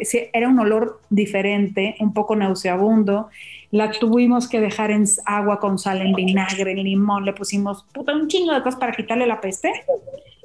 sí, 0.00 0.20
era 0.32 0.48
un 0.48 0.58
olor 0.58 1.00
diferente, 1.10 1.96
un 2.00 2.12
poco 2.12 2.36
nauseabundo. 2.36 3.28
La 3.70 3.90
tuvimos 3.90 4.48
que 4.48 4.60
dejar 4.60 4.90
en 4.90 5.04
agua 5.24 5.58
con 5.58 5.78
sal, 5.78 6.02
en 6.02 6.12
vinagre, 6.12 6.72
en 6.72 6.82
limón, 6.84 7.24
le 7.24 7.32
pusimos 7.32 7.84
puta, 7.92 8.14
un 8.14 8.28
chingo 8.28 8.52
de 8.52 8.62
cosas 8.62 8.78
para 8.78 8.92
quitarle 8.92 9.26
la 9.26 9.40
peste 9.40 9.72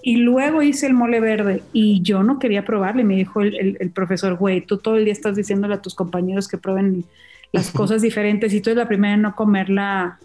y 0.01 0.17
luego 0.17 0.61
hice 0.61 0.87
el 0.87 0.93
mole 0.93 1.19
verde 1.19 1.63
y 1.73 2.01
yo 2.01 2.23
no 2.23 2.39
quería 2.39 2.63
probarle. 2.63 3.03
Me 3.03 3.15
dijo 3.15 3.41
el, 3.41 3.91
profesor, 3.93 4.35
güey, 4.35 4.61
tú 4.61 4.77
todo 4.77 4.95
el 4.95 5.05
día 5.05 5.13
estás 5.13 5.35
diciéndole 5.35 5.75
a 5.75 5.81
tus 5.81 5.95
compañeros 5.95 6.47
que 6.47 6.57
prueben 6.57 7.03
las 7.51 7.71
cosas 7.71 8.01
diferentes 8.01 8.53
y 8.53 8.61
tú 8.61 8.69
eres 8.69 8.77
la 8.77 8.87
primera 8.87 9.15
en 9.15 9.21
no 9.23 9.35
comer 9.35 9.69
la, 9.69 10.19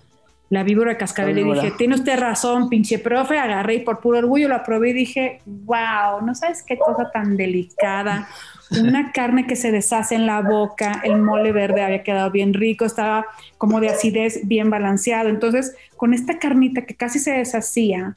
la 0.50 0.62
víbora 0.64 0.98
cascabel. 0.98 1.38
Y 1.38 1.44
dije, 1.44 1.72
tiene 1.78 1.94
usted 1.94 2.18
razón, 2.18 2.68
pinche 2.68 2.98
profe. 2.98 3.38
Agarré 3.38 3.76
y 3.76 3.80
por 3.80 4.00
puro 4.00 4.18
orgullo 4.18 4.48
la 4.48 4.62
probé 4.62 4.90
y 4.90 4.92
dije, 4.92 5.40
wow, 5.46 6.20
no 6.24 6.34
sabes 6.34 6.62
qué 6.62 6.76
cosa 6.76 7.10
tan 7.10 7.38
delicada. 7.38 8.28
Una 8.78 9.12
carne 9.14 9.46
que 9.46 9.56
se 9.56 9.72
deshace 9.72 10.14
en 10.14 10.26
la 10.26 10.42
boca, 10.42 11.00
el 11.04 11.22
mole 11.22 11.52
verde 11.52 11.82
había 11.82 12.02
quedado 12.02 12.30
bien 12.30 12.52
rico, 12.52 12.84
estaba 12.84 13.26
como 13.56 13.80
de 13.80 13.88
acidez 13.88 14.46
bien 14.46 14.68
balanceado. 14.68 15.30
Entonces, 15.30 15.74
con 15.96 16.12
esta 16.12 16.38
carnita 16.38 16.82
que 16.82 16.94
casi 16.94 17.18
se 17.18 17.32
deshacía, 17.32 18.14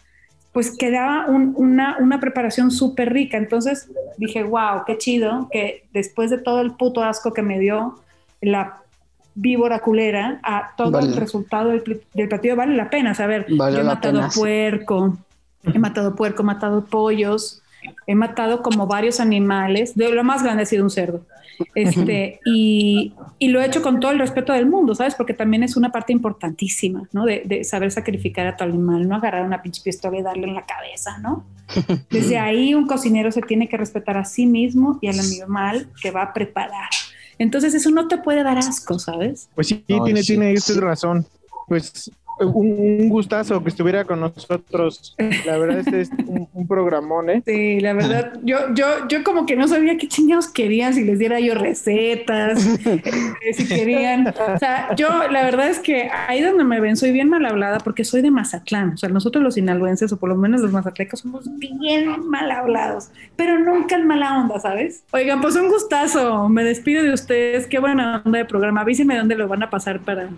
pues 0.56 0.72
quedaba 0.78 1.26
una, 1.28 1.98
una, 2.00 2.22
preparación 2.22 2.72
súper 2.72 3.12
rica. 3.12 3.36
Entonces 3.36 3.90
dije, 4.16 4.42
wow, 4.44 4.86
qué 4.88 4.98
chido 4.98 5.50
que 5.52 5.84
después 5.92 6.30
de 6.30 6.38
todo 6.38 6.62
el 6.62 6.72
puto 6.72 7.04
asco 7.04 7.34
que 7.34 7.42
me 7.42 7.60
dio 7.60 8.00
la 8.40 8.78
víbora 9.34 9.80
culera, 9.80 10.40
a 10.44 10.72
todo 10.78 11.00
el 11.00 11.14
resultado 11.18 11.72
del, 11.72 12.02
del, 12.14 12.30
platillo 12.30 12.56
vale 12.56 12.74
la 12.74 12.90
pena. 12.90 13.14
saber, 13.14 13.46
yo 13.50 13.68
he 13.68 13.84
matado 13.84 14.30
puerco, 14.34 15.18
he 15.66 15.78
matado 15.78 16.16
puerco, 16.16 16.42
he 16.42 16.46
matado 16.46 16.86
pollos, 16.86 17.62
he 18.08 18.16
matado 18.16 18.62
como 18.62 18.88
varios 18.88 19.20
animales. 19.20 19.96
De 19.96 20.10
lo 20.10 20.24
más 20.24 20.44
grande 20.44 20.64
ha 20.64 20.66
sido 20.66 20.84
un 20.84 20.90
cerdo. 20.90 21.26
Este, 21.74 22.40
y, 22.46 23.14
y, 23.40 23.48
lo 23.48 23.62
he 23.62 23.66
hecho 23.66 23.82
con 23.82 24.00
todo 24.00 24.12
el 24.12 24.20
respeto 24.20 24.52
del 24.52 24.66
mundo, 24.66 24.94
¿sabes? 24.94 25.16
Porque 25.16 25.34
también 25.34 25.64
es 25.64 25.78
una 25.78 25.92
parte 25.92 26.12
importantísima, 26.12 27.08
¿no? 27.14 27.26
De, 27.26 27.44
de 27.46 27.64
saber 27.64 27.92
sacrificar 27.92 28.46
a 28.48 28.58
tu 28.58 28.66
animal, 28.66 29.08
no 29.08 29.16
agarrar 29.16 29.46
una 29.46 29.62
pinche 29.62 29.82
pistola 29.82 30.18
y 30.18 30.22
darle 30.22 30.48
en 30.48 30.54
la 30.54 30.66
cabeza, 30.66 31.18
¿no? 31.20 31.46
Desde 32.10 32.38
ahí 32.38 32.74
un 32.74 32.88
cocinero 32.88 33.32
se 33.32 33.42
tiene 33.42 33.70
que 33.70 33.78
respetar 33.78 34.18
a 34.18 34.26
sí 34.26 34.46
mismo 34.46 35.00
y 35.02 35.08
al 35.08 35.20
animal 35.20 35.88
que 36.02 36.12
va 36.12 36.24
a 36.24 36.34
preparar. 36.34 36.90
Entonces 37.38 37.74
eso 37.74 37.90
no 37.92 38.08
te 38.08 38.18
puede 38.18 38.44
dar 38.44 38.58
asco, 38.58 39.00
¿sabes? 39.00 39.50
Pues 39.56 39.68
sí, 39.68 39.84
tiene, 39.86 40.22
tiene 40.24 40.54
usted 40.54 40.80
razón. 40.80 41.26
Pues 41.68 42.12
un, 42.40 43.10
gustazo 43.10 43.64
que 43.64 43.70
estuviera 43.70 44.06
con 44.06 44.20
nosotros. 44.20 45.16
La 45.46 45.58
verdad, 45.58 45.80
este 45.80 46.02
es 46.02 46.12
un, 46.26 46.68
programón, 46.68 47.30
¿eh? 47.30 47.44
Sí, 47.46 47.80
la 47.80 47.94
verdad, 47.94 48.34
yo, 48.44 48.74
yo, 48.74 49.08
yo 49.08 49.24
como 49.24 49.46
que 49.46 49.56
no 49.56 49.68
sabía 49.68 49.98
qué 49.98 50.08
chingados 50.08 50.48
querían, 50.48 50.94
si 50.94 51.04
les 51.04 51.20
diera 51.20 51.40
yo 51.40 51.54
recetas, 51.54 52.66
eh, 52.86 53.54
si 53.54 53.68
querían. 53.68 54.28
O 54.28 54.58
sea, 54.58 54.96
yo 54.96 55.28
la 55.30 55.44
verdad 55.44 55.70
es 55.70 55.80
que 55.80 56.10
ahí 56.28 56.42
donde 56.42 56.64
me 56.64 56.80
ven 56.80 56.98
soy 56.98 57.12
bien 57.12 57.30
mal 57.30 57.46
hablada 57.46 57.80
porque 57.80 58.04
soy 58.04 58.22
de 58.22 58.32
Mazatlán. 58.32 58.94
O 58.94 58.98
sea, 58.98 59.10
nosotros 59.10 59.44
los 59.44 59.56
sinaloenses, 59.56 60.12
o 60.12 60.18
por 60.18 60.30
lo 60.30 60.36
menos 60.36 60.62
los 60.62 60.72
mazatlecos, 60.72 61.22
somos 61.22 61.46
bien 61.58 62.28
mal 62.28 62.50
hablados, 62.52 63.10
pero 63.36 63.60
nunca 63.60 63.96
en 63.96 64.08
mala 64.08 64.40
onda, 64.40 64.60
¿sabes? 64.60 65.04
Oigan, 65.12 65.42
pues 65.42 65.56
un 65.56 65.70
gustazo. 65.70 66.50
Me 66.50 66.64
despido 66.64 67.04
de 67.04 67.14
ustedes. 67.14 67.68
Qué 67.68 67.80
buena 67.80 68.22
onda 68.26 68.40
de 68.40 68.46
programa. 68.46 68.82
Avísenme 68.82 69.18
dónde 69.18 69.36
lo 69.36 69.48
van 69.48 69.64
a 69.64 69.70
pasar 69.70 70.00
para 70.00 70.30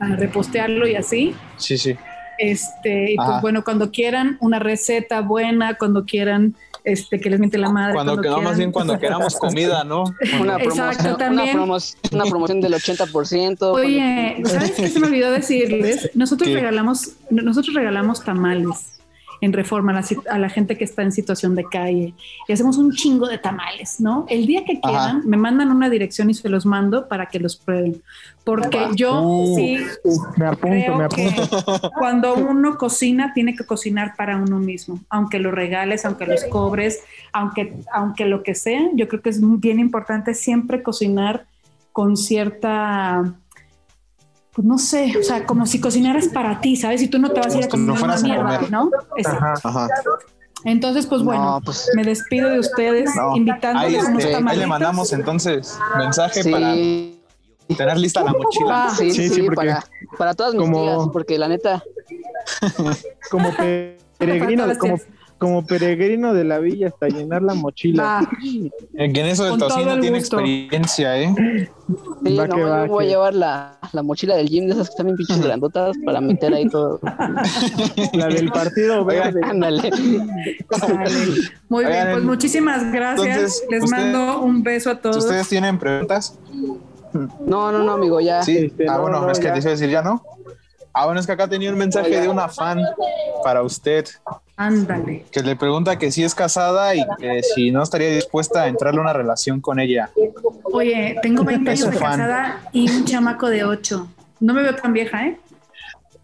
a 0.00 0.16
repostearlo 0.16 0.86
y 0.86 0.96
así. 0.96 1.34
Sí, 1.56 1.78
sí. 1.78 1.96
Este, 2.38 3.12
y 3.12 3.16
pues 3.16 3.40
bueno, 3.42 3.64
cuando 3.64 3.90
quieran 3.90 4.38
una 4.40 4.60
receta 4.60 5.20
buena, 5.22 5.74
cuando 5.74 6.04
quieran 6.04 6.54
este, 6.84 7.20
que 7.20 7.30
les 7.30 7.40
miente 7.40 7.58
la 7.58 7.68
madre. 7.68 7.94
Cuando, 7.94 8.16
cuando 8.16 8.40
más 8.40 8.56
bien 8.56 8.70
cuando 8.70 8.98
queramos 8.98 9.36
comida, 9.38 9.82
¿no? 9.82 10.04
Una 10.40 10.56
promoción, 10.56 11.16
también. 11.18 11.58
Una, 11.58 12.24
promoción 12.24 12.60
del 12.60 12.74
80%. 12.74 13.62
Oye, 13.72 14.36
¿sabes 14.44 14.70
qué 14.72 14.88
se 14.88 15.00
me 15.00 15.08
olvidó 15.08 15.32
decirles? 15.32 16.10
Nosotros 16.14 16.50
regalamos, 16.50 17.12
nosotros 17.30 17.74
regalamos 17.74 18.22
tamales 18.24 18.97
en 19.40 19.52
reforma 19.52 20.02
a 20.28 20.38
la, 20.38 20.48
gente 20.48 20.76
que 20.76 20.84
está 20.84 21.02
en 21.02 21.12
situación 21.12 21.54
de 21.54 21.64
calle 21.64 22.14
y 22.46 22.52
hacemos 22.52 22.76
un 22.78 22.92
chingo 22.92 23.28
de 23.28 23.38
tamales, 23.38 24.00
¿no? 24.00 24.26
El 24.28 24.46
día 24.46 24.64
que 24.64 24.80
quieran, 24.80 25.22
me 25.24 25.36
mandan 25.36 25.70
una 25.70 25.88
dirección 25.88 26.30
y 26.30 26.34
se 26.34 26.48
los 26.48 26.66
mando 26.66 27.08
para 27.08 27.26
que 27.26 27.38
los 27.38 27.56
prueben. 27.56 28.02
Porque 28.44 28.78
yo 28.94 29.20
uh, 29.20 29.56
sí 29.56 29.78
me 30.36 30.46
apunto, 30.46 30.96
me 30.96 31.04
apunto. 31.04 31.90
cuando 31.98 32.34
uno 32.34 32.76
cocina, 32.78 33.32
tiene 33.34 33.54
que 33.54 33.64
cocinar 33.64 34.16
para 34.16 34.36
uno 34.36 34.58
mismo, 34.58 35.00
aunque 35.10 35.38
los 35.38 35.52
regales, 35.52 36.04
aunque 36.04 36.26
los 36.26 36.44
cobres, 36.44 37.00
aunque, 37.32 37.74
aunque 37.92 38.24
lo 38.24 38.42
que 38.42 38.54
sea, 38.54 38.88
yo 38.94 39.06
creo 39.08 39.22
que 39.22 39.30
es 39.30 39.40
bien 39.60 39.78
importante 39.78 40.34
siempre 40.34 40.82
cocinar 40.82 41.46
con 41.92 42.16
cierta 42.16 43.34
pues 44.58 44.66
no 44.66 44.76
sé, 44.76 45.14
o 45.16 45.22
sea, 45.22 45.46
como 45.46 45.66
si 45.66 45.80
cocinaras 45.80 46.26
para 46.26 46.60
ti, 46.60 46.74
¿sabes? 46.74 47.00
Y 47.00 47.06
tú 47.06 47.20
no 47.20 47.30
te 47.30 47.38
vas 47.38 47.54
a 47.54 47.58
ir 47.58 47.64
a 47.66 47.68
comer 47.68 48.02
una 48.02 48.16
mierda, 48.16 48.60
¿no? 48.70 48.90
Exacto. 49.16 49.70
Entonces, 50.64 51.06
pues 51.06 51.22
bueno, 51.22 51.44
No, 51.44 51.60
pues 51.60 51.88
me 51.94 52.02
despido 52.02 52.50
de 52.50 52.58
ustedes, 52.58 53.14
No. 53.14 53.36
invitándoles 53.36 54.00
Ahí, 54.02 54.10
unos 54.10 54.24
este, 54.24 54.34
ahí 54.44 54.56
le 54.58 54.66
mandamos 54.66 55.12
entonces 55.12 55.78
mensaje 55.96 56.42
para 56.50 56.74
tener 56.74 57.98
lista 57.98 58.24
la 58.24 58.32
mochila. 58.32 58.86
Ah, 58.86 58.90
sí, 58.90 59.12
Sí, 59.12 59.28
sí, 59.28 59.34
sí, 59.36 59.42
porque 59.42 59.54
para, 59.54 59.84
para 60.18 60.34
todas 60.34 60.54
mis 60.54 60.62
como- 60.64 60.82
tías, 60.82 61.08
porque 61.12 61.38
la 61.38 61.46
neta, 61.46 61.80
como 63.30 63.54
pe- 63.54 63.96
peregrino, 64.18 64.64
Falta 64.64 64.78
como, 64.80 64.96
como 65.38 65.64
peregrino 65.64 66.34
de 66.34 66.42
la 66.44 66.58
villa 66.58 66.88
hasta 66.88 67.06
llenar 67.08 67.42
la 67.42 67.54
mochila. 67.54 68.02
Va. 68.02 68.30
Eh, 68.94 69.12
que 69.12 69.20
en 69.20 69.26
eso 69.26 69.44
del 69.44 69.56
tocino 69.58 69.98
tiene 70.00 70.18
gusto. 70.18 70.38
experiencia, 70.40 71.16
¿eh? 71.20 71.32
sí, 72.24 72.36
Va 72.36 72.46
no, 72.48 72.54
que 72.56 72.62
va, 72.64 72.86
yo 72.86 72.92
voy 72.92 73.04
a 73.04 73.08
llevar 73.08 73.34
la, 73.34 73.78
la 73.92 74.02
mochila 74.02 74.36
del 74.36 74.48
gym 74.48 74.66
de 74.66 74.72
esas 74.72 74.88
que 74.88 74.92
están 74.92 75.06
bien 75.06 75.16
pinches 75.16 75.40
grandotas 75.40 75.96
para 76.04 76.20
meter 76.20 76.52
ahí 76.52 76.68
todo. 76.68 76.98
La 78.14 78.26
del 78.26 78.50
partido 78.50 79.04
verde. 79.06 79.40
Ándale. 79.44 79.90
Muy 81.68 81.84
bien, 81.84 82.08
pues 82.12 82.24
muchísimas 82.24 82.90
gracias. 82.92 83.26
entonces, 83.36 83.64
Les 83.70 83.84
usted- 83.84 83.96
mando 83.96 84.40
un 84.42 84.62
beso 84.62 84.90
a 84.90 84.94
Si 84.94 85.00
todos. 85.00 85.16
ustedes 85.18 85.48
tienen 85.48 85.78
preguntas, 85.78 86.38
No, 87.46 87.72
no, 87.72 87.78
no, 87.78 87.92
amigo, 87.92 88.20
ya. 88.20 88.42
sí. 88.42 88.56
Este, 88.58 88.86
ah, 88.88 88.94
no, 88.96 89.02
bueno, 89.02 89.20
no, 89.22 89.30
es 89.30 89.38
que 89.38 89.46
ya. 89.46 89.54
les 89.54 89.64
iba 89.64 89.70
a 89.70 89.74
decir 89.76 89.90
ya, 89.90 90.02
¿no? 90.02 90.22
Ah, 90.92 91.04
bueno, 91.06 91.20
es 91.20 91.26
que 91.26 91.32
acá 91.32 91.46
tenía 91.48 91.70
un 91.70 91.78
mensaje 91.78 92.20
de 92.20 92.28
una 92.28 92.48
fan 92.48 92.80
para 93.44 93.62
usted 93.62 94.04
Ándale. 94.58 95.24
que 95.30 95.40
le 95.40 95.54
pregunta 95.56 95.96
que 95.98 96.10
si 96.10 96.24
es 96.24 96.34
casada 96.34 96.94
y 96.94 97.02
que 97.18 97.42
si 97.54 97.70
no 97.70 97.82
estaría 97.82 98.10
dispuesta 98.10 98.64
a 98.64 98.68
entrarle 98.68 98.98
a 98.98 99.02
una 99.02 99.12
relación 99.12 99.60
con 99.60 99.78
ella. 99.80 100.10
Oye, 100.64 101.16
tengo 101.22 101.44
20 101.44 101.72
Es 101.72 101.82
años 101.82 101.94
de 101.94 101.98
fan. 102.00 102.10
casada 102.18 102.60
y 102.72 102.90
un 102.90 103.04
chamaco 103.04 103.48
de 103.48 103.64
8. 103.64 104.08
No 104.40 104.54
me 104.54 104.62
veo 104.62 104.74
tan 104.74 104.92
vieja, 104.92 105.26
¿eh? 105.26 105.38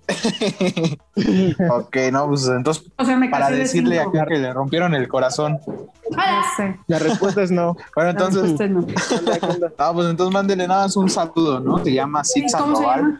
ok, 1.71 1.97
no, 2.13 2.29
pues 2.29 2.47
entonces 2.49 2.85
O 2.97 3.05
sea, 3.05 3.17
me 3.17 3.29
para 3.29 3.51
de 3.51 3.59
decirle 3.59 4.01
acá 4.01 4.27
que 4.27 4.39
le 4.39 4.53
rompieron 4.53 4.95
el 4.95 5.09
corazón. 5.09 5.59
Sé. 6.57 6.79
La 6.87 6.99
respuesta 6.99 7.43
es 7.43 7.51
no. 7.51 7.77
Bueno, 7.95 8.11
La 8.13 8.27
entonces, 8.27 8.43
respuesta 8.43 8.65
es 8.65 8.71
no. 8.71 8.87
ah, 9.79 9.93
pues 9.95 10.11
entonces 10.11 10.33
mándele 10.33 10.69
nada 10.69 10.83
más 10.83 10.97
un 10.97 11.09
saludo, 11.09 11.61
¿no? 11.61 11.83
Se 11.83 11.93
llama 11.93 12.23
Sid 12.23 12.45
¿Cómo 12.53 12.77
se 12.77 12.83
Sandoval. 12.83 13.19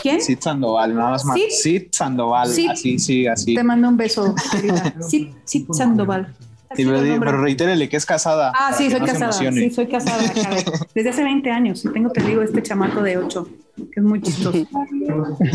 ¿Quién? 0.00 0.20
Sid 0.20 0.38
Sandoval, 0.40 0.94
nada 0.94 1.10
más. 1.10 1.24
más. 1.24 1.36
¿Sid? 1.36 1.50
Sid 1.50 1.88
Sandoval, 1.92 2.48
Sid. 2.48 2.70
así, 2.70 2.98
sí, 2.98 3.26
así. 3.26 3.54
Te 3.54 3.62
mando 3.62 3.88
un 3.88 3.96
beso, 3.96 4.34
querida. 4.50 4.94
Sí, 5.00 5.34
Sandoval. 5.72 6.34
Sí, 6.74 6.84
pero, 6.84 7.20
pero 7.20 7.42
reitérele 7.42 7.88
que 7.88 7.96
es 7.96 8.04
casada. 8.06 8.52
Ah, 8.58 8.72
sí, 8.72 8.90
soy 8.90 9.00
no 9.00 9.06
casada. 9.06 9.32
Sí, 9.32 9.70
soy 9.70 9.86
casada. 9.86 10.22
Desde 10.94 11.10
hace 11.10 11.22
20 11.22 11.50
años. 11.50 11.84
Y 11.84 11.92
tengo, 11.92 12.10
te 12.10 12.22
digo, 12.22 12.42
este 12.42 12.62
chamaco 12.62 13.02
de 13.02 13.18
8, 13.18 13.48
que 13.92 14.00
es 14.00 14.02
muy 14.02 14.20
chistoso. 14.20 14.66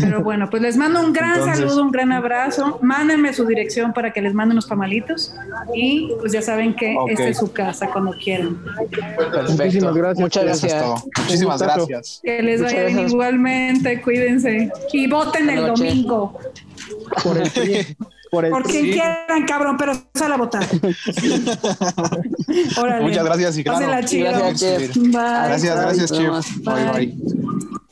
Pero 0.00 0.22
bueno, 0.22 0.48
pues 0.48 0.62
les 0.62 0.76
mando 0.76 1.00
un 1.00 1.12
gran 1.12 1.34
Entonces- 1.38 1.58
saludo, 1.58 1.82
un 1.82 1.90
gran 1.90 2.12
abrazo. 2.12 2.78
Mándenme 2.82 3.32
su 3.32 3.44
dirección 3.46 3.92
para 3.92 4.12
que 4.12 4.22
les 4.22 4.32
mande 4.34 4.52
unos 4.52 4.66
tamalitos. 4.68 5.34
Y 5.74 6.10
pues 6.20 6.32
ya 6.32 6.40
saben 6.42 6.74
que 6.74 6.96
esta 7.08 7.28
es 7.28 7.38
su 7.38 7.52
casa 7.52 7.88
cuando 7.92 8.12
quieran. 8.12 8.56
Perfecto. 8.90 9.52
Muchísimas 9.52 9.94
gracias. 9.94 10.20
Muchas 10.20 10.44
gracias. 10.44 11.04
Muchísimas 11.18 11.62
gracias. 11.62 12.20
Que 12.22 12.42
les 12.42 12.62
vaya 12.62 12.84
bien 12.86 13.00
igualmente. 13.00 14.00
Cuídense. 14.00 14.70
Y 14.92 15.06
voten 15.08 15.50
el 15.50 15.66
domingo. 15.66 16.38
Por 17.22 17.38
el 17.38 17.50
por 18.32 18.46
el 18.46 18.50
Por 18.50 18.62
PRI. 18.62 18.72
quien 18.72 18.84
Sí. 18.86 18.92
quieran, 18.92 19.46
cabrón, 19.46 19.76
pero 19.76 19.92
sal 20.14 20.32
a 20.32 20.36
votar. 20.38 20.64
Órale. 22.80 23.04
Muchas 23.04 23.24
gracias 23.26 23.58
y 23.58 23.62
claro. 23.62 23.78
Pásenla 23.78 24.04
chido. 24.06 24.30
Gracias, 24.30 24.60
Chef. 24.60 24.96
Bye. 24.96 25.10
Gracias, 25.10 25.74
Bye. 25.74 25.84
gracias, 25.84 26.12
Chef. 26.12 26.56
Bye, 26.64 26.74
Bye. 26.74 26.92
bye. 26.92 27.14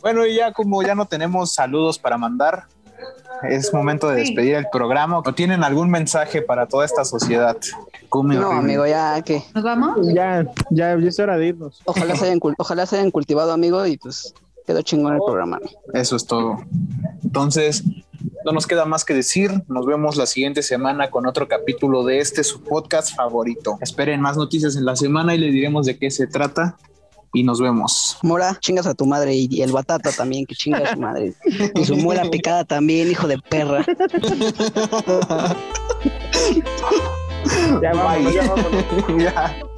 Bueno, 0.01 0.25
y 0.27 0.37
ya 0.37 0.53
como 0.53 0.83
ya 0.83 0.95
no 0.95 1.05
tenemos 1.05 1.53
saludos 1.53 1.99
para 1.99 2.17
mandar, 2.17 2.65
es 3.43 3.75
momento 3.75 4.09
de 4.09 4.17
despedir 4.23 4.55
el 4.55 4.67
programa. 4.73 5.19
¿O 5.19 5.23
tienen 5.35 5.63
algún 5.63 5.91
mensaje 5.91 6.41
para 6.41 6.67
toda 6.67 6.87
esta 6.87 7.05
sociedad? 7.05 7.59
Come 8.09 8.37
No, 8.37 8.49
horrible. 8.49 8.59
amigo, 8.61 8.87
ya 8.87 9.21
que 9.21 9.43
¿Nos 9.55 9.63
vamos? 9.63 9.99
Ya, 10.15 10.47
ya, 10.71 10.97
ya 10.99 11.07
es 11.09 11.19
hora 11.21 11.37
de 11.37 11.49
irnos. 11.49 11.83
ojalá 11.85 12.17
se 12.17 12.25
hayan, 12.25 12.41
ojalá 12.57 12.87
se 12.87 12.97
hayan 12.97 13.11
cultivado, 13.11 13.53
amigo, 13.53 13.85
y 13.87 13.99
pues 13.99 14.33
quedó 14.71 14.83
chingón 14.83 15.15
el 15.15 15.21
programa. 15.25 15.59
Eso 15.95 16.15
es 16.15 16.25
todo. 16.27 16.59
Entonces, 17.25 17.83
no 18.45 18.53
nos 18.53 18.69
queda 18.69 18.85
más 18.85 19.05
que 19.05 19.15
decir. 19.15 19.65
Nos 19.67 19.85
vemos 19.85 20.17
la 20.17 20.27
siguiente 20.27 20.63
semana 20.63 21.11
con 21.11 21.27
otro 21.27 21.49
capítulo 21.49 22.05
de 22.05 22.21
este 22.21 22.45
su 22.45 22.63
podcast 22.63 23.17
favorito. 23.17 23.79
Esperen 23.81 24.21
más 24.21 24.37
noticias 24.37 24.77
en 24.77 24.85
la 24.85 24.95
semana 24.95 25.35
y 25.35 25.39
le 25.39 25.51
diremos 25.51 25.87
de 25.87 25.99
qué 25.99 26.09
se 26.13 26.29
trata. 26.29 26.77
Y 27.33 27.43
nos 27.43 27.61
vemos. 27.61 28.17
Mora, 28.23 28.57
chingas 28.61 28.87
a 28.87 28.95
tu 28.95 29.07
madre 29.07 29.35
y, 29.35 29.61
el 29.61 29.73
batata 29.73 30.13
también, 30.13 30.47
que 30.47 30.55
chinga 30.55 30.79
a 30.79 30.95
su 30.95 31.01
madre. 31.01 31.35
Y 31.75 31.85
su 31.85 31.97
muela 31.97 32.31
picada 32.31 32.65
también, 32.65 33.11
hijo 33.11 33.27
de 33.27 33.39
perra. 33.39 33.85
Ya 37.83 37.93
vámonos, 37.93 38.35
ya 38.35 38.47
vámonos. 38.47 38.85
ya. 39.19 39.70